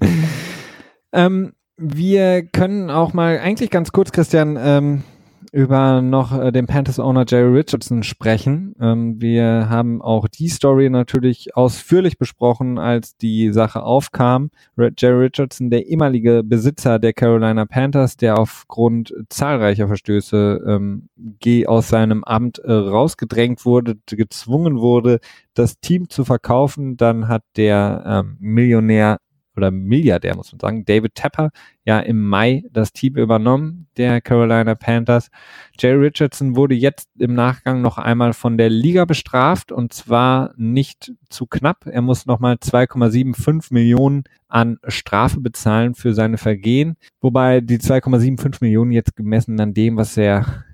ähm, 1.12 1.52
wir 1.76 2.42
können 2.44 2.90
auch 2.90 3.12
mal 3.12 3.38
eigentlich 3.38 3.70
ganz 3.70 3.92
kurz, 3.92 4.12
Christian, 4.12 4.56
ähm, 4.60 5.02
über 5.52 6.00
noch 6.00 6.36
äh, 6.38 6.50
den 6.50 6.66
Panthers-Owner 6.66 7.26
Jerry 7.28 7.58
Richardson 7.58 8.02
sprechen. 8.02 8.74
Ähm, 8.80 9.20
wir 9.20 9.68
haben 9.68 10.00
auch 10.00 10.26
die 10.26 10.48
Story 10.48 10.88
natürlich 10.88 11.54
ausführlich 11.54 12.16
besprochen, 12.16 12.78
als 12.78 13.18
die 13.18 13.52
Sache 13.52 13.82
aufkam. 13.82 14.50
Jerry 14.76 15.26
Richardson, 15.26 15.68
der 15.68 15.86
ehemalige 15.86 16.42
Besitzer 16.42 16.98
der 16.98 17.12
Carolina 17.12 17.66
Panthers, 17.66 18.16
der 18.16 18.38
aufgrund 18.38 19.14
zahlreicher 19.28 19.88
Verstöße 19.88 20.64
ähm, 20.66 21.08
aus 21.66 21.88
seinem 21.88 22.24
Amt 22.24 22.58
äh, 22.58 22.72
rausgedrängt 22.72 23.66
wurde, 23.66 23.96
gezwungen 24.06 24.78
wurde, 24.78 25.20
das 25.52 25.78
Team 25.80 26.08
zu 26.08 26.24
verkaufen. 26.24 26.96
Dann 26.96 27.28
hat 27.28 27.42
der 27.56 28.02
ähm, 28.06 28.36
Millionär 28.40 29.18
oder 29.56 29.70
Milliardär, 29.70 30.36
muss 30.36 30.52
man 30.52 30.60
sagen, 30.60 30.84
David 30.84 31.14
Tepper, 31.14 31.50
ja 31.84 32.00
im 32.00 32.26
Mai 32.26 32.64
das 32.70 32.92
Team 32.92 33.16
übernommen, 33.16 33.86
der 33.96 34.20
Carolina 34.20 34.74
Panthers. 34.74 35.30
Jerry 35.78 36.06
Richardson 36.06 36.56
wurde 36.56 36.74
jetzt 36.74 37.08
im 37.18 37.34
Nachgang 37.34 37.82
noch 37.82 37.98
einmal 37.98 38.32
von 38.32 38.56
der 38.56 38.70
Liga 38.70 39.04
bestraft 39.04 39.72
und 39.72 39.92
zwar 39.92 40.54
nicht 40.56 41.12
zu 41.28 41.46
knapp. 41.46 41.86
Er 41.86 42.02
muss 42.02 42.26
nochmal 42.26 42.54
2,75 42.54 43.72
Millionen 43.72 44.24
an 44.48 44.78
Strafe 44.86 45.40
bezahlen 45.40 45.94
für 45.94 46.14
seine 46.14 46.38
Vergehen, 46.38 46.96
wobei 47.20 47.60
die 47.60 47.78
2,75 47.78 48.58
Millionen 48.60 48.92
jetzt 48.92 49.16
gemessen 49.16 49.58
an 49.60 49.74
dem, 49.74 49.96
was 49.96 50.16
er 50.16 50.64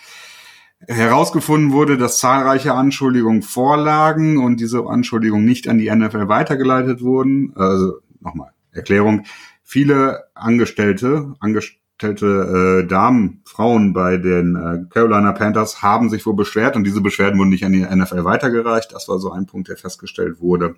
herausgefunden 0.87 1.73
wurde, 1.73 1.99
dass 1.99 2.19
zahlreiche 2.19 2.73
Anschuldigungen 2.73 3.43
vorlagen 3.43 4.39
und 4.39 4.61
diese 4.61 4.87
Anschuldigungen 4.87 5.45
nicht 5.45 5.69
an 5.69 5.79
die 5.79 5.91
NFL 5.91 6.29
weitergeleitet 6.29 7.03
wurden. 7.03 7.53
Also 7.57 7.99
nochmal 8.21 8.53
Erklärung. 8.73 9.25
Viele 9.65 10.25
Angestellte, 10.35 11.35
Angestellte 11.41 11.79
angestellte 11.99 12.83
äh, 12.85 12.87
Damen, 12.87 13.43
Frauen 13.45 13.93
bei 13.93 14.19
den 14.19 14.55
äh, 14.55 14.85
Carolina 14.93 15.33
Panthers 15.33 15.83
haben 15.83 16.11
sich 16.11 16.25
wohl 16.27 16.35
beschwert 16.35 16.77
und 16.77 16.85
diese 16.85 17.01
Beschwerden 17.01 17.39
wurden 17.39 17.51
nicht 17.51 17.65
an 17.65 17.73
die 17.73 17.85
NFL 17.85 18.25
weitergereicht. 18.25 18.93
Das 18.93 19.09
war 19.09 19.19
so 19.19 19.33
ein 19.33 19.47
Punkt, 19.47 19.69
der 19.69 19.77
festgestellt 19.77 20.41
wurde. 20.41 20.77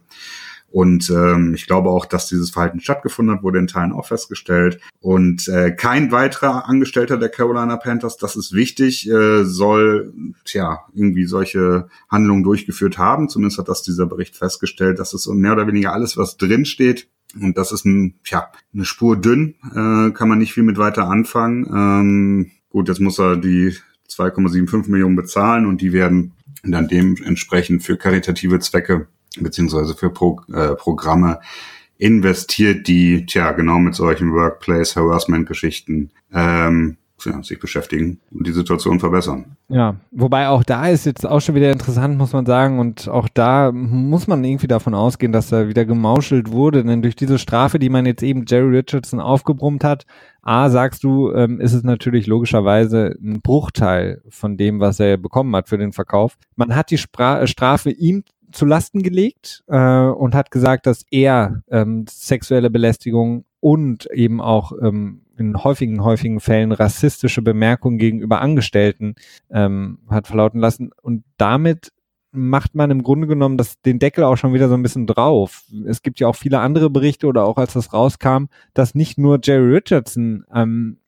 Und 0.73 1.11
ähm, 1.11 1.53
ich 1.55 1.67
glaube 1.67 1.91
auch, 1.91 2.07
dass 2.07 2.29
dieses 2.29 2.51
Verhalten 2.51 2.81
stattgefunden 2.81 3.35
hat, 3.35 3.43
wurde 3.43 3.59
in 3.59 3.67
Teilen 3.67 3.93
auch 3.93 4.07
festgestellt. 4.07 4.81
Und 5.01 5.49
äh, 5.49 5.73
kein 5.73 6.13
weiterer 6.13 6.69
Angestellter 6.69 7.19
der 7.19 7.29
Carolina 7.29 7.77
Panthers, 7.77 8.17
das 8.17 8.37
ist 8.37 8.53
wichtig, 8.53 9.11
äh, 9.11 9.45
soll 9.45 10.13
tja 10.45 10.87
irgendwie 10.95 11.25
solche 11.25 11.89
Handlungen 12.09 12.45
durchgeführt 12.45 12.99
haben. 12.99 13.29
Zumindest 13.29 13.59
hat 13.59 13.69
das 13.69 13.83
dieser 13.83 14.07
Bericht 14.07 14.37
festgestellt. 14.37 15.01
Das 15.01 15.13
ist 15.13 15.25
so 15.25 15.35
mehr 15.35 15.53
oder 15.53 15.67
weniger 15.67 15.93
alles, 15.93 16.17
was 16.17 16.37
drin 16.37 16.65
steht. 16.65 17.09
Und 17.35 17.57
das 17.57 17.73
ist 17.73 17.85
ein, 17.85 18.15
tja, 18.25 18.51
eine 18.75 18.85
Spur 18.85 19.17
dünn, 19.17 19.55
äh, 19.71 20.11
kann 20.13 20.29
man 20.29 20.39
nicht 20.39 20.53
viel 20.53 20.63
mit 20.63 20.79
weiter 20.79 21.09
anfangen. 21.09 21.67
Ähm, 21.67 22.51
gut, 22.71 22.89
jetzt 22.89 23.01
muss 23.01 23.19
er 23.19 23.37
die 23.37 23.77
2,75 24.09 24.91
Millionen 24.91 25.17
bezahlen 25.17 25.67
und 25.67 25.81
die 25.81 25.93
werden 25.93 26.33
dann 26.63 26.89
dementsprechend 26.89 27.83
für 27.83 27.97
karitative 27.97 28.59
Zwecke 28.59 29.07
beziehungsweise 29.39 29.95
für 29.95 30.11
Pro, 30.11 30.41
äh, 30.53 30.75
Programme 30.75 31.41
investiert, 31.99 32.89
die 32.89 33.27
tja 33.27 33.53
genau 33.53 33.79
mit 33.79 33.95
solchen 33.95 34.33
Workplace 34.33 34.97
Harassment 34.97 35.47
Geschichten 35.47 36.11
ähm, 36.33 36.97
ja, 37.25 37.43
sich 37.43 37.59
beschäftigen 37.59 38.21
und 38.31 38.47
die 38.47 38.53
Situation 38.53 39.01
verbessern. 39.01 39.57
Ja, 39.69 39.97
wobei 40.11 40.49
auch 40.49 40.65
da 40.65 40.89
ist 40.89 41.07
jetzt 41.07 41.27
auch 41.27 41.41
schon 41.41 41.55
wieder 41.55 41.71
interessant, 41.73 42.19
muss 42.19 42.33
man 42.33 42.47
sagen, 42.47 42.79
und 42.79 43.09
auch 43.09 43.29
da 43.29 43.73
muss 43.73 44.27
man 44.27 44.43
irgendwie 44.45 44.67
davon 44.67 44.95
ausgehen, 44.95 45.33
dass 45.33 45.49
da 45.49 45.69
wieder 45.69 45.85
gemauschelt 45.85 46.51
wurde, 46.51 46.85
denn 46.85 47.03
durch 47.03 47.17
diese 47.17 47.39
Strafe, 47.39 47.79
die 47.79 47.89
man 47.89 48.07
jetzt 48.07 48.23
eben 48.23 48.45
Jerry 48.47 48.79
Richardson 48.79 49.21
aufgebrummt 49.21 49.85
hat, 49.85 50.07
A, 50.43 50.71
sagst 50.71 51.05
du, 51.05 51.33
ähm, 51.33 51.61
ist 51.61 51.75
es 51.75 51.83
natürlich 51.83 52.27
logischerweise 52.27 53.15
ein 53.23 53.41
Bruchteil 53.43 54.23
von 54.29 54.57
dem, 54.57 54.81
was 54.81 54.99
er 54.99 55.17
bekommen 55.19 55.55
hat 55.55 55.69
für 55.69 55.79
den 55.79 55.93
Verkauf. 55.93 56.37
Man 56.57 56.75
hat 56.75 56.91
die 56.91 56.99
Spra 56.99 57.47
Strafe 57.47 57.91
ihm 57.91 58.25
zu 58.53 58.65
Lasten 58.65 59.03
gelegt 59.03 59.65
äh, 59.69 60.07
und 60.07 60.35
hat 60.35 60.51
gesagt, 60.51 60.87
dass 60.87 61.05
er 61.11 61.63
ähm, 61.71 62.05
sexuelle 62.09 62.71
Belästigung 62.71 63.45
und 63.61 64.07
eben 64.13 64.41
auch 64.41 64.73
ähm, 64.83 65.23
in 65.37 65.63
häufigen, 65.65 66.05
häufigen 66.05 66.41
Fällen 66.41 66.73
rassistische 66.73 67.43
Bemerkungen 67.43 67.99
gegenüber 67.99 68.41
Angestellten 68.41 69.15
ähm, 69.51 69.99
hat 70.09 70.27
verlauten 70.27 70.61
lassen. 70.61 70.91
Und 71.03 71.25
damit 71.39 71.93
macht 72.33 72.75
man 72.75 72.91
im 72.91 73.03
Grunde 73.03 73.27
genommen 73.27 73.57
das, 73.57 73.81
den 73.81 73.99
Deckel 73.99 74.25
auch 74.25 74.37
schon 74.37 74.55
wieder 74.55 74.69
so 74.69 74.75
ein 74.75 74.83
bisschen 74.83 75.07
drauf. 75.07 75.65
Es 75.87 76.03
gibt 76.03 76.21
ja 76.21 76.29
auch 76.29 76.37
viele 76.37 76.61
andere 76.61 76.91
Berichte 76.91 77.27
oder 77.27 77.45
auch 77.45 77.57
als 77.57 77.73
das 77.73 77.93
rauskam, 77.93 78.45
dass 78.75 78.95
nicht 78.95 79.19
nur 79.19 79.41
Jerry 79.43 79.75
Richardson, 79.75 80.45
ähm, 80.55 80.99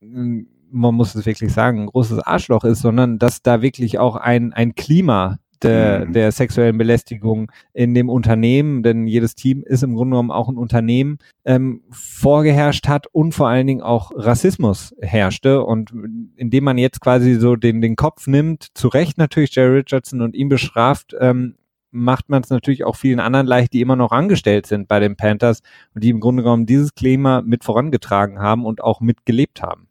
man 0.70 0.94
muss 0.94 1.14
es 1.14 1.26
wirklich 1.26 1.52
sagen, 1.52 1.82
ein 1.82 1.86
großes 1.86 2.18
Arschloch 2.20 2.64
ist, 2.64 2.80
sondern 2.80 3.18
dass 3.18 3.42
da 3.42 3.62
wirklich 3.62 3.98
auch 3.98 4.16
ein, 4.16 4.52
ein 4.52 4.74
Klima 4.74 5.38
der, 5.62 6.06
mhm. 6.06 6.12
der 6.12 6.32
sexuellen 6.32 6.78
Belästigung 6.78 7.50
in 7.72 7.94
dem 7.94 8.08
Unternehmen, 8.08 8.82
denn 8.82 9.06
jedes 9.06 9.34
Team 9.34 9.62
ist 9.64 9.82
im 9.82 9.94
Grunde 9.94 10.14
genommen 10.14 10.30
auch 10.30 10.48
ein 10.48 10.56
Unternehmen, 10.56 11.18
ähm, 11.44 11.82
vorgeherrscht 11.90 12.88
hat 12.88 13.06
und 13.06 13.32
vor 13.32 13.48
allen 13.48 13.66
Dingen 13.66 13.82
auch 13.82 14.12
Rassismus 14.14 14.94
herrschte. 15.00 15.62
Und 15.64 15.92
indem 16.36 16.64
man 16.64 16.78
jetzt 16.78 17.00
quasi 17.00 17.34
so 17.34 17.56
den, 17.56 17.80
den 17.80 17.96
Kopf 17.96 18.26
nimmt, 18.26 18.68
zu 18.74 18.88
Recht 18.88 19.18
natürlich 19.18 19.54
Jerry 19.54 19.78
Richardson 19.78 20.20
und 20.20 20.34
ihn 20.34 20.48
bestraft, 20.48 21.14
ähm, 21.18 21.56
macht 21.92 22.30
man 22.30 22.42
es 22.42 22.50
natürlich 22.50 22.84
auch 22.84 22.96
vielen 22.96 23.20
anderen 23.20 23.46
leicht, 23.46 23.72
die 23.72 23.82
immer 23.82 23.96
noch 23.96 24.12
angestellt 24.12 24.66
sind 24.66 24.88
bei 24.88 24.98
den 24.98 25.16
Panthers 25.16 25.60
und 25.94 26.02
die 26.02 26.08
im 26.08 26.20
Grunde 26.20 26.42
genommen 26.42 26.66
dieses 26.66 26.94
Klima 26.94 27.42
mit 27.42 27.64
vorangetragen 27.64 28.38
haben 28.38 28.64
und 28.64 28.82
auch 28.82 29.00
mitgelebt 29.00 29.62
haben. 29.62 29.88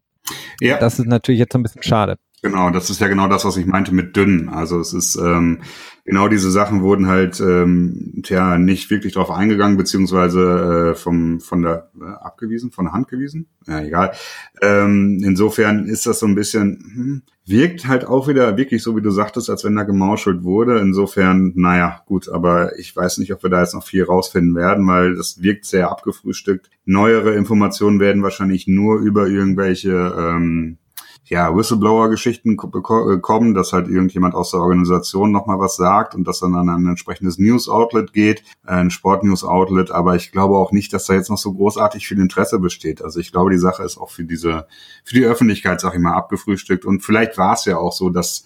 Ja. 0.59 0.77
Das 0.77 0.99
ist 0.99 1.07
natürlich 1.07 1.39
jetzt 1.39 1.55
ein 1.55 1.63
bisschen 1.63 1.83
schade. 1.83 2.17
Genau, 2.43 2.71
das 2.71 2.89
ist 2.89 2.99
ja 2.99 3.07
genau 3.07 3.27
das, 3.27 3.45
was 3.45 3.55
ich 3.57 3.67
meinte 3.67 3.93
mit 3.93 4.15
dünn. 4.15 4.49
Also 4.49 4.79
es 4.79 4.93
ist 4.93 5.15
ähm, 5.15 5.59
genau 6.05 6.27
diese 6.27 6.49
Sachen 6.49 6.81
wurden 6.81 7.07
halt 7.07 7.39
ähm, 7.39 8.21
tja 8.23 8.57
nicht 8.57 8.89
wirklich 8.89 9.13
drauf 9.13 9.29
eingegangen 9.29 9.77
beziehungsweise 9.77 10.93
äh, 10.93 10.95
vom 10.95 11.39
von 11.39 11.61
der 11.61 11.91
äh, 12.01 12.05
abgewiesen, 12.05 12.71
von 12.71 12.85
der 12.85 12.93
Hand 12.93 13.09
gewiesen. 13.09 13.45
Ja, 13.67 13.81
egal. 13.81 14.13
Ähm, 14.59 15.21
insofern 15.23 15.85
ist 15.85 16.07
das 16.07 16.17
so 16.19 16.25
ein 16.25 16.33
bisschen 16.33 16.79
hm, 16.95 17.21
wirkt 17.45 17.87
halt 17.87 18.05
auch 18.05 18.27
wieder 18.27 18.57
wirklich 18.57 18.81
so, 18.81 18.95
wie 18.95 19.01
du 19.01 19.11
sagtest, 19.11 19.49
als 19.49 19.63
wenn 19.63 19.75
da 19.75 19.83
gemauschelt 19.83 20.43
wurde. 20.43 20.79
Insofern, 20.79 21.53
naja, 21.55 22.01
gut, 22.07 22.29
aber 22.29 22.77
ich 22.79 22.95
weiß 22.95 23.19
nicht, 23.19 23.33
ob 23.33 23.43
wir 23.43 23.49
da 23.51 23.61
jetzt 23.61 23.75
noch 23.75 23.85
viel 23.85 24.03
rausfinden 24.03 24.55
werden, 24.55 24.87
weil 24.87 25.15
das 25.15 25.41
wirkt 25.41 25.65
sehr 25.65 25.91
abgefrühstückt. 25.91 26.69
Neuere 26.85 27.35
Informationen 27.35 27.99
werden 27.99 28.23
wahrscheinlich 28.23 28.67
nur 28.67 28.99
über 28.99 29.27
irgendwelche 29.27 29.91
ähm, 30.17 30.77
ja, 31.25 31.55
Whistleblower-Geschichten 31.55 32.57
äh, 32.57 33.17
kommen, 33.19 33.53
dass 33.53 33.73
halt 33.73 33.87
irgendjemand 33.87 34.35
aus 34.35 34.51
der 34.51 34.59
Organisation 34.59 35.31
nochmal 35.31 35.59
was 35.59 35.75
sagt 35.75 36.15
und 36.15 36.27
das 36.27 36.39
dann 36.39 36.55
an 36.55 36.69
ein 36.69 36.87
entsprechendes 36.87 37.37
News-Outlet 37.37 38.11
geht, 38.13 38.41
äh, 38.65 38.71
ein 38.71 38.89
Sport-News-Outlet, 38.89 39.91
aber 39.91 40.15
ich 40.15 40.31
glaube 40.31 40.57
auch 40.57 40.71
nicht, 40.71 40.93
dass 40.93 41.05
da 41.05 41.13
jetzt 41.13 41.29
noch 41.29 41.37
so 41.37 41.53
großartig 41.53 42.07
viel 42.07 42.19
Interesse 42.19 42.59
besteht. 42.59 43.01
Also 43.01 43.19
ich 43.19 43.31
glaube, 43.31 43.51
die 43.51 43.57
Sache 43.57 43.83
ist 43.83 43.97
auch 43.97 44.09
für 44.09 44.25
diese, 44.25 44.67
für 45.03 45.15
die 45.15 45.25
Öffentlichkeit, 45.25 45.79
sag 45.79 45.93
ich 45.93 46.01
mal, 46.01 46.13
abgefrühstückt 46.13 46.85
und 46.85 47.01
vielleicht 47.01 47.37
war 47.37 47.53
es 47.53 47.65
ja 47.65 47.77
auch 47.77 47.93
so, 47.93 48.09
dass 48.09 48.45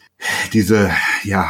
diese, 0.54 0.92
ja, 1.24 1.50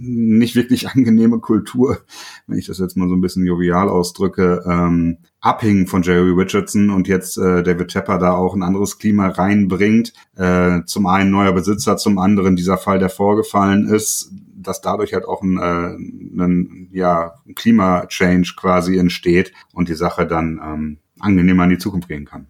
nicht 0.00 0.56
wirklich 0.56 0.88
angenehme 0.94 1.40
Kultur, 1.40 1.98
wenn 2.46 2.58
ich 2.58 2.66
das 2.66 2.78
jetzt 2.78 2.96
mal 2.96 3.08
so 3.08 3.14
ein 3.14 3.20
bisschen 3.20 3.46
jovial 3.46 3.88
ausdrücke, 3.88 4.62
ähm, 4.66 5.18
abhing 5.40 5.86
von 5.86 6.02
Jerry 6.02 6.30
Richardson 6.30 6.90
und 6.90 7.08
jetzt 7.08 7.36
äh, 7.36 7.62
David 7.62 7.88
Tepper 7.88 8.18
da 8.18 8.32
auch 8.32 8.54
ein 8.54 8.62
anderes 8.62 8.98
Klima 8.98 9.28
reinbringt. 9.28 10.12
Äh, 10.36 10.82
zum 10.86 11.06
einen 11.06 11.30
neuer 11.30 11.52
Besitzer, 11.52 11.96
zum 11.96 12.18
anderen 12.18 12.56
dieser 12.56 12.78
Fall, 12.78 12.98
der 12.98 13.10
vorgefallen 13.10 13.86
ist, 13.88 14.32
dass 14.54 14.80
dadurch 14.80 15.12
halt 15.12 15.26
auch 15.26 15.42
ein, 15.42 15.58
äh, 15.58 16.42
ein 16.42 16.88
ja, 16.92 17.34
Klima-Change 17.54 18.54
quasi 18.56 18.96
entsteht 18.96 19.52
und 19.72 19.88
die 19.88 19.94
Sache 19.94 20.26
dann 20.26 20.60
ähm, 20.64 20.98
angenehmer 21.20 21.64
in 21.64 21.70
die 21.70 21.78
Zukunft 21.78 22.08
gehen 22.08 22.24
kann. 22.24 22.46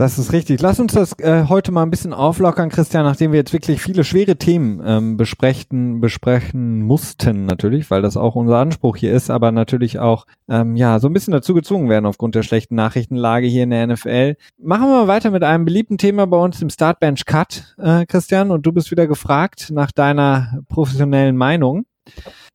Das 0.00 0.18
ist 0.18 0.32
richtig. 0.32 0.62
Lass 0.62 0.80
uns 0.80 0.94
das 0.94 1.12
äh, 1.18 1.44
heute 1.50 1.72
mal 1.72 1.82
ein 1.82 1.90
bisschen 1.90 2.14
auflockern, 2.14 2.70
Christian, 2.70 3.04
nachdem 3.04 3.32
wir 3.32 3.38
jetzt 3.38 3.52
wirklich 3.52 3.82
viele 3.82 4.02
schwere 4.02 4.36
Themen 4.36 4.80
ähm, 4.82 5.18
besprechen, 5.18 6.00
besprechen 6.00 6.80
mussten 6.80 7.44
natürlich, 7.44 7.90
weil 7.90 8.00
das 8.00 8.16
auch 8.16 8.34
unser 8.34 8.56
Anspruch 8.56 8.96
hier 8.96 9.12
ist, 9.12 9.28
aber 9.28 9.52
natürlich 9.52 9.98
auch 9.98 10.24
ähm, 10.48 10.74
ja 10.74 11.00
so 11.00 11.08
ein 11.08 11.12
bisschen 11.12 11.32
dazu 11.32 11.52
gezwungen 11.52 11.90
werden 11.90 12.06
aufgrund 12.06 12.34
der 12.34 12.44
schlechten 12.44 12.76
Nachrichtenlage 12.76 13.46
hier 13.46 13.64
in 13.64 13.68
der 13.68 13.86
NFL. 13.88 14.36
Machen 14.56 14.84
wir 14.84 15.02
mal 15.02 15.08
weiter 15.08 15.30
mit 15.30 15.44
einem 15.44 15.66
beliebten 15.66 15.98
Thema 15.98 16.26
bei 16.26 16.38
uns 16.38 16.62
im 16.62 16.70
Startbench 16.70 17.26
Cut, 17.26 17.76
äh, 17.76 18.06
Christian, 18.06 18.50
und 18.50 18.64
du 18.64 18.72
bist 18.72 18.90
wieder 18.90 19.06
gefragt 19.06 19.68
nach 19.70 19.92
deiner 19.92 20.62
professionellen 20.70 21.36
Meinung. 21.36 21.84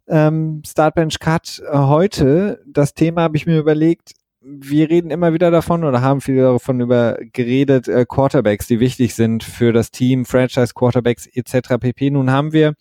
Ähm, 0.08 0.64
Startbench 0.66 1.20
Cut 1.20 1.62
äh, 1.72 1.78
heute, 1.78 2.64
das 2.66 2.96
Thema 2.96 3.22
habe 3.22 3.38
ich 3.38 3.46
mir 3.46 3.60
überlegt, 3.60 4.14
wir 4.46 4.90
reden 4.90 5.10
immer 5.10 5.34
wieder 5.34 5.50
davon 5.50 5.84
oder 5.84 6.02
haben 6.02 6.22
viel 6.22 6.38
davon 6.38 6.80
über 6.80 7.18
geredet, 7.34 7.88
äh, 7.88 8.06
Quarterbacks, 8.08 8.68
die 8.68 8.80
wichtig 8.80 9.16
sind 9.16 9.44
für 9.44 9.74
das 9.74 9.90
Team, 9.90 10.26
Franchise 10.26 10.74
Quarterbacks 10.76 11.26
etc. 11.26 11.80
pp. 11.80 12.12
Nun 12.12 12.30
haben 12.30 12.54
wir 12.54 12.76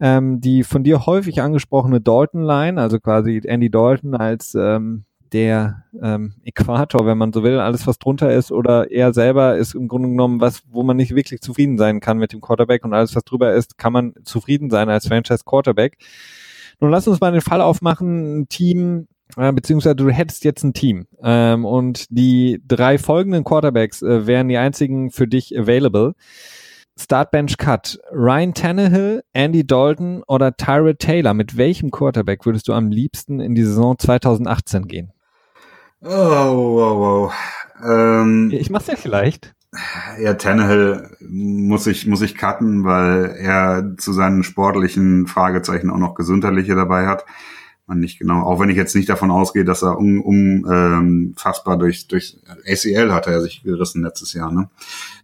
ähm, 0.00 0.40
die 0.40 0.64
von 0.64 0.84
dir 0.84 1.06
häufig 1.06 1.40
angesprochene 1.40 2.00
Dalton-Line, 2.00 2.80
also 2.80 3.00
quasi 3.00 3.40
Andy 3.44 3.70
Dalton 3.70 4.14
als 4.14 4.54
ähm, 4.54 5.04
der 5.32 5.84
ähm, 6.02 6.34
Äquator, 6.44 7.06
wenn 7.06 7.16
man 7.16 7.32
so 7.32 7.42
will, 7.42 7.58
alles 7.58 7.86
was 7.86 7.98
drunter 7.98 8.30
ist 8.30 8.52
oder 8.52 8.90
er 8.90 9.14
selber 9.14 9.56
ist 9.56 9.74
im 9.74 9.88
Grunde 9.88 10.10
genommen 10.10 10.42
was, 10.42 10.62
wo 10.70 10.82
man 10.82 10.98
nicht 10.98 11.14
wirklich 11.14 11.40
zufrieden 11.40 11.78
sein 11.78 12.00
kann 12.00 12.18
mit 12.18 12.34
dem 12.34 12.42
Quarterback 12.42 12.84
und 12.84 12.92
alles 12.92 13.16
was 13.16 13.24
drüber 13.24 13.54
ist, 13.54 13.78
kann 13.78 13.94
man 13.94 14.12
zufrieden 14.24 14.68
sein 14.68 14.90
als 14.90 15.06
Franchise 15.06 15.44
Quarterback. 15.46 15.96
Nun 16.80 16.90
lass 16.90 17.08
uns 17.08 17.20
mal 17.20 17.32
den 17.32 17.40
Fall 17.40 17.62
aufmachen, 17.62 18.40
ein 18.40 18.48
Team, 18.48 19.06
äh, 19.36 19.52
beziehungsweise 19.52 19.96
du 19.96 20.10
hättest 20.10 20.44
jetzt 20.44 20.62
ein 20.62 20.74
Team 20.74 21.06
ähm, 21.22 21.64
und 21.64 22.06
die 22.10 22.62
drei 22.66 22.98
folgenden 22.98 23.44
Quarterbacks 23.44 24.02
äh, 24.02 24.26
wären 24.26 24.48
die 24.48 24.58
einzigen 24.58 25.10
für 25.10 25.26
dich 25.26 25.58
available. 25.58 26.14
Startbench 26.98 27.56
Cut. 27.56 27.98
Ryan 28.12 28.52
Tannehill, 28.52 29.22
Andy 29.32 29.66
Dalton 29.66 30.22
oder 30.26 30.56
Tyrod 30.56 30.98
Taylor. 30.98 31.34
Mit 31.34 31.56
welchem 31.56 31.90
Quarterback 31.90 32.44
würdest 32.44 32.68
du 32.68 32.74
am 32.74 32.90
liebsten 32.90 33.40
in 33.40 33.54
die 33.54 33.64
Saison 33.64 33.98
2018 33.98 34.86
gehen? 34.86 35.12
Oh, 36.02 36.08
wow, 36.08 36.98
wow. 36.98 37.34
Ähm, 37.82 38.50
ich 38.52 38.70
mach's 38.70 38.88
ja 38.88 38.96
vielleicht. 38.96 39.54
Ja, 40.20 40.34
Tannehill 40.34 41.16
muss 41.20 41.86
ich, 41.86 42.06
muss 42.06 42.20
ich 42.20 42.36
cutten, 42.36 42.84
weil 42.84 43.36
er 43.38 43.94
zu 43.96 44.12
seinen 44.12 44.42
sportlichen 44.42 45.26
Fragezeichen 45.26 45.88
auch 45.88 45.98
noch 45.98 46.14
gesundheitliche 46.14 46.74
dabei 46.74 47.06
hat. 47.06 47.24
Man 47.92 48.00
nicht 48.00 48.18
genau, 48.18 48.40
auch 48.40 48.58
wenn 48.58 48.70
ich 48.70 48.76
jetzt 48.78 48.96
nicht 48.96 49.10
davon 49.10 49.30
ausgehe, 49.30 49.66
dass 49.66 49.82
er 49.82 49.98
unfassbar 49.98 51.74
um, 51.74 51.80
ähm, 51.80 51.80
durch, 51.80 52.08
durch 52.08 52.38
ACL 52.66 53.12
hatte 53.12 53.30
er 53.30 53.42
sich 53.42 53.62
gerissen 53.64 54.02
letztes 54.02 54.32
Jahr, 54.32 54.50
ne? 54.50 54.70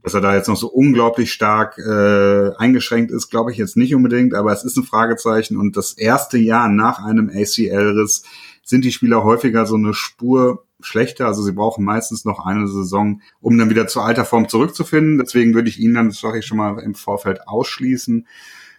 Dass 0.03 0.13
er 0.13 0.21
da 0.21 0.35
jetzt 0.35 0.49
noch 0.49 0.57
so 0.57 0.69
unglaublich 0.69 1.33
stark 1.33 1.79
äh, 1.79 2.51
eingeschränkt 2.59 3.11
ist, 3.11 3.31
glaube 3.31 3.53
ich 3.53 3.57
jetzt 3.57 3.79
nicht 3.79 3.95
unbedingt, 3.95 4.35
aber 4.35 4.53
es 4.53 4.65
ist 4.65 4.77
ein 4.77 4.85
Fragezeichen 4.85 5.57
und 5.57 5.79
das 5.79 5.95
erste 5.95 6.37
Jahr 6.37 6.69
nach 6.69 7.03
einem 7.03 7.31
ACL-Riss 7.31 8.25
sind 8.65 8.85
die 8.85 8.93
Spieler 8.93 9.25
häufiger 9.25 9.65
so 9.65 9.77
eine 9.77 9.95
Spur 9.95 10.67
schlechter. 10.81 11.27
Also 11.27 11.43
sie 11.43 11.53
brauchen 11.53 11.87
meistens 11.87 12.27
noch 12.27 12.45
eine 12.45 12.69
Saison, 12.69 13.23
um 13.41 13.57
dann 13.57 13.71
wieder 13.71 13.87
zur 13.87 14.05
alter 14.05 14.27
Form 14.27 14.47
zurückzufinden. 14.47 15.17
Deswegen 15.17 15.55
würde 15.55 15.71
ich 15.71 15.81
ihn 15.81 15.95
dann, 15.95 16.09
das 16.09 16.21
sage 16.21 16.41
ich 16.41 16.45
schon 16.45 16.59
mal 16.59 16.79
im 16.81 16.95
Vorfeld, 16.95 17.49
ausschließen. 17.49 18.27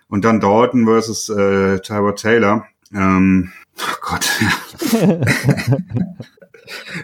Und 0.10 0.26
dann 0.26 0.40
Dalton 0.40 0.86
versus 0.86 1.28
äh, 1.30 1.80
Tyrod 1.80 2.20
Taylor. 2.20 2.68
Ähm, 2.94 3.52
oh 3.82 3.96
Gott. 4.02 4.30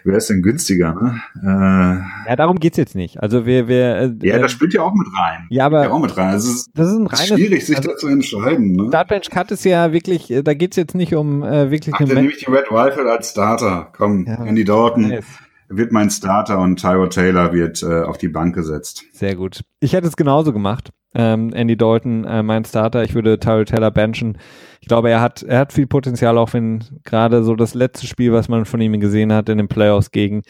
Wer 0.04 0.18
ist 0.18 0.30
denn 0.30 0.42
günstiger? 0.42 0.94
Ne? 0.94 1.22
Äh, 1.42 2.30
ja, 2.30 2.36
darum 2.36 2.60
geht's 2.60 2.78
jetzt 2.78 2.96
nicht. 2.96 3.22
Also 3.22 3.46
wir, 3.46 3.68
wir. 3.68 3.96
Äh, 4.22 4.28
ja, 4.28 4.38
das 4.38 4.52
spielt 4.52 4.74
ja 4.74 4.82
auch 4.82 4.94
mit 4.94 5.08
rein. 5.18 5.48
Ja, 5.50 5.66
aber 5.66 5.84
ja 5.84 5.92
auch 5.92 6.00
mit 6.00 6.16
rein. 6.16 6.30
Also 6.30 6.50
es 6.50 6.56
ist, 6.56 6.70
das 6.76 6.88
ist 6.88 6.98
ein 6.98 7.08
reines, 7.08 7.28
schwierig, 7.28 7.66
sich 7.66 7.78
also, 7.78 7.90
da 7.90 7.98
zu 7.98 8.08
entscheiden. 8.08 8.74
Ne? 8.74 8.88
Startbench 8.90 9.30
Cut 9.30 9.52
ist 9.52 9.66
ja 9.66 9.92
wirklich, 9.92 10.30
äh, 10.32 10.44
da 10.44 10.54
geht's 10.54 10.76
jetzt 10.78 10.96
nicht 10.96 11.16
um 11.16 11.44
äh, 11.44 11.72
wirklich. 11.72 11.96
Ach, 11.96 12.00
dann 12.00 12.10
nehme 12.10 12.30
ich 12.30 12.38
die 12.38 12.52
Red 12.52 12.72
Rifle 12.72 13.12
als 13.12 13.32
Starter. 13.32 13.92
Komm, 13.96 14.26
ja, 14.26 14.44
Andy 14.46 14.64
Dalton. 14.64 15.08
Nice 15.08 15.26
wird 15.68 15.92
mein 15.92 16.10
Starter 16.12 16.60
und 16.60 16.80
Tyro 16.80 17.08
Taylor 17.08 17.52
wird 17.52 17.82
äh, 17.82 18.04
auf 18.04 18.20
die 18.20 18.28
Bank 18.28 18.54
gesetzt. 18.54 19.04
Sehr 19.14 19.36
gut. 19.36 19.62
Ich 19.80 19.94
hätte 19.94 20.08
es 20.08 20.16
genauso 20.16 20.54
gemacht. 20.54 20.92
Ähm, 21.16 21.53
Andy 21.53 21.78
Dalton, 21.78 22.26
äh, 22.26 22.43
mein 22.43 22.66
Starter. 22.66 23.03
Ich 23.03 23.16
würde 23.16 23.39
Tyro 23.39 23.63
Taylor 23.63 23.91
benchen. 23.91 24.38
Ich 24.82 24.88
glaube, 24.88 25.09
er 25.09 25.22
hat, 25.22 25.41
er 25.41 25.59
hat 25.59 25.74
viel 25.74 25.88
Potenzial, 25.88 26.38
auch 26.38 26.53
wenn 26.53 26.84
gerade 27.03 27.43
so 27.43 27.55
das 27.55 27.74
letzte 27.74 28.05
Spiel, 28.05 28.34
was 28.34 28.49
man 28.49 28.66
von 28.66 28.82
ihm 28.82 28.99
gesehen 28.99 29.32
hat 29.34 29.49
in 29.49 29.57
den 29.57 29.70
Playoffs 29.70 30.11
gegen 30.11 30.43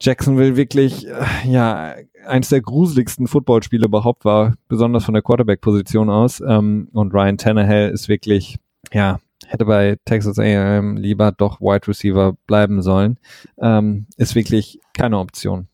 Jacksonville 0.00 0.56
wirklich, 0.56 1.06
äh, 1.06 1.24
ja, 1.46 1.94
eins 2.26 2.48
der 2.48 2.60
gruseligsten 2.60 3.28
Footballspiele 3.28 3.86
überhaupt 3.86 4.24
war, 4.24 4.54
besonders 4.68 5.04
von 5.04 5.14
der 5.14 5.22
Quarterback-Position 5.22 6.10
aus. 6.10 6.42
Ähm, 6.46 6.88
und 6.92 7.14
Ryan 7.14 7.38
Tannehill 7.38 7.90
ist 7.90 8.08
wirklich, 8.08 8.58
ja, 8.92 9.20
hätte 9.46 9.64
bei 9.64 9.96
Texas 10.04 10.38
A&M 10.38 10.96
lieber 10.96 11.30
doch 11.30 11.60
Wide 11.60 11.86
Receiver 11.86 12.34
bleiben 12.46 12.82
sollen. 12.82 13.18
Ähm, 13.58 14.06
ist 14.16 14.34
wirklich 14.34 14.80
keine 14.92 15.18
Option. 15.18 15.68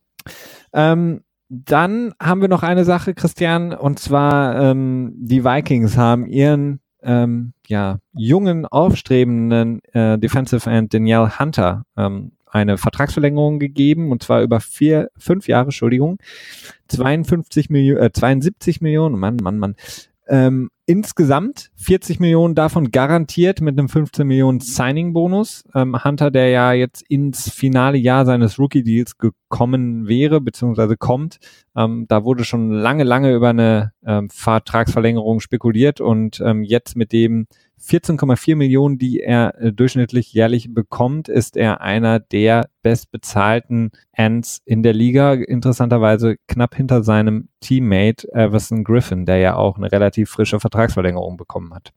Ähm, 0.74 1.22
dann 1.48 2.12
haben 2.20 2.40
wir 2.40 2.48
noch 2.48 2.62
eine 2.62 2.84
Sache, 2.84 3.14
Christian, 3.14 3.72
und 3.72 3.98
zwar 3.98 4.60
ähm, 4.60 5.14
die 5.16 5.44
Vikings 5.44 5.96
haben 5.96 6.26
ihren 6.26 6.80
ähm, 7.02 7.52
ja, 7.66 8.00
jungen, 8.12 8.66
aufstrebenden 8.66 9.80
äh, 9.92 10.18
Defensive 10.18 10.68
End 10.68 10.92
Danielle 10.92 11.38
Hunter 11.38 11.84
ähm, 11.96 12.32
eine 12.50 12.78
Vertragsverlängerung 12.78 13.58
gegeben 13.58 14.10
und 14.10 14.22
zwar 14.22 14.42
über 14.42 14.60
vier, 14.60 15.10
fünf 15.16 15.48
Jahre, 15.48 15.66
Entschuldigung, 15.66 16.18
52 16.88 17.70
Millionen, 17.70 18.02
äh, 18.02 18.12
72 18.12 18.80
Millionen, 18.80 19.18
Mann, 19.18 19.36
Mann, 19.42 19.58
Mann, 19.58 19.76
ähm, 20.28 20.70
insgesamt 20.86 21.70
40 21.76 22.20
Millionen 22.20 22.54
davon 22.54 22.90
garantiert 22.90 23.60
mit 23.60 23.78
einem 23.78 23.88
15 23.88 24.26
Millionen 24.26 24.60
Signing-Bonus. 24.60 25.64
Ähm, 25.74 26.02
Hunter, 26.04 26.30
der 26.30 26.48
ja 26.48 26.72
jetzt 26.72 27.02
ins 27.08 27.50
finale 27.50 27.98
Jahr 27.98 28.24
seines 28.24 28.58
Rookie-Deals 28.58 29.18
gekommen 29.18 30.08
wäre, 30.08 30.40
beziehungsweise 30.40 30.96
kommt, 30.96 31.38
ähm, 31.76 32.06
da 32.08 32.24
wurde 32.24 32.44
schon 32.44 32.70
lange, 32.70 33.04
lange 33.04 33.34
über 33.34 33.50
eine 33.50 33.92
ähm, 34.04 34.30
Vertragsverlängerung 34.30 35.40
spekuliert 35.40 36.00
und 36.00 36.40
ähm, 36.40 36.62
jetzt 36.62 36.96
mit 36.96 37.12
dem 37.12 37.46
14,4 37.80 38.56
Millionen, 38.56 38.98
die 38.98 39.20
er 39.20 39.54
äh, 39.60 39.72
durchschnittlich 39.72 40.32
jährlich 40.32 40.74
bekommt, 40.74 41.28
ist 41.28 41.56
er 41.56 41.80
einer 41.80 42.20
der 42.20 42.68
bestbezahlten 42.82 43.90
Ends 44.12 44.60
in 44.64 44.82
der 44.82 44.92
Liga. 44.92 45.34
Interessanterweise 45.34 46.36
knapp 46.48 46.74
hinter 46.74 47.02
seinem 47.02 47.48
Teammate 47.60 48.28
Everson 48.32 48.84
Griffin, 48.84 49.26
der 49.26 49.38
ja 49.38 49.56
auch 49.56 49.76
eine 49.76 49.90
relativ 49.90 50.30
frische 50.30 50.60
Vertragsverlängerung 50.60 51.36
bekommen 51.36 51.74
hat. 51.74 51.92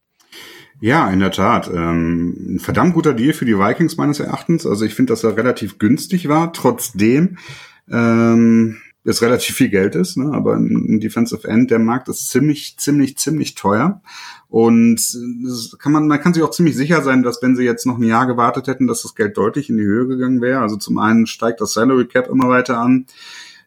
Ja, 0.79 1.09
in 1.11 1.19
der 1.19 1.31
Tat. 1.31 1.69
Ähm, 1.73 2.55
ein 2.55 2.59
verdammt 2.59 2.93
guter 2.93 3.13
Deal 3.13 3.33
für 3.33 3.45
die 3.45 3.57
Vikings 3.57 3.97
meines 3.97 4.19
Erachtens. 4.19 4.65
Also 4.65 4.85
ich 4.85 4.95
finde, 4.95 5.13
dass 5.13 5.23
er 5.23 5.37
relativ 5.37 5.77
günstig 5.77 6.27
war. 6.27 6.53
Trotzdem 6.53 7.37
ähm, 7.89 8.77
es 9.03 9.21
relativ 9.21 9.55
viel 9.55 9.69
Geld 9.69 9.95
ist, 9.95 10.17
ne? 10.17 10.31
aber 10.33 10.55
ein 10.55 10.99
Defensive 10.99 11.47
End, 11.47 11.71
der 11.71 11.79
Markt 11.79 12.07
ist 12.07 12.29
ziemlich, 12.29 12.77
ziemlich, 12.77 13.17
ziemlich 13.17 13.55
teuer. 13.55 14.01
Und 14.51 15.17
kann 15.79 15.93
man, 15.93 16.09
man 16.09 16.19
kann 16.19 16.33
sich 16.33 16.43
auch 16.43 16.51
ziemlich 16.51 16.75
sicher 16.75 17.01
sein, 17.01 17.23
dass 17.23 17.41
wenn 17.41 17.55
sie 17.55 17.63
jetzt 17.63 17.85
noch 17.85 17.97
ein 17.97 18.03
Jahr 18.03 18.27
gewartet 18.27 18.67
hätten, 18.67 18.85
dass 18.85 19.01
das 19.01 19.15
Geld 19.15 19.37
deutlich 19.37 19.69
in 19.69 19.77
die 19.77 19.85
Höhe 19.85 20.07
gegangen 20.07 20.41
wäre. 20.41 20.59
Also 20.59 20.75
zum 20.75 20.97
einen 20.97 21.25
steigt 21.25 21.61
das 21.61 21.71
Salary 21.71 22.05
Cap 22.05 22.27
immer 22.27 22.49
weiter 22.49 22.77
an. 22.77 23.05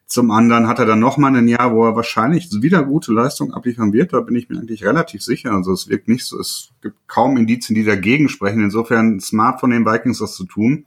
Zum 0.05 0.29
anderen 0.29 0.67
hat 0.67 0.77
er 0.77 0.85
dann 0.85 0.99
noch 0.99 1.17
mal 1.17 1.35
ein 1.35 1.47
Jahr, 1.47 1.73
wo 1.73 1.83
er 1.87 1.95
wahrscheinlich 1.95 2.49
wieder 2.61 2.83
gute 2.83 3.11
Leistung 3.11 3.51
abliefern 3.51 3.93
wird. 3.93 4.13
Da 4.13 4.21
bin 4.21 4.35
ich 4.35 4.47
mir 4.47 4.59
eigentlich 4.59 4.85
relativ 4.85 5.23
sicher. 5.23 5.53
Also 5.53 5.73
es 5.73 5.89
wirkt 5.89 6.07
nicht 6.07 6.23
so, 6.23 6.39
es 6.39 6.69
gibt 6.83 6.95
kaum 7.07 7.35
Indizien, 7.35 7.73
die 7.73 7.83
dagegen 7.83 8.29
sprechen. 8.29 8.61
Insofern 8.61 9.19
smart 9.19 9.59
von 9.61 9.71
den 9.71 9.87
Vikings 9.87 10.19
das 10.19 10.35
zu 10.35 10.45
tun. 10.45 10.85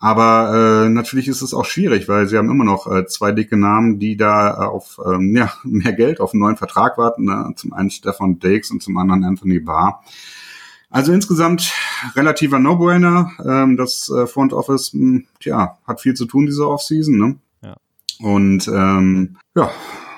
Aber 0.00 0.84
äh, 0.86 0.88
natürlich 0.88 1.26
ist 1.26 1.42
es 1.42 1.54
auch 1.54 1.64
schwierig, 1.64 2.08
weil 2.08 2.28
sie 2.28 2.38
haben 2.38 2.50
immer 2.50 2.64
noch 2.64 2.86
äh, 2.86 3.06
zwei 3.06 3.32
dicke 3.32 3.56
Namen, 3.56 3.98
die 3.98 4.16
da 4.16 4.50
äh, 4.50 4.66
auf 4.66 5.00
ähm, 5.04 5.34
ja, 5.34 5.52
mehr 5.64 5.92
Geld, 5.92 6.20
auf 6.20 6.32
einen 6.32 6.40
neuen 6.40 6.56
Vertrag 6.56 6.98
warten. 6.98 7.24
Ne? 7.24 7.52
Zum 7.56 7.72
einen 7.72 7.90
Stefan 7.90 8.38
Dakes 8.38 8.70
und 8.70 8.82
zum 8.82 8.96
anderen 8.96 9.24
Anthony 9.24 9.58
Barr. 9.58 10.02
Also 10.90 11.12
insgesamt 11.12 11.72
relativer 12.14 12.60
No-Brainer. 12.60 13.32
Ähm, 13.44 13.76
das 13.76 14.08
äh, 14.08 14.26
Front 14.26 14.52
Office, 14.52 14.94
mh, 14.94 15.00
hm, 15.00 15.26
tja, 15.40 15.78
hat 15.86 16.00
viel 16.00 16.14
zu 16.14 16.26
tun 16.26 16.46
diese 16.46 16.68
Offseason. 16.68 17.18
Ne? 17.18 17.36
Ja. 17.62 17.76
Und 18.20 18.68
ähm, 18.68 19.36
ja, 19.56 19.70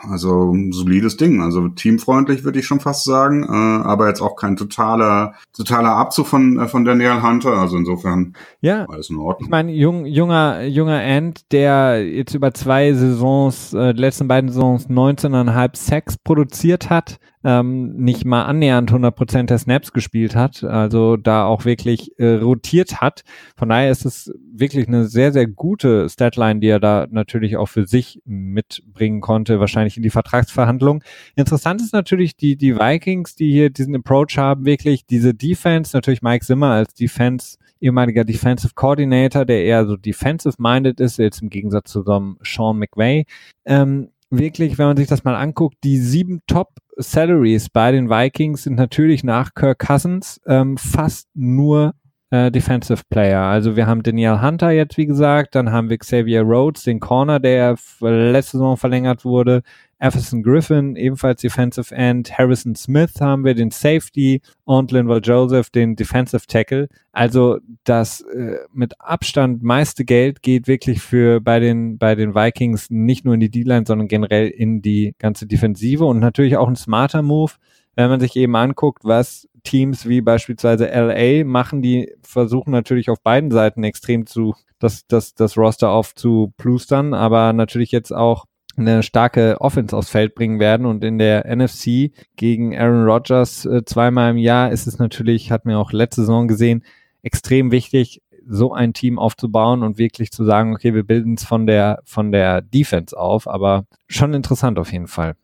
also 0.09 0.53
ein 0.53 0.73
solides 0.73 1.17
Ding. 1.17 1.43
Also 1.43 1.69
teamfreundlich 1.69 2.45
würde 2.45 2.59
ich 2.59 2.67
schon 2.67 2.81
fast 2.81 3.05
sagen, 3.05 3.45
äh, 3.45 3.47
aber 3.47 4.09
jetzt 4.09 4.21
auch 4.21 4.37
kein 4.37 4.57
totaler, 4.57 5.35
totaler 5.57 5.91
Abzug 5.91 6.27
von, 6.27 6.59
äh, 6.59 6.69
von 6.69 6.85
Daniel 6.85 7.23
Hunter. 7.23 7.53
Also 7.53 7.77
insofern 7.77 8.35
ja, 8.61 8.87
alles 8.87 9.11
in 9.11 9.17
Ordnung. 9.17 9.47
Ich 9.47 9.51
meine, 9.51 9.73
jung, 9.73 10.07
junger, 10.07 10.63
junger 10.63 11.03
End, 11.03 11.53
der 11.53 12.07
jetzt 12.07 12.35
über 12.35 12.53
zwei 12.55 12.93
Saisons, 12.93 13.75
äh, 13.75 13.95
die 13.95 14.01
letzten 14.01 14.29
beiden 14.29 14.51
Saisons 14.51 14.89
19,5 14.89 15.77
Sacks 15.77 16.17
produziert 16.19 16.91
hat, 16.91 17.19
ähm, 17.43 17.97
nicht 17.97 18.25
mal 18.25 18.45
annähernd 18.45 18.93
100% 18.93 19.45
der 19.45 19.59
Snaps 19.59 19.93
gespielt 19.93 20.37
hat, 20.37 20.63
also 20.63 21.17
da 21.17 21.45
auch 21.45 21.65
wirklich 21.65 22.19
äh, 22.19 22.35
rotiert 22.35 23.01
hat. 23.01 23.23
Von 23.57 23.71
daher 23.71 23.91
ist 23.91 24.05
es 24.05 24.33
wirklich 24.53 24.89
eine 24.89 25.07
sehr, 25.07 25.33
sehr 25.33 25.47
gute 25.47 26.09
Statline, 26.09 26.61
die 26.61 26.69
er 26.69 26.81
da 26.81 27.07
natürlich 27.11 27.57
auch 27.57 27.69
für 27.69 27.87
sich 27.87 28.21
mitbringen 28.25 29.21
konnte, 29.21 29.61
wahrscheinlich 29.61 29.97
in 29.97 30.03
die 30.03 30.11
Vertragsverhandlung. 30.11 31.03
Interessant 31.35 31.81
ist 31.81 31.93
natürlich 31.93 32.37
die, 32.37 32.57
die 32.57 32.77
Vikings, 32.77 33.35
die 33.35 33.51
hier 33.51 33.71
diesen 33.71 33.97
Approach 33.97 34.37
haben, 34.37 34.67
wirklich 34.67 35.07
diese 35.07 35.33
Defense, 35.33 35.97
natürlich 35.97 36.23
Mike 36.23 36.45
Zimmer 36.45 36.73
als 36.73 36.95
Defense 36.95 37.57
ehemaliger 37.81 38.25
Defensive 38.25 38.75
Coordinator, 38.75 39.45
der 39.45 39.65
eher 39.65 39.87
so 39.87 39.97
defensive-minded 39.97 41.01
ist, 41.01 41.19
jetzt 41.19 41.43
im 41.43 41.49
Gegensatz 41.49 41.91
zu 41.91 42.03
so 42.03 42.13
einem 42.13 42.37
Sean 42.43 42.79
McVay. 42.79 43.25
Ähm, 43.65 44.11
wirklich, 44.29 44.79
wenn 44.79 44.87
man 44.87 44.97
sich 44.97 45.09
das 45.09 45.25
mal 45.25 45.35
anguckt, 45.35 45.79
die 45.83 45.99
sieben 45.99 46.43
Top 46.47 46.75
Salaries 47.03 47.69
bei 47.69 47.93
den 47.93 48.09
Vikings 48.09 48.65
sind 48.65 48.77
natürlich 48.77 49.25
nach 49.25 49.55
Kirk 49.55 49.79
Cousins 49.79 50.41
ähm, 50.47 50.77
fast 50.77 51.29
nur 51.35 51.95
äh, 52.31 52.51
Defensive 52.51 53.03
Player. 53.11 53.43
Also 53.43 53.77
wir 53.77 53.87
haben 53.87 54.03
Daniel 54.03 54.41
Hunter 54.41 54.71
jetzt, 54.71 54.97
wie 54.97 55.07
gesagt, 55.07 55.55
dann 55.55 55.73
haben 55.73 55.91
wir 55.91 55.99
Xavier 55.99 56.43
Rhodes, 56.43 56.85
den 56.85 57.01
Corner, 57.01 57.41
der 57.41 57.77
letzte 58.01 58.53
Saison 58.53 58.77
verlängert 58.77 59.25
wurde, 59.25 59.63
Everson 60.01 60.43
Griffin, 60.43 60.97
ebenfalls 60.97 61.43
Defensive 61.43 61.95
End, 61.95 62.37
Harrison 62.37 62.75
Smith 62.75 63.21
haben 63.21 63.45
wir, 63.45 63.55
den 63.55 63.71
Safety. 63.71 64.41
Und 64.65 64.93
Linval 64.93 65.21
Joseph, 65.23 65.71
den 65.71 65.97
Defensive 65.97 66.47
Tackle. 66.47 66.89
Also 67.13 67.59
das 67.85 68.23
äh, 68.23 68.57
mit 68.73 69.01
Abstand 69.01 69.63
meiste 69.63 70.05
Geld 70.05 70.43
geht 70.43 70.69
wirklich 70.69 71.03
für 71.03 71.41
bei 71.41 71.61
den, 71.61 71.99
bei 71.99 72.15
den 72.15 72.35
Vikings 72.35 72.89
nicht 72.91 73.25
nur 73.25 73.35
in 73.35 73.41
die 73.41 73.51
D-Line, 73.51 73.85
sondern 73.87 74.09
generell 74.09 74.49
in 74.49 74.81
die 74.81 75.15
ganze 75.19 75.47
Defensive. 75.47 76.05
Und 76.05 76.21
natürlich 76.21 76.57
auch 76.57 76.69
ein 76.69 76.77
smarter 76.77 77.23
Move, 77.23 77.53
wenn 77.95 78.09
man 78.09 78.21
sich 78.21 78.37
eben 78.37 78.57
anguckt, 78.57 79.05
was 79.05 79.49
Teams 79.63 80.09
wie 80.09 80.21
beispielsweise 80.21 80.87
LA 80.87 81.45
machen, 81.45 81.83
die 81.83 82.15
versuchen 82.23 82.71
natürlich 82.71 83.11
auf 83.11 83.21
beiden 83.21 83.51
Seiten 83.51 83.85
extrem 83.85 84.27
zu 84.27 84.55
das, 84.79 85.07
das, 85.07 85.35
das 85.35 85.59
Roster 85.59 85.91
aufzuplustern, 85.91 87.13
aber 87.13 87.53
natürlich 87.53 87.93
jetzt 87.93 88.13
auch 88.13 88.47
eine 88.81 89.03
starke 89.03 89.61
Offense 89.61 89.97
aufs 89.97 90.11
Feld 90.11 90.35
bringen 90.35 90.59
werden. 90.59 90.87
Und 90.87 91.05
in 91.05 91.19
der 91.19 91.47
NFC 91.47 92.13
gegen 92.37 92.77
Aaron 92.77 93.05
Rodgers 93.05 93.65
äh, 93.67 93.85
zweimal 93.85 94.33
im 94.33 94.39
Jahr 94.39 94.73
ist 94.73 94.87
es 94.87 94.99
natürlich, 94.99 95.51
hat 95.51 95.65
mir 95.65 95.79
auch 95.79 95.93
letzte 95.93 96.23
Saison 96.23 96.49
gesehen, 96.49 96.83
extrem 97.23 97.71
wichtig, 97.71 98.23
so 98.49 98.73
ein 98.73 98.93
Team 98.93 99.19
aufzubauen 99.19 99.83
und 99.83 99.99
wirklich 99.99 100.33
zu 100.33 100.45
sagen, 100.45 100.75
okay, 100.75 100.95
wir 100.95 101.05
bilden 101.05 101.35
es 101.35 101.45
von 101.45 101.67
der, 101.67 102.01
von 102.05 102.33
der 102.33 102.63
Defense 102.63 103.17
auf, 103.17 103.47
aber 103.47 103.87
schon 104.09 104.35
interessant 104.35 104.79
auf 104.79 104.93
jeden 104.93 105.07
Fall. 105.07 105.37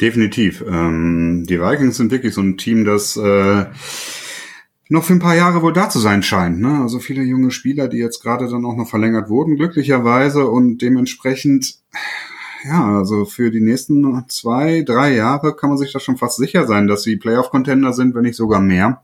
Definitiv. 0.00 0.64
Ähm, 0.66 1.44
die 1.48 1.60
Vikings 1.60 1.96
sind 1.96 2.10
wirklich 2.10 2.34
so 2.34 2.40
ein 2.40 2.56
Team, 2.56 2.84
das 2.84 3.16
äh, 3.16 3.66
noch 4.88 5.04
für 5.04 5.14
ein 5.14 5.18
paar 5.20 5.34
Jahre 5.34 5.62
wohl 5.62 5.72
da 5.72 5.90
zu 5.90 5.98
sein 5.98 6.22
scheint. 6.22 6.60
Ne? 6.60 6.80
Also 6.80 6.98
viele 6.98 7.22
junge 7.22 7.50
Spieler, 7.50 7.88
die 7.88 7.98
jetzt 7.98 8.22
gerade 8.22 8.48
dann 8.48 8.64
auch 8.64 8.76
noch 8.76 8.88
verlängert 8.88 9.28
wurden, 9.28 9.56
glücklicherweise 9.56 10.46
und 10.46 10.78
dementsprechend 10.78 11.78
ja, 12.66 12.98
also 12.98 13.24
für 13.24 13.50
die 13.50 13.60
nächsten 13.60 14.24
zwei, 14.28 14.82
drei 14.82 15.14
Jahre 15.14 15.54
kann 15.54 15.70
man 15.70 15.78
sich 15.78 15.92
da 15.92 16.00
schon 16.00 16.16
fast 16.16 16.36
sicher 16.36 16.66
sein, 16.66 16.86
dass 16.86 17.02
sie 17.02 17.16
Playoff-Contender 17.16 17.92
sind, 17.92 18.14
wenn 18.14 18.22
nicht 18.22 18.36
sogar 18.36 18.60
mehr. 18.60 19.02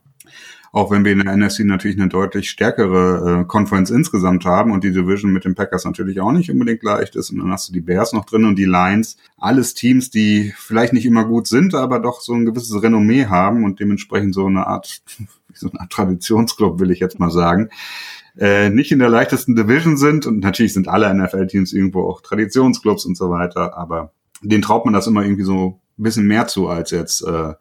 Auch 0.72 0.90
wenn 0.90 1.04
wir 1.04 1.12
in 1.12 1.18
der 1.18 1.36
NFC 1.36 1.60
natürlich 1.60 1.98
eine 1.98 2.08
deutlich 2.08 2.48
stärkere 2.48 3.42
äh, 3.42 3.44
Conference 3.44 3.90
insgesamt 3.90 4.46
haben 4.46 4.72
und 4.72 4.82
die 4.84 4.92
Division 4.92 5.30
mit 5.30 5.44
den 5.44 5.54
Packers 5.54 5.84
natürlich 5.84 6.18
auch 6.18 6.32
nicht 6.32 6.50
unbedingt 6.50 6.82
leicht 6.82 7.14
ist. 7.14 7.30
Und 7.30 7.40
dann 7.40 7.50
hast 7.50 7.68
du 7.68 7.74
die 7.74 7.82
Bears 7.82 8.14
noch 8.14 8.24
drin 8.24 8.46
und 8.46 8.56
die 8.56 8.64
Lions. 8.64 9.18
Alles 9.36 9.74
Teams, 9.74 10.08
die 10.08 10.54
vielleicht 10.56 10.94
nicht 10.94 11.04
immer 11.04 11.26
gut 11.26 11.46
sind, 11.46 11.74
aber 11.74 11.98
doch 11.98 12.22
so 12.22 12.32
ein 12.32 12.46
gewisses 12.46 12.82
Renommee 12.82 13.26
haben 13.26 13.64
und 13.64 13.80
dementsprechend 13.80 14.34
so 14.34 14.46
eine 14.46 14.66
Art, 14.66 15.02
so 15.52 15.70
eine 15.70 15.80
Art 15.80 15.90
Traditionsclub, 15.90 16.80
will 16.80 16.90
ich 16.90 17.00
jetzt 17.00 17.18
mal 17.18 17.30
sagen 17.30 17.68
äh, 18.38 18.70
nicht 18.70 18.92
in 18.92 18.98
der 18.98 19.08
leichtesten 19.08 19.54
Division 19.56 19.96
sind. 19.96 20.26
Und 20.26 20.40
natürlich 20.40 20.72
sind 20.72 20.88
alle 20.88 21.12
NFL-Teams 21.14 21.72
irgendwo 21.72 22.02
auch 22.08 22.20
Traditionsclubs 22.20 23.04
und 23.04 23.16
so 23.16 23.30
weiter, 23.30 23.76
aber 23.76 24.12
den 24.42 24.62
traut 24.62 24.84
man 24.84 24.94
das 24.94 25.06
immer 25.06 25.22
irgendwie 25.22 25.44
so 25.44 25.80
ein 25.98 26.02
bisschen 26.02 26.26
mehr 26.26 26.46
zu 26.46 26.68
als 26.68 26.90
jetzt, 26.90 27.22
äh, 27.22 27.30
ja, 27.30 27.56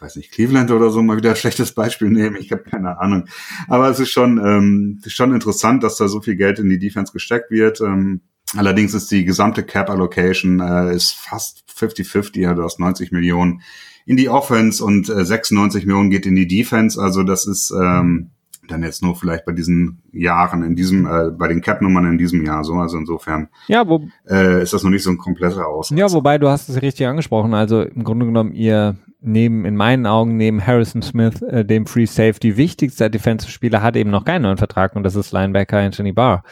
weiß 0.00 0.16
nicht, 0.16 0.32
Cleveland 0.32 0.70
oder 0.70 0.90
so, 0.90 1.02
mal 1.02 1.16
wieder 1.16 1.30
ein 1.30 1.36
schlechtes 1.36 1.72
Beispiel 1.72 2.08
nehmen, 2.10 2.36
ich 2.36 2.52
habe 2.52 2.62
keine 2.62 2.98
Ahnung. 2.98 3.24
Aber 3.68 3.88
es 3.88 4.00
ist 4.00 4.10
schon, 4.10 4.38
ähm, 4.38 5.00
schon 5.06 5.34
interessant, 5.34 5.82
dass 5.82 5.96
da 5.96 6.08
so 6.08 6.20
viel 6.20 6.36
Geld 6.36 6.58
in 6.58 6.68
die 6.68 6.78
Defense 6.78 7.12
gesteckt 7.12 7.50
wird. 7.50 7.80
Ähm, 7.80 8.22
allerdings 8.56 8.94
ist 8.94 9.10
die 9.10 9.24
gesamte 9.24 9.64
Cap 9.64 9.90
Allocation 9.90 10.60
äh, 10.60 10.94
ist 10.94 11.12
fast 11.12 11.64
50-50, 11.76 12.38
ja, 12.38 12.54
du 12.54 12.62
hast 12.62 12.78
90 12.78 13.12
Millionen 13.12 13.62
in 14.06 14.16
die 14.16 14.28
Offense 14.28 14.84
und 14.84 15.08
äh, 15.08 15.24
96 15.24 15.86
Millionen 15.86 16.10
geht 16.10 16.26
in 16.26 16.36
die 16.36 16.48
Defense. 16.48 17.00
Also 17.00 17.22
das 17.22 17.46
ist 17.46 17.72
ähm, 17.72 18.30
dann 18.68 18.82
jetzt 18.82 19.02
nur 19.02 19.16
vielleicht 19.16 19.44
bei 19.44 19.52
diesen 19.52 20.02
Jahren, 20.12 20.62
in 20.62 20.76
diesem, 20.76 21.06
äh, 21.06 21.30
bei 21.30 21.48
den 21.48 21.60
Cap-Nummern 21.60 22.06
in 22.06 22.18
diesem 22.18 22.44
Jahr 22.44 22.64
so. 22.64 22.74
Also 22.74 22.98
insofern 22.98 23.48
ja, 23.66 23.86
wo, 23.86 24.06
äh, 24.28 24.62
ist 24.62 24.72
das 24.72 24.82
noch 24.82 24.90
nicht 24.90 25.02
so 25.02 25.10
ein 25.10 25.18
kompletter 25.18 25.66
Ausmaß. 25.66 25.98
Ja, 25.98 26.12
wobei 26.12 26.38
du 26.38 26.48
hast 26.48 26.68
es 26.68 26.80
richtig 26.80 27.06
angesprochen. 27.06 27.54
Also 27.54 27.82
im 27.82 28.04
Grunde 28.04 28.26
genommen, 28.26 28.52
ihr 28.52 28.96
neben, 29.20 29.64
in 29.64 29.76
meinen 29.76 30.06
Augen, 30.06 30.36
neben 30.36 30.64
Harrison 30.64 31.02
Smith, 31.02 31.42
äh, 31.42 31.64
dem 31.64 31.86
Free 31.86 32.06
Safety, 32.06 32.56
wichtigster 32.56 33.08
Defensive-Spieler, 33.08 33.82
hat 33.82 33.96
eben 33.96 34.10
noch 34.10 34.24
keinen 34.24 34.42
neuen 34.42 34.58
Vertrag 34.58 34.96
und 34.96 35.04
das 35.04 35.14
ist 35.14 35.32
Linebacker 35.32 35.78
Anthony 35.78 36.12
Barr. 36.12 36.42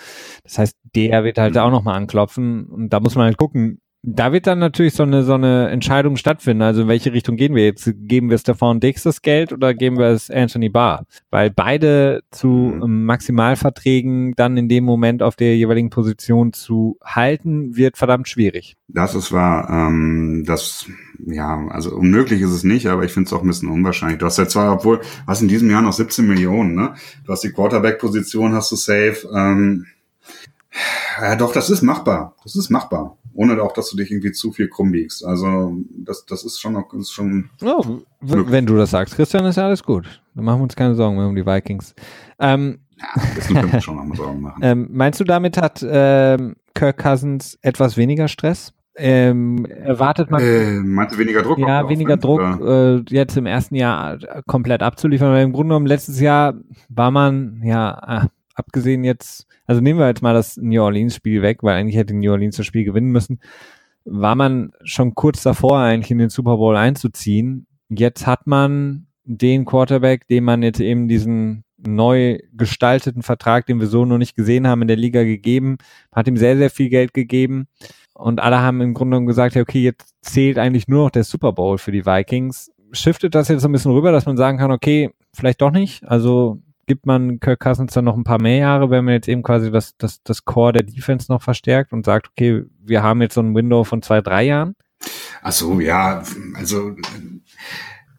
Das 0.44 0.58
heißt, 0.58 0.76
der 0.94 1.24
wird 1.24 1.38
halt 1.38 1.54
mhm. 1.54 1.60
auch 1.60 1.70
nochmal 1.70 1.96
anklopfen 1.96 2.66
und 2.66 2.90
da 2.90 3.00
muss 3.00 3.16
man 3.16 3.26
halt 3.26 3.36
gucken, 3.36 3.80
da 4.02 4.32
wird 4.32 4.46
dann 4.46 4.58
natürlich 4.58 4.94
so 4.94 5.02
eine, 5.02 5.24
so 5.24 5.34
eine 5.34 5.68
Entscheidung 5.68 6.16
stattfinden. 6.16 6.62
Also 6.62 6.82
in 6.82 6.88
welche 6.88 7.12
Richtung 7.12 7.36
gehen 7.36 7.54
wir 7.54 7.64
jetzt? 7.64 7.92
Geben 7.96 8.30
wir 8.30 8.36
es 8.36 8.40
Stefan 8.40 8.80
Dix 8.80 9.02
das 9.02 9.20
Geld 9.20 9.52
oder 9.52 9.74
geben 9.74 9.98
wir 9.98 10.06
es 10.06 10.30
Anthony 10.30 10.70
Barr? 10.70 11.04
Weil 11.30 11.50
beide 11.50 12.22
zu 12.30 12.48
mhm. 12.48 13.04
Maximalverträgen 13.04 14.34
dann 14.36 14.56
in 14.56 14.68
dem 14.70 14.84
Moment 14.84 15.22
auf 15.22 15.36
der 15.36 15.54
jeweiligen 15.56 15.90
Position 15.90 16.54
zu 16.54 16.98
halten, 17.04 17.76
wird 17.76 17.98
verdammt 17.98 18.28
schwierig. 18.28 18.76
Das 18.88 19.14
ist 19.14 19.32
wahr. 19.32 19.68
Ähm, 19.68 20.44
das, 20.46 20.86
ja, 21.26 21.66
also 21.68 21.94
unmöglich 21.94 22.40
ist 22.40 22.52
es 22.52 22.64
nicht, 22.64 22.86
aber 22.86 23.04
ich 23.04 23.12
finde 23.12 23.26
es 23.26 23.32
auch 23.34 23.42
ein 23.42 23.48
bisschen 23.48 23.68
unwahrscheinlich. 23.68 24.18
Du 24.18 24.26
hast 24.26 24.38
ja 24.38 24.48
zwar, 24.48 24.72
obwohl, 24.72 25.00
was 25.26 25.42
in 25.42 25.48
diesem 25.48 25.70
Jahr 25.70 25.82
noch 25.82 25.92
17 25.92 26.26
Millionen, 26.26 26.74
ne? 26.74 26.94
Du 27.26 27.32
hast 27.32 27.44
die 27.44 27.52
Quarterback-Position, 27.52 28.54
hast 28.54 28.72
du 28.72 28.76
safe. 28.76 29.28
Ähm, 29.34 29.86
ja, 31.20 31.36
doch, 31.36 31.52
das 31.52 31.70
ist 31.70 31.82
machbar. 31.82 32.36
Das 32.42 32.56
ist 32.56 32.70
machbar 32.70 33.16
ohne 33.34 33.62
auch, 33.62 33.72
dass 33.72 33.90
du 33.90 33.96
dich 33.96 34.10
irgendwie 34.10 34.32
zu 34.32 34.52
viel 34.52 34.68
krumm 34.68 34.92
biegst. 34.92 35.24
Also 35.24 35.74
das, 35.96 36.26
das 36.26 36.44
ist 36.44 36.60
schon, 36.60 36.74
das 36.74 37.00
ist 37.00 37.12
schon. 37.12 37.50
Oh, 37.62 38.00
wenn 38.20 38.66
du 38.66 38.76
das 38.76 38.90
sagst, 38.90 39.14
Christian, 39.14 39.44
ist 39.44 39.56
ja 39.56 39.64
alles 39.64 39.82
gut. 39.82 40.20
Dann 40.34 40.44
machen 40.44 40.58
wir 40.58 40.64
uns 40.64 40.76
keine 40.76 40.94
Sorgen 40.94 41.16
mehr 41.16 41.26
um 41.26 41.34
die 41.34 41.46
Vikings. 41.46 41.94
Ähm, 42.38 42.80
ja, 42.98 43.22
das 43.36 43.46
können 43.46 43.72
wir 43.72 43.80
schon 43.80 43.96
noch 43.96 44.04
mal 44.04 44.16
Sorgen 44.16 44.40
machen. 44.40 44.60
Ähm, 44.62 44.88
meinst 44.90 45.20
du, 45.20 45.24
damit 45.24 45.56
hat 45.56 45.84
ähm, 45.88 46.56
Kirk 46.74 46.98
Cousins 46.98 47.58
etwas 47.62 47.96
weniger 47.96 48.28
Stress? 48.28 48.72
Ähm, 48.96 49.64
erwartet 49.64 50.30
man. 50.30 50.42
Äh, 50.42 50.80
meinst 50.80 51.14
du 51.14 51.18
weniger 51.18 51.42
Druck? 51.42 51.58
Ja, 51.58 51.88
weniger 51.88 52.16
Druck, 52.16 52.40
äh, 52.60 52.96
jetzt 53.08 53.36
im 53.36 53.46
ersten 53.46 53.76
Jahr 53.76 54.18
komplett 54.46 54.82
abzuliefern, 54.82 55.32
weil 55.32 55.44
im 55.44 55.52
Grunde 55.52 55.68
genommen 55.68 55.86
letztes 55.86 56.20
Jahr 56.20 56.54
war 56.88 57.10
man, 57.10 57.62
ja, 57.64 58.24
äh, 58.24 58.28
abgesehen 58.54 59.04
jetzt 59.04 59.46
also 59.70 59.80
nehmen 59.82 60.00
wir 60.00 60.08
jetzt 60.08 60.20
mal 60.20 60.34
das 60.34 60.56
New 60.56 60.82
Orleans-Spiel 60.82 61.42
weg, 61.42 61.62
weil 61.62 61.76
eigentlich 61.76 61.94
hätte 61.94 62.12
New 62.12 62.32
Orleans 62.32 62.56
das 62.56 62.66
Spiel 62.66 62.82
gewinnen 62.82 63.12
müssen. 63.12 63.38
War 64.04 64.34
man 64.34 64.72
schon 64.82 65.14
kurz 65.14 65.44
davor, 65.44 65.78
eigentlich 65.78 66.10
in 66.10 66.18
den 66.18 66.28
Super 66.28 66.56
Bowl 66.56 66.76
einzuziehen. 66.76 67.68
Jetzt 67.88 68.26
hat 68.26 68.48
man 68.48 69.06
den 69.22 69.64
Quarterback, 69.64 70.26
dem 70.26 70.42
man 70.42 70.64
jetzt 70.64 70.80
eben 70.80 71.06
diesen 71.06 71.62
neu 71.76 72.40
gestalteten 72.52 73.22
Vertrag, 73.22 73.66
den 73.66 73.78
wir 73.78 73.86
so 73.86 74.04
noch 74.04 74.18
nicht 74.18 74.34
gesehen 74.34 74.66
haben, 74.66 74.82
in 74.82 74.88
der 74.88 74.96
Liga 74.96 75.22
gegeben, 75.22 75.76
hat 76.10 76.26
ihm 76.26 76.36
sehr, 76.36 76.56
sehr 76.56 76.70
viel 76.70 76.88
Geld 76.88 77.14
gegeben. 77.14 77.68
Und 78.12 78.40
alle 78.40 78.58
haben 78.58 78.80
im 78.80 78.92
Grunde 78.92 79.14
genommen 79.14 79.28
gesagt, 79.28 79.56
okay, 79.56 79.84
jetzt 79.84 80.16
zählt 80.20 80.58
eigentlich 80.58 80.88
nur 80.88 81.04
noch 81.04 81.10
der 81.10 81.22
Super 81.22 81.52
Bowl 81.52 81.78
für 81.78 81.92
die 81.92 82.06
Vikings. 82.06 82.72
Shiftet 82.90 83.36
das 83.36 83.46
jetzt 83.46 83.64
ein 83.64 83.70
bisschen 83.70 83.92
rüber, 83.92 84.10
dass 84.10 84.26
man 84.26 84.36
sagen 84.36 84.58
kann, 84.58 84.72
okay, 84.72 85.10
vielleicht 85.32 85.60
doch 85.62 85.70
nicht. 85.70 86.02
Also 86.08 86.60
gibt 86.90 87.06
man 87.06 87.38
Kirk 87.38 87.60
Cousins 87.60 87.92
dann 87.92 88.04
noch 88.04 88.16
ein 88.16 88.24
paar 88.24 88.42
mehr 88.42 88.56
Jahre, 88.56 88.90
wenn 88.90 89.04
man 89.04 89.14
jetzt 89.14 89.28
eben 89.28 89.44
quasi 89.44 89.70
das, 89.70 89.96
das, 89.96 90.24
das 90.24 90.44
Core 90.44 90.72
der 90.72 90.82
Defense 90.82 91.30
noch 91.30 91.40
verstärkt 91.40 91.92
und 91.92 92.04
sagt, 92.04 92.30
okay, 92.30 92.64
wir 92.82 93.04
haben 93.04 93.22
jetzt 93.22 93.34
so 93.34 93.40
ein 93.40 93.54
Window 93.54 93.84
von 93.84 94.02
zwei, 94.02 94.20
drei 94.20 94.42
Jahren? 94.42 94.74
Ach 95.40 95.52
so, 95.52 95.78
ja, 95.78 96.24
also 96.54 96.96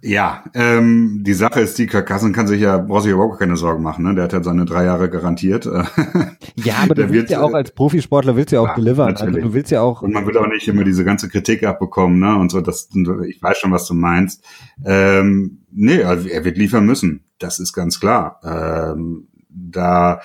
ja, 0.02 0.46
ähm, 0.54 1.20
die 1.22 1.34
Sache 1.34 1.60
ist, 1.60 1.78
die 1.80 1.86
Kirk 1.86 2.08
Cousins 2.08 2.34
kann 2.34 2.48
sich 2.48 2.62
ja, 2.62 2.78
braucht 2.78 3.04
sich 3.04 3.12
überhaupt 3.12 3.40
keine 3.40 3.58
Sorgen 3.58 3.84
machen, 3.84 4.06
ne? 4.06 4.16
Der 4.16 4.24
hat 4.24 4.32
ja 4.32 4.42
seine 4.42 4.64
drei 4.64 4.86
Jahre 4.86 5.10
garantiert. 5.10 5.66
ja, 6.56 6.76
aber 6.82 6.96
du 6.96 7.10
willst 7.10 7.30
ja 7.30 7.42
auch 7.42 7.54
als 7.54 7.72
Profisportler 7.72 8.38
willst 8.38 8.54
ja 8.54 8.62
auch 8.62 8.70
ja, 8.70 8.76
delivern. 8.76 9.18
Also 9.18 9.26
du 9.26 9.54
willst 9.54 9.70
ja 9.70 9.82
auch. 9.82 10.02
Und 10.02 10.14
man 10.14 10.26
will 10.26 10.38
auch 10.38 10.48
nicht 10.48 10.66
immer 10.70 10.86
diese 10.86 11.04
ganze 11.04 11.28
Kritik 11.28 11.64
abbekommen, 11.64 12.20
ne? 12.20 12.38
Und 12.38 12.52
so, 12.52 12.62
das, 12.62 12.88
ich 13.28 13.44
weiß 13.44 13.58
schon, 13.58 13.74
was 13.74 13.86
du 13.86 13.96
meinst. 13.96 14.46
Ähm, 14.86 15.60
nee, 15.74 16.04
also 16.04 16.30
er 16.30 16.46
wird 16.46 16.58
liefern 16.58 16.86
müssen. 16.86 17.26
Das 17.44 17.60
ist 17.60 17.74
ganz 17.74 18.00
klar. 18.00 18.40
Ähm, 18.44 19.28
da, 19.50 20.22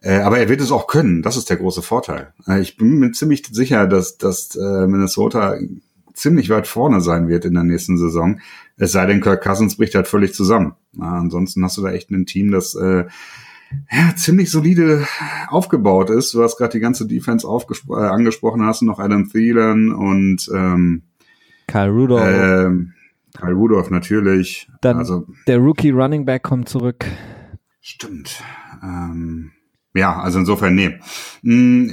äh, 0.00 0.20
aber 0.20 0.38
er 0.38 0.48
wird 0.48 0.60
es 0.60 0.72
auch 0.72 0.86
können. 0.86 1.22
Das 1.22 1.36
ist 1.36 1.50
der 1.50 1.56
große 1.56 1.82
Vorteil. 1.82 2.32
Äh, 2.46 2.60
ich 2.60 2.76
bin 2.76 2.98
mir 2.98 3.12
ziemlich 3.12 3.44
sicher, 3.50 3.86
dass, 3.86 4.18
dass 4.18 4.54
äh, 4.56 4.86
Minnesota 4.86 5.56
ziemlich 6.14 6.50
weit 6.50 6.66
vorne 6.66 7.00
sein 7.00 7.28
wird 7.28 7.44
in 7.44 7.54
der 7.54 7.64
nächsten 7.64 7.98
Saison. 7.98 8.40
Es 8.76 8.92
sei 8.92 9.06
denn, 9.06 9.20
Kirk 9.20 9.42
Cousins 9.42 9.76
bricht 9.76 9.94
halt 9.94 10.08
völlig 10.08 10.34
zusammen. 10.34 10.74
Äh, 10.98 11.04
ansonsten 11.04 11.64
hast 11.64 11.78
du 11.78 11.82
da 11.82 11.92
echt 11.92 12.10
ein 12.10 12.26
Team, 12.26 12.50
das 12.50 12.74
äh, 12.74 13.04
ja, 13.90 14.14
ziemlich 14.16 14.50
solide 14.50 15.06
aufgebaut 15.48 16.10
ist. 16.10 16.34
Du 16.34 16.42
hast 16.42 16.56
gerade 16.58 16.72
die 16.72 16.80
ganze 16.80 17.06
Defense 17.06 17.46
äh, 17.46 17.94
angesprochen, 17.94 18.64
hast 18.64 18.82
noch 18.82 18.98
Adam 18.98 19.30
Thielen 19.30 19.92
und 19.92 20.50
ähm, 20.54 21.02
Kyle 21.66 21.90
Rudolph. 21.90 22.26
Ähm, 22.26 22.92
Kyle 23.34 23.54
Rudolph 23.54 23.90
natürlich. 23.90 24.68
Dann 24.80 24.98
also, 24.98 25.26
der 25.46 25.58
Rookie 25.58 25.90
Running 25.90 26.24
Back 26.24 26.42
kommt 26.42 26.68
zurück. 26.68 27.06
Stimmt. 27.80 28.42
Ähm, 28.82 29.52
ja, 29.94 30.20
also 30.20 30.38
insofern, 30.38 30.74
nee. 30.74 30.98
Mm, 31.42 31.88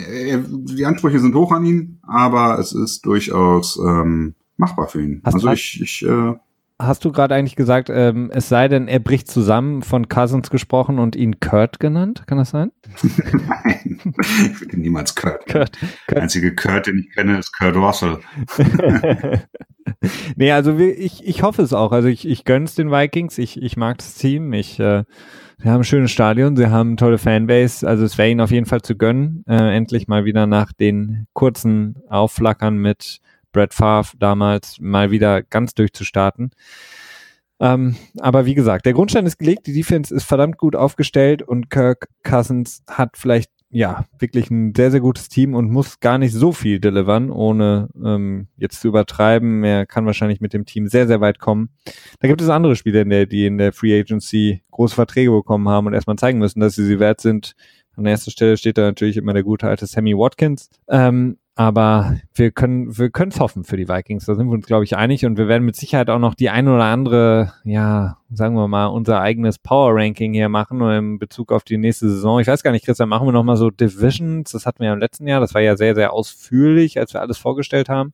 die 0.65 0.85
Ansprüche 0.85 1.19
sind 1.19 1.35
hoch 1.35 1.51
an 1.51 1.65
ihn, 1.65 1.99
aber 2.03 2.59
es 2.59 2.73
ist 2.73 3.05
durchaus 3.05 3.77
ähm, 3.77 4.35
machbar 4.57 4.87
für 4.87 5.01
ihn. 5.01 5.21
Hast 5.25 5.35
also 5.35 5.51
ich, 5.51 5.81
ich 5.81 6.05
äh, 6.05 6.35
hast 6.79 7.03
du 7.03 7.11
gerade 7.11 7.35
eigentlich 7.35 7.55
gesagt, 7.55 7.89
ähm, 7.91 8.31
es 8.33 8.47
sei 8.47 8.67
denn, 8.67 8.87
er 8.87 8.99
bricht 8.99 9.29
zusammen, 9.29 9.81
von 9.81 10.07
Cousins 10.07 10.49
gesprochen 10.49 10.97
und 10.97 11.15
ihn 11.15 11.39
Kurt 11.39 11.79
genannt? 11.79 12.23
Kann 12.25 12.37
das 12.37 12.51
sein? 12.51 12.71
Nein, 13.03 13.99
ich 14.51 14.61
würde 14.61 14.79
niemals 14.79 15.15
Kurt. 15.15 15.45
Kurt. 15.47 15.77
Kurt. 15.77 16.11
Der 16.11 16.21
einzige 16.23 16.55
Kurt, 16.55 16.87
den 16.87 16.99
ich 16.99 17.13
kenne, 17.13 17.39
ist 17.39 17.57
Kurt 17.57 17.75
Russell. 17.75 18.19
nee, 20.35 20.51
also 20.51 20.77
ich, 20.77 21.25
ich 21.25 21.43
hoffe 21.43 21.61
es 21.61 21.73
auch. 21.73 21.91
Also 21.91 22.07
ich, 22.07 22.27
ich 22.27 22.45
gönn's 22.45 22.75
den 22.75 22.91
Vikings. 22.91 23.37
Ich, 23.37 23.61
ich 23.61 23.77
mag 23.77 23.97
das 23.97 24.15
Team. 24.15 24.53
Ich, 24.53 24.79
äh, 24.79 25.03
sie 25.57 25.69
haben 25.69 25.81
ein 25.81 25.85
schönes 25.85 26.11
Stadion, 26.11 26.55
sie 26.55 26.69
haben 26.69 26.89
eine 26.89 26.95
tolle 26.95 27.17
Fanbase. 27.17 27.87
Also 27.87 28.05
es 28.05 28.17
wäre 28.17 28.29
ihnen 28.29 28.41
auf 28.41 28.51
jeden 28.51 28.65
Fall 28.65 28.81
zu 28.81 28.95
gönnen, 28.95 29.43
äh, 29.47 29.75
endlich 29.75 30.07
mal 30.07 30.25
wieder 30.25 30.47
nach 30.47 30.73
den 30.73 31.27
kurzen 31.33 31.95
Aufflackern 32.09 32.77
mit 32.77 33.19
Brett 33.51 33.73
Favre 33.73 34.17
damals 34.17 34.79
mal 34.79 35.11
wieder 35.11 35.41
ganz 35.41 35.73
durchzustarten. 35.73 36.51
Ähm, 37.59 37.95
aber 38.19 38.45
wie 38.45 38.55
gesagt, 38.55 38.85
der 38.85 38.93
Grundstein 38.93 39.25
ist 39.25 39.37
gelegt, 39.37 39.67
die 39.67 39.73
Defense 39.73 40.15
ist 40.15 40.23
verdammt 40.23 40.57
gut 40.57 40.75
aufgestellt 40.75 41.41
und 41.41 41.69
Kirk 41.69 42.07
Cousins 42.23 42.83
hat 42.89 43.17
vielleicht 43.17 43.51
ja 43.71 44.05
wirklich 44.17 44.49
ein 44.49 44.73
sehr, 44.75 44.91
sehr 44.91 44.99
gutes 44.99 45.29
Team 45.29 45.53
und 45.53 45.69
muss 45.69 45.99
gar 45.99 46.17
nicht 46.17 46.33
so 46.33 46.51
viel 46.51 46.79
delivern, 46.79 47.29
ohne 47.29 47.89
ähm, 48.03 48.47
jetzt 48.57 48.81
zu 48.81 48.87
übertreiben. 48.87 49.63
Er 49.63 49.85
kann 49.85 50.05
wahrscheinlich 50.05 50.41
mit 50.41 50.53
dem 50.53 50.65
Team 50.65 50.87
sehr, 50.87 51.07
sehr 51.07 51.21
weit 51.21 51.39
kommen. 51.39 51.69
Da 52.19 52.27
gibt 52.27 52.41
es 52.41 52.49
andere 52.49 52.75
Spieler, 52.75 53.01
in 53.01 53.09
der, 53.09 53.25
die 53.25 53.45
in 53.45 53.57
der 53.57 53.71
Free 53.71 53.99
Agency 53.99 54.63
große 54.71 54.95
Verträge 54.95 55.31
bekommen 55.31 55.69
haben 55.69 55.87
und 55.87 55.93
erstmal 55.93 56.17
zeigen 56.17 56.39
müssen, 56.39 56.59
dass 56.59 56.75
sie 56.75 56.85
sie 56.85 56.99
wert 56.99 57.21
sind. 57.21 57.55
An 57.95 58.05
erster 58.05 58.31
Stelle 58.31 58.57
steht 58.57 58.77
da 58.77 58.83
natürlich 58.83 59.17
immer 59.17 59.33
der 59.33 59.43
gute 59.43 59.67
alte 59.67 59.85
Sammy 59.85 60.13
Watkins. 60.13 60.69
Ähm, 60.87 61.37
aber 61.59 62.15
wir 62.33 62.51
können 62.51 62.97
wir 62.97 63.09
können 63.09 63.33
es 63.33 63.39
hoffen 63.41 63.65
für 63.65 63.75
die 63.75 63.89
Vikings. 63.89 64.23
Da 64.23 64.35
sind 64.35 64.47
wir 64.47 64.53
uns, 64.53 64.65
glaube 64.65 64.85
ich, 64.85 64.95
einig. 64.95 65.25
Und 65.25 65.37
wir 65.37 65.49
werden 65.49 65.65
mit 65.65 65.75
Sicherheit 65.75 66.09
auch 66.09 66.17
noch 66.17 66.33
die 66.33 66.49
ein 66.49 66.69
oder 66.69 66.85
andere, 66.85 67.51
ja, 67.65 68.15
sagen 68.31 68.55
wir 68.55 68.69
mal, 68.69 68.85
unser 68.85 69.19
eigenes 69.19 69.59
Power-Ranking 69.59 70.33
hier 70.33 70.47
machen 70.47 70.81
in 70.81 71.19
Bezug 71.19 71.51
auf 71.51 71.65
die 71.65 71.77
nächste 71.77 72.07
Saison. 72.09 72.39
Ich 72.39 72.47
weiß 72.47 72.63
gar 72.63 72.71
nicht, 72.71 72.85
Christian, 72.85 73.09
machen 73.09 73.27
wir 73.27 73.33
noch 73.33 73.43
mal 73.43 73.57
so 73.57 73.71
Divisions. 73.71 74.51
Das 74.51 74.65
hatten 74.65 74.79
wir 74.79 74.87
ja 74.87 74.93
im 74.93 75.01
letzten 75.01 75.27
Jahr. 75.27 75.41
Das 75.41 75.53
war 75.53 75.59
ja 75.59 75.75
sehr, 75.75 75.95
sehr 75.95 76.13
ausführlich, 76.13 76.97
als 76.97 77.13
wir 77.13 77.19
alles 77.19 77.37
vorgestellt 77.37 77.89
haben. 77.89 78.13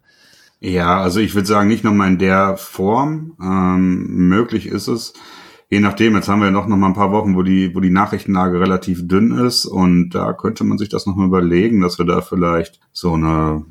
Ja, 0.60 1.00
also 1.00 1.20
ich 1.20 1.36
würde 1.36 1.48
sagen, 1.48 1.70
nicht 1.70 1.84
nochmal 1.84 2.08
in 2.08 2.18
der 2.18 2.58
Form. 2.58 3.38
Ähm, 3.40 4.28
möglich 4.28 4.66
ist 4.66 4.88
es 4.88 5.14
je 5.70 5.80
nachdem, 5.80 6.16
jetzt 6.16 6.28
haben 6.28 6.40
wir 6.40 6.48
ja 6.48 6.52
noch, 6.52 6.68
noch 6.68 6.78
mal 6.78 6.88
ein 6.88 6.94
paar 6.94 7.12
Wochen, 7.12 7.36
wo 7.36 7.44
die, 7.44 7.74
wo 7.76 7.80
die 7.80 7.90
Nachrichtenlage 7.90 8.60
relativ 8.60 9.08
dünn 9.08 9.32
ist 9.32 9.66
und 9.66 10.12
da 10.12 10.34
könnte 10.34 10.64
man 10.64 10.78
sich 10.78 10.90
das 10.90 11.06
noch 11.06 11.16
mal 11.16 11.28
überlegen, 11.28 11.82
dass 11.82 11.98
wir 11.98 12.06
da 12.06 12.22
vielleicht 12.22 12.80
so 12.92 13.14
eine 13.14 13.66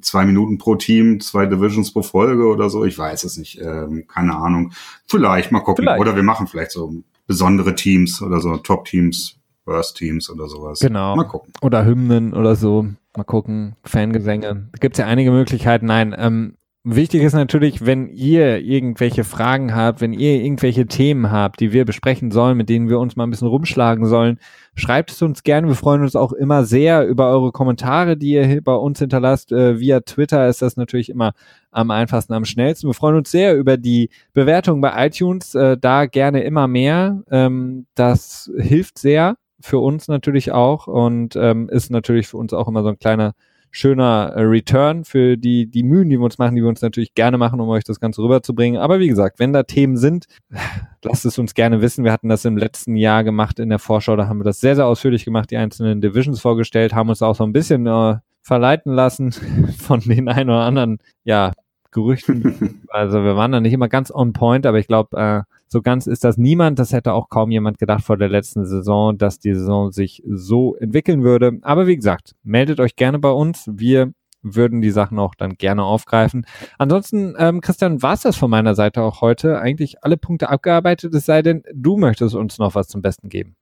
zwei 0.00 0.24
Minuten 0.24 0.58
pro 0.58 0.76
Team, 0.76 1.20
zwei 1.20 1.46
Divisions 1.46 1.92
pro 1.92 2.02
Folge 2.02 2.46
oder 2.46 2.70
so, 2.70 2.84
ich 2.84 2.98
weiß 2.98 3.24
es 3.24 3.36
nicht, 3.36 3.60
ähm, 3.60 4.04
keine 4.08 4.36
Ahnung. 4.36 4.72
Vielleicht, 5.06 5.52
mal 5.52 5.60
gucken. 5.60 5.84
Vielleicht. 5.84 6.00
Oder 6.00 6.16
wir 6.16 6.22
machen 6.22 6.46
vielleicht 6.46 6.72
so 6.72 6.92
besondere 7.26 7.74
Teams 7.74 8.22
oder 8.22 8.40
so, 8.40 8.56
Top-Teams, 8.56 9.36
Worst-Teams 9.64 10.30
oder 10.30 10.48
sowas. 10.48 10.80
Genau. 10.80 11.14
Mal 11.16 11.24
gucken. 11.24 11.52
Oder 11.60 11.84
Hymnen 11.84 12.32
oder 12.34 12.56
so. 12.56 12.86
Mal 13.16 13.24
gucken. 13.24 13.76
Fangesänge. 13.84 14.68
Da 14.72 14.78
gibt's 14.80 14.98
ja 14.98 15.06
einige 15.06 15.30
Möglichkeiten. 15.30 15.86
Nein, 15.86 16.14
ähm, 16.16 16.54
Wichtig 16.90 17.22
ist 17.22 17.34
natürlich, 17.34 17.84
wenn 17.84 18.08
ihr 18.08 18.60
irgendwelche 18.60 19.22
Fragen 19.22 19.74
habt, 19.74 20.00
wenn 20.00 20.14
ihr 20.14 20.42
irgendwelche 20.42 20.86
Themen 20.86 21.30
habt, 21.30 21.60
die 21.60 21.70
wir 21.70 21.84
besprechen 21.84 22.30
sollen, 22.30 22.56
mit 22.56 22.70
denen 22.70 22.88
wir 22.88 22.98
uns 22.98 23.14
mal 23.14 23.24
ein 23.24 23.30
bisschen 23.30 23.48
rumschlagen 23.48 24.06
sollen, 24.06 24.38
schreibt 24.74 25.10
es 25.10 25.20
uns 25.20 25.42
gerne. 25.42 25.68
Wir 25.68 25.74
freuen 25.74 26.00
uns 26.00 26.16
auch 26.16 26.32
immer 26.32 26.64
sehr 26.64 27.06
über 27.06 27.28
eure 27.28 27.52
Kommentare, 27.52 28.16
die 28.16 28.30
ihr 28.30 28.62
bei 28.62 28.74
uns 28.74 29.00
hinterlasst. 29.00 29.52
Äh, 29.52 29.78
via 29.78 30.00
Twitter 30.00 30.48
ist 30.48 30.62
das 30.62 30.78
natürlich 30.78 31.10
immer 31.10 31.32
am 31.70 31.90
einfachsten, 31.90 32.32
am 32.32 32.46
schnellsten. 32.46 32.86
Wir 32.86 32.94
freuen 32.94 33.16
uns 33.16 33.30
sehr 33.30 33.54
über 33.54 33.76
die 33.76 34.08
Bewertung 34.32 34.80
bei 34.80 35.08
iTunes. 35.08 35.54
Äh, 35.54 35.76
da 35.76 36.06
gerne 36.06 36.42
immer 36.42 36.68
mehr. 36.68 37.22
Ähm, 37.30 37.84
das 37.96 38.50
hilft 38.56 38.96
sehr 38.96 39.36
für 39.60 39.78
uns 39.78 40.08
natürlich 40.08 40.52
auch 40.52 40.86
und 40.86 41.36
ähm, 41.36 41.68
ist 41.68 41.90
natürlich 41.90 42.28
für 42.28 42.38
uns 42.38 42.54
auch 42.54 42.66
immer 42.66 42.82
so 42.82 42.88
ein 42.88 42.98
kleiner 42.98 43.34
schöner 43.70 44.32
äh, 44.34 44.42
Return 44.42 45.04
für 45.04 45.36
die, 45.36 45.66
die 45.66 45.82
Mühen, 45.82 46.08
die 46.08 46.18
wir 46.18 46.24
uns 46.24 46.38
machen, 46.38 46.54
die 46.54 46.62
wir 46.62 46.68
uns 46.68 46.82
natürlich 46.82 47.14
gerne 47.14 47.38
machen, 47.38 47.60
um 47.60 47.68
euch 47.68 47.84
das 47.84 48.00
Ganze 48.00 48.22
rüberzubringen. 48.22 48.80
Aber 48.80 48.98
wie 48.98 49.08
gesagt, 49.08 49.38
wenn 49.38 49.52
da 49.52 49.62
Themen 49.62 49.96
sind, 49.96 50.26
lasst 51.02 51.24
es 51.24 51.38
uns 51.38 51.54
gerne 51.54 51.80
wissen. 51.80 52.04
Wir 52.04 52.12
hatten 52.12 52.28
das 52.28 52.44
im 52.44 52.56
letzten 52.56 52.96
Jahr 52.96 53.24
gemacht 53.24 53.58
in 53.58 53.68
der 53.68 53.78
Vorschau, 53.78 54.16
da 54.16 54.28
haben 54.28 54.40
wir 54.40 54.44
das 54.44 54.60
sehr, 54.60 54.76
sehr 54.76 54.86
ausführlich 54.86 55.24
gemacht, 55.24 55.50
die 55.50 55.56
einzelnen 55.56 56.00
Divisions 56.00 56.40
vorgestellt, 56.40 56.94
haben 56.94 57.08
uns 57.08 57.22
auch 57.22 57.34
so 57.34 57.44
ein 57.44 57.52
bisschen 57.52 57.86
äh, 57.86 58.16
verleiten 58.42 58.92
lassen 58.92 59.32
von 59.78 60.00
den 60.00 60.28
ein 60.28 60.48
oder 60.48 60.62
anderen, 60.62 60.98
ja, 61.24 61.52
Gerüchten. 61.90 62.82
also 62.88 63.24
wir 63.24 63.36
waren 63.36 63.52
da 63.52 63.60
nicht 63.60 63.72
immer 63.72 63.88
ganz 63.88 64.10
on 64.10 64.32
point, 64.32 64.66
aber 64.66 64.78
ich 64.78 64.86
glaube, 64.86 65.16
äh, 65.18 65.57
so 65.68 65.82
ganz 65.82 66.06
ist 66.06 66.24
das 66.24 66.36
niemand. 66.36 66.78
Das 66.78 66.92
hätte 66.92 67.12
auch 67.12 67.28
kaum 67.28 67.50
jemand 67.50 67.78
gedacht 67.78 68.02
vor 68.02 68.16
der 68.16 68.28
letzten 68.28 68.64
Saison, 68.64 69.16
dass 69.18 69.38
die 69.38 69.54
Saison 69.54 69.92
sich 69.92 70.22
so 70.26 70.74
entwickeln 70.76 71.22
würde. 71.22 71.58
Aber 71.62 71.86
wie 71.86 71.96
gesagt, 71.96 72.34
meldet 72.42 72.80
euch 72.80 72.96
gerne 72.96 73.18
bei 73.18 73.30
uns. 73.30 73.70
Wir 73.72 74.12
würden 74.42 74.80
die 74.80 74.90
Sachen 74.90 75.18
auch 75.18 75.34
dann 75.34 75.54
gerne 75.54 75.82
aufgreifen. 75.82 76.46
Ansonsten, 76.78 77.34
ähm, 77.38 77.60
Christian, 77.60 78.02
war 78.02 78.14
es 78.14 78.22
das 78.22 78.36
von 78.36 78.50
meiner 78.50 78.74
Seite 78.74 79.02
auch 79.02 79.20
heute. 79.20 79.60
Eigentlich 79.60 80.04
alle 80.04 80.16
Punkte 80.16 80.48
abgearbeitet, 80.48 81.14
es 81.14 81.26
sei 81.26 81.42
denn, 81.42 81.62
du 81.74 81.96
möchtest 81.96 82.34
uns 82.34 82.58
noch 82.58 82.74
was 82.74 82.88
zum 82.88 83.02
Besten 83.02 83.28
geben. 83.28 83.57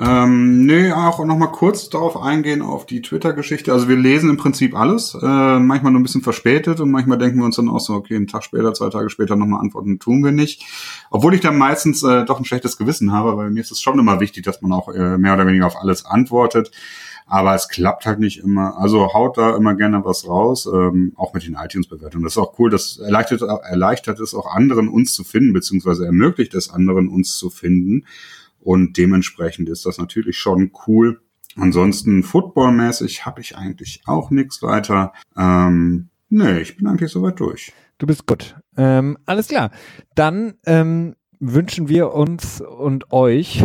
Ähm, 0.00 0.64
nee, 0.64 0.90
auch 0.90 1.22
noch 1.24 1.36
mal 1.36 1.48
kurz 1.48 1.90
darauf 1.90 2.16
eingehen 2.16 2.62
auf 2.62 2.86
die 2.86 3.02
Twitter-Geschichte. 3.02 3.72
Also 3.72 3.88
wir 3.88 3.96
lesen 3.96 4.30
im 4.30 4.38
Prinzip 4.38 4.74
alles, 4.74 5.14
äh, 5.14 5.58
manchmal 5.58 5.92
nur 5.92 6.00
ein 6.00 6.02
bisschen 6.02 6.22
verspätet 6.22 6.80
und 6.80 6.90
manchmal 6.90 7.18
denken 7.18 7.38
wir 7.38 7.44
uns 7.44 7.56
dann 7.56 7.68
auch 7.68 7.80
so, 7.80 7.92
okay, 7.94 8.16
einen 8.16 8.26
Tag 8.26 8.42
später, 8.42 8.72
zwei 8.72 8.88
Tage 8.88 9.10
später 9.10 9.36
nochmal 9.36 9.60
antworten, 9.60 9.98
tun 9.98 10.24
wir 10.24 10.32
nicht. 10.32 10.64
Obwohl 11.10 11.34
ich 11.34 11.42
dann 11.42 11.58
meistens 11.58 12.02
äh, 12.02 12.24
doch 12.24 12.38
ein 12.38 12.46
schlechtes 12.46 12.78
Gewissen 12.78 13.12
habe, 13.12 13.36
weil 13.36 13.50
mir 13.50 13.60
ist 13.60 13.70
es 13.70 13.82
schon 13.82 13.98
immer 13.98 14.18
wichtig, 14.20 14.44
dass 14.44 14.62
man 14.62 14.72
auch 14.72 14.88
äh, 14.88 15.18
mehr 15.18 15.34
oder 15.34 15.46
weniger 15.46 15.66
auf 15.66 15.76
alles 15.76 16.06
antwortet. 16.06 16.70
Aber 17.26 17.54
es 17.54 17.68
klappt 17.68 18.04
halt 18.04 18.18
nicht 18.18 18.40
immer. 18.40 18.78
Also 18.78 19.14
haut 19.14 19.38
da 19.38 19.56
immer 19.56 19.74
gerne 19.74 20.04
was 20.04 20.26
raus, 20.26 20.66
ähm, 20.66 21.12
auch 21.16 21.32
mit 21.34 21.46
den 21.46 21.54
iTunes-Bewertungen. 21.54 22.24
Das 22.24 22.34
ist 22.34 22.38
auch 22.38 22.58
cool, 22.58 22.70
das 22.70 22.98
erleichtert, 22.98 23.42
erleichtert 23.42 24.20
es 24.20 24.34
auch 24.34 24.46
anderen, 24.54 24.88
uns 24.88 25.14
zu 25.14 25.24
finden, 25.24 25.52
beziehungsweise 25.52 26.04
ermöglicht 26.04 26.54
es 26.54 26.70
anderen, 26.70 27.08
uns 27.08 27.36
zu 27.36 27.48
finden. 27.48 28.04
Und 28.62 28.96
dementsprechend 28.96 29.68
ist 29.68 29.84
das 29.86 29.98
natürlich 29.98 30.38
schon 30.38 30.72
cool. 30.86 31.20
Ansonsten 31.56 32.22
footballmäßig 32.22 33.26
habe 33.26 33.40
ich 33.40 33.56
eigentlich 33.56 34.02
auch 34.06 34.30
nichts 34.30 34.62
weiter. 34.62 35.12
Ähm, 35.36 36.08
nee, 36.28 36.60
ich 36.60 36.76
bin 36.76 36.86
eigentlich 36.86 37.10
soweit 37.10 37.38
durch. 37.40 37.72
Du 37.98 38.06
bist 38.06 38.26
gut. 38.26 38.56
Ähm, 38.76 39.18
alles 39.26 39.48
klar. 39.48 39.70
Dann 40.14 40.54
ähm, 40.64 41.14
wünschen 41.40 41.88
wir 41.88 42.14
uns 42.14 42.60
und 42.60 43.12
euch 43.12 43.62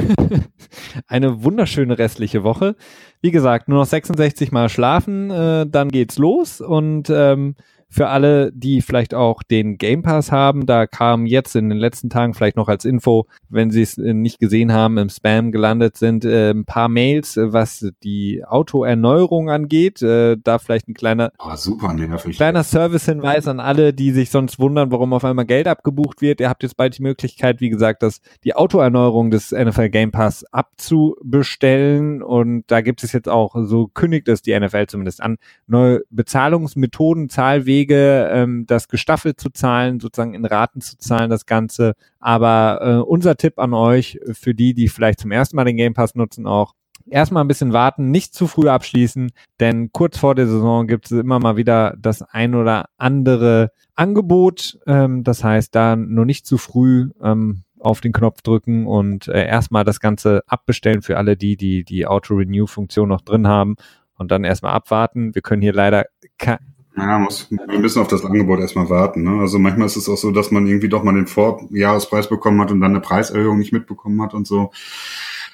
eine 1.08 1.44
wunderschöne 1.44 1.98
restliche 1.98 2.44
Woche. 2.44 2.76
Wie 3.22 3.32
gesagt, 3.32 3.70
nur 3.70 3.80
noch 3.80 3.86
66 3.86 4.52
Mal 4.52 4.68
schlafen, 4.68 5.30
äh, 5.30 5.68
dann 5.68 5.90
geht's 5.90 6.18
los 6.18 6.60
und 6.60 7.10
ähm, 7.10 7.56
für 7.90 8.10
alle, 8.10 8.52
die 8.54 8.82
vielleicht 8.82 9.14
auch 9.14 9.44
den 9.44 9.78
Game 9.78 10.04
Pass 10.04 10.32
haben, 10.32 10.66
da 10.66 10.88
kam 10.88 11.26
jetzt 11.26 11.56
in 11.56 11.70
den 11.70 11.78
letzten 11.78 12.10
Tagen 12.10 12.34
vielleicht 12.34 12.58
noch 12.58 12.68
als 12.68 12.84
Info, 12.86 13.28
wenn 13.50 13.72
Sie 13.72 13.82
es 13.82 13.98
äh, 13.98 14.14
nicht 14.14 14.40
gesehen 14.40 14.74
haben, 14.74 14.98
im 14.98 15.10
Spam 15.10 15.52
gelandet 15.52 15.96
sind, 15.96 16.26
äh, 16.26 16.52
ein 16.52 16.66
paar 16.66 16.90
Mails, 16.90 17.38
äh, 17.38 17.54
was 17.54 17.90
die 18.04 18.44
Autoerneuerung 18.46 19.50
angeht. 19.50 20.02
Äh, 20.02 20.38
da 20.44 20.60
vielleicht 20.60 20.90
ein 20.90 20.96
kleiner, 20.96 21.32
oh, 21.40 21.56
super 21.56 21.94
nervig. 21.94 22.36
kleiner 22.36 22.64
Servicehinweis 22.64 23.48
an 23.48 23.60
alle, 23.60 23.94
die 23.94 24.12
sich 24.12 24.32
sonst 24.32 24.60
wundern, 24.60 24.92
warum 24.92 25.14
auf 25.14 25.24
einmal 25.24 25.46
Geld 25.46 25.68
abgebucht 25.68 26.22
wird. 26.22 26.42
Ihr 26.42 26.50
habt 26.50 26.64
jetzt 26.64 26.76
bald 26.76 26.98
die 26.98 27.04
Möglichkeit, 27.04 27.62
wie 27.62 27.70
gesagt, 27.70 28.04
dass 28.04 28.22
die 28.44 28.56
Autoerneuerung 28.56 29.32
des 29.32 29.52
NFL 29.52 29.90
Game 29.90 30.12
Pass 30.12 30.44
abzubestellen 30.52 32.22
und 32.22 32.66
da 32.68 32.82
gibt 32.82 33.04
es 33.04 33.14
jetzt 33.14 33.30
auch, 33.30 33.56
so 33.64 33.88
kündigt 33.88 34.28
es 34.28 34.42
die 34.42 34.58
NFL 34.58 34.88
zumindest 34.88 35.22
an, 35.22 35.38
neue 35.68 36.02
Bezahlungsmethoden, 36.10 37.30
Zahlwege 37.30 37.77
Wege, 37.78 38.30
ähm, 38.32 38.66
das 38.68 38.88
gestaffelt 38.88 39.40
zu 39.40 39.50
zahlen, 39.50 40.00
sozusagen 40.00 40.34
in 40.34 40.46
Raten 40.46 40.82
zu 40.82 40.98
zahlen, 40.98 41.30
das 41.30 41.46
Ganze. 41.46 41.94
Aber 42.20 42.80
äh, 42.82 43.10
unser 43.10 43.36
Tipp 43.38 43.60
an 43.60 43.74
euch, 43.74 44.20
für 44.32 44.54
die, 44.54 44.74
die 44.74 44.88
vielleicht 44.88 45.20
zum 45.20 45.32
ersten 45.32 45.56
Mal 45.56 45.66
den 45.66 45.78
Game 45.78 45.94
Pass 45.94 46.16
nutzen, 46.16 46.48
auch 46.48 46.74
erstmal 47.10 47.44
ein 47.44 47.48
bisschen 47.48 47.74
warten, 47.74 48.12
nicht 48.12 48.34
zu 48.34 48.48
früh 48.48 48.68
abschließen, 48.68 49.32
denn 49.60 49.92
kurz 49.92 50.18
vor 50.18 50.36
der 50.36 50.48
Saison 50.48 50.88
gibt 50.88 51.06
es 51.06 51.12
immer 51.12 51.40
mal 51.40 51.58
wieder 51.58 51.96
das 51.98 52.22
ein 52.22 52.56
oder 52.56 52.90
andere 52.98 53.72
Angebot. 53.96 54.80
Ähm, 54.88 55.24
das 55.24 55.44
heißt, 55.44 55.74
da 55.76 55.96
nur 55.96 56.26
nicht 56.26 56.46
zu 56.46 56.58
früh 56.58 57.12
ähm, 57.22 57.64
auf 57.80 58.02
den 58.02 58.12
Knopf 58.12 58.42
drücken 58.42 58.88
und 58.88 59.28
äh, 59.28 59.46
erstmal 59.46 59.84
das 59.84 60.00
Ganze 60.00 60.42
abbestellen 60.48 61.02
für 61.02 61.18
alle 61.18 61.38
die, 61.38 61.58
die 61.58 61.84
die 61.84 62.08
Auto-Renew-Funktion 62.08 63.08
noch 63.08 63.22
drin 63.22 63.48
haben 63.48 63.76
und 64.18 64.32
dann 64.32 64.44
erstmal 64.44 64.74
abwarten. 64.74 65.36
Wir 65.36 65.42
können 65.42 65.62
hier 65.62 65.74
leider 65.74 66.06
ja, 66.98 67.20
muss, 67.20 67.48
wir 67.52 67.80
müssen 67.80 68.02
auf 68.02 68.08
das 68.08 68.26
Angebot 68.26 68.60
erstmal 68.60 68.90
warten. 68.90 69.24
Ne? 69.24 69.40
Also 69.40 69.60
manchmal 69.60 69.86
ist 69.86 69.98
es 69.98 70.10
auch 70.10 70.18
so, 70.18 70.32
dass 70.32 70.50
man 70.50 70.66
irgendwie 70.66 70.90
doch 70.90 71.04
mal 71.04 71.14
den 71.14 71.28
Vorjahrespreis 71.28 72.28
bekommen 72.28 72.60
hat 72.60 72.72
und 72.72 72.82
dann 72.82 72.92
eine 72.92 73.02
Preiserhöhung 73.02 73.60
nicht 73.60 73.72
mitbekommen 73.72 74.20
hat 74.22 74.34
und 74.34 74.48
so. 74.48 74.72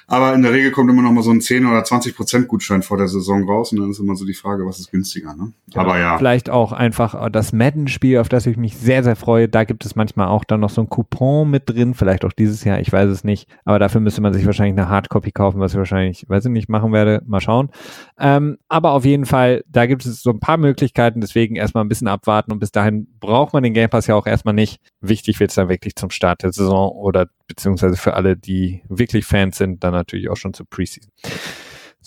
Aber 0.06 0.34
in 0.34 0.42
der 0.42 0.52
Regel 0.52 0.70
kommt 0.70 0.90
immer 0.90 1.02
noch 1.02 1.12
mal 1.12 1.22
so 1.22 1.30
ein 1.30 1.40
10 1.40 1.66
oder 1.66 1.82
20 1.82 2.14
Prozent 2.16 2.48
Gutschein 2.48 2.82
vor 2.82 2.96
der 2.96 3.08
Saison 3.08 3.48
raus 3.48 3.72
und 3.72 3.80
dann 3.80 3.90
ist 3.90 4.00
immer 4.00 4.16
so 4.16 4.24
die 4.24 4.34
Frage, 4.34 4.66
was 4.66 4.78
ist 4.78 4.90
günstiger, 4.90 5.34
ne? 5.34 5.52
Genau. 5.72 5.84
Aber 5.84 5.98
ja. 5.98 6.18
Vielleicht 6.18 6.50
auch 6.50 6.72
einfach 6.72 7.30
das 7.30 7.52
Madden-Spiel, 7.52 8.18
auf 8.18 8.28
das 8.28 8.46
ich 8.46 8.56
mich 8.56 8.76
sehr, 8.76 9.02
sehr 9.02 9.16
freue. 9.16 9.48
Da 9.48 9.64
gibt 9.64 9.84
es 9.84 9.96
manchmal 9.96 10.28
auch 10.28 10.44
dann 10.44 10.60
noch 10.60 10.70
so 10.70 10.82
ein 10.82 10.88
Coupon 10.88 11.50
mit 11.50 11.68
drin, 11.68 11.94
vielleicht 11.94 12.24
auch 12.24 12.32
dieses 12.32 12.64
Jahr, 12.64 12.80
ich 12.80 12.92
weiß 12.92 13.08
es 13.08 13.24
nicht. 13.24 13.48
Aber 13.64 13.78
dafür 13.78 14.00
müsste 14.00 14.20
man 14.20 14.32
sich 14.32 14.44
wahrscheinlich 14.46 14.78
eine 14.78 14.88
Hardcopy 14.88 15.32
kaufen, 15.32 15.60
was 15.60 15.72
ich 15.72 15.78
wahrscheinlich, 15.78 16.28
weiß 16.28 16.44
ich 16.44 16.52
nicht, 16.52 16.68
machen 16.68 16.92
werde. 16.92 17.22
Mal 17.26 17.40
schauen. 17.40 17.70
Ähm, 18.18 18.58
aber 18.68 18.92
auf 18.92 19.04
jeden 19.04 19.26
Fall, 19.26 19.64
da 19.68 19.86
gibt 19.86 20.04
es 20.04 20.22
so 20.22 20.30
ein 20.30 20.40
paar 20.40 20.58
Möglichkeiten, 20.58 21.20
deswegen 21.20 21.56
erstmal 21.56 21.84
ein 21.84 21.88
bisschen 21.88 22.08
abwarten 22.08 22.52
und 22.52 22.58
bis 22.58 22.72
dahin 22.72 23.08
braucht 23.20 23.52
man 23.52 23.62
den 23.62 23.74
Game 23.74 23.90
Pass 23.90 24.06
ja 24.06 24.14
auch 24.14 24.26
erstmal 24.26 24.54
nicht. 24.54 24.80
Wichtig 25.00 25.40
wird 25.40 25.50
es 25.50 25.56
dann 25.56 25.68
wirklich 25.68 25.96
zum 25.96 26.10
Start 26.10 26.42
der 26.42 26.52
Saison 26.52 26.90
oder 26.92 27.26
beziehungsweise 27.46 27.96
für 27.96 28.14
alle, 28.14 28.36
die 28.36 28.82
wirklich 28.88 29.24
Fans 29.24 29.58
sind, 29.58 29.84
dann 29.84 29.92
natürlich 29.92 30.28
auch 30.28 30.36
schon 30.36 30.54
zur 30.54 30.66
Preseason. 30.68 31.10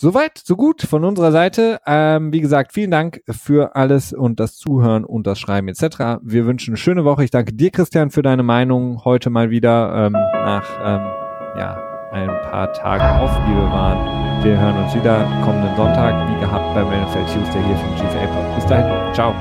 Soweit, 0.00 0.38
so 0.38 0.54
gut 0.54 0.82
von 0.82 1.04
unserer 1.04 1.32
Seite. 1.32 1.80
Ähm, 1.84 2.32
wie 2.32 2.40
gesagt, 2.40 2.72
vielen 2.72 2.92
Dank 2.92 3.20
für 3.28 3.74
alles 3.74 4.12
und 4.12 4.38
das 4.38 4.56
Zuhören 4.56 5.04
und 5.04 5.26
das 5.26 5.40
Schreiben 5.40 5.66
etc. 5.66 6.20
Wir 6.22 6.46
wünschen 6.46 6.70
eine 6.70 6.76
schöne 6.76 7.04
Woche. 7.04 7.24
Ich 7.24 7.32
danke 7.32 7.52
dir, 7.52 7.72
Christian, 7.72 8.10
für 8.10 8.22
deine 8.22 8.44
Meinung 8.44 9.04
heute 9.04 9.28
mal 9.28 9.50
wieder 9.50 10.06
ähm, 10.06 10.12
nach 10.12 10.70
ähm, 10.84 11.00
ja, 11.58 11.82
ein 12.12 12.28
paar 12.48 12.72
Tagen 12.72 13.18
auf, 13.20 13.30
die 13.44 13.56
wir 13.56 13.72
waren. 13.72 14.44
Wir 14.44 14.56
hören 14.56 14.76
uns 14.84 14.94
wieder 14.94 15.24
kommenden 15.44 15.74
Sonntag, 15.74 16.28
wie 16.30 16.40
gehabt 16.40 16.74
beim 16.76 16.86
NFL 16.86 17.24
Tuesday 17.24 17.60
hier 17.64 17.76
vom 17.76 17.94
GFA 17.96 18.26
Pod. 18.26 18.54
Bis 18.54 18.66
dahin, 18.66 19.14
ciao. 19.14 19.34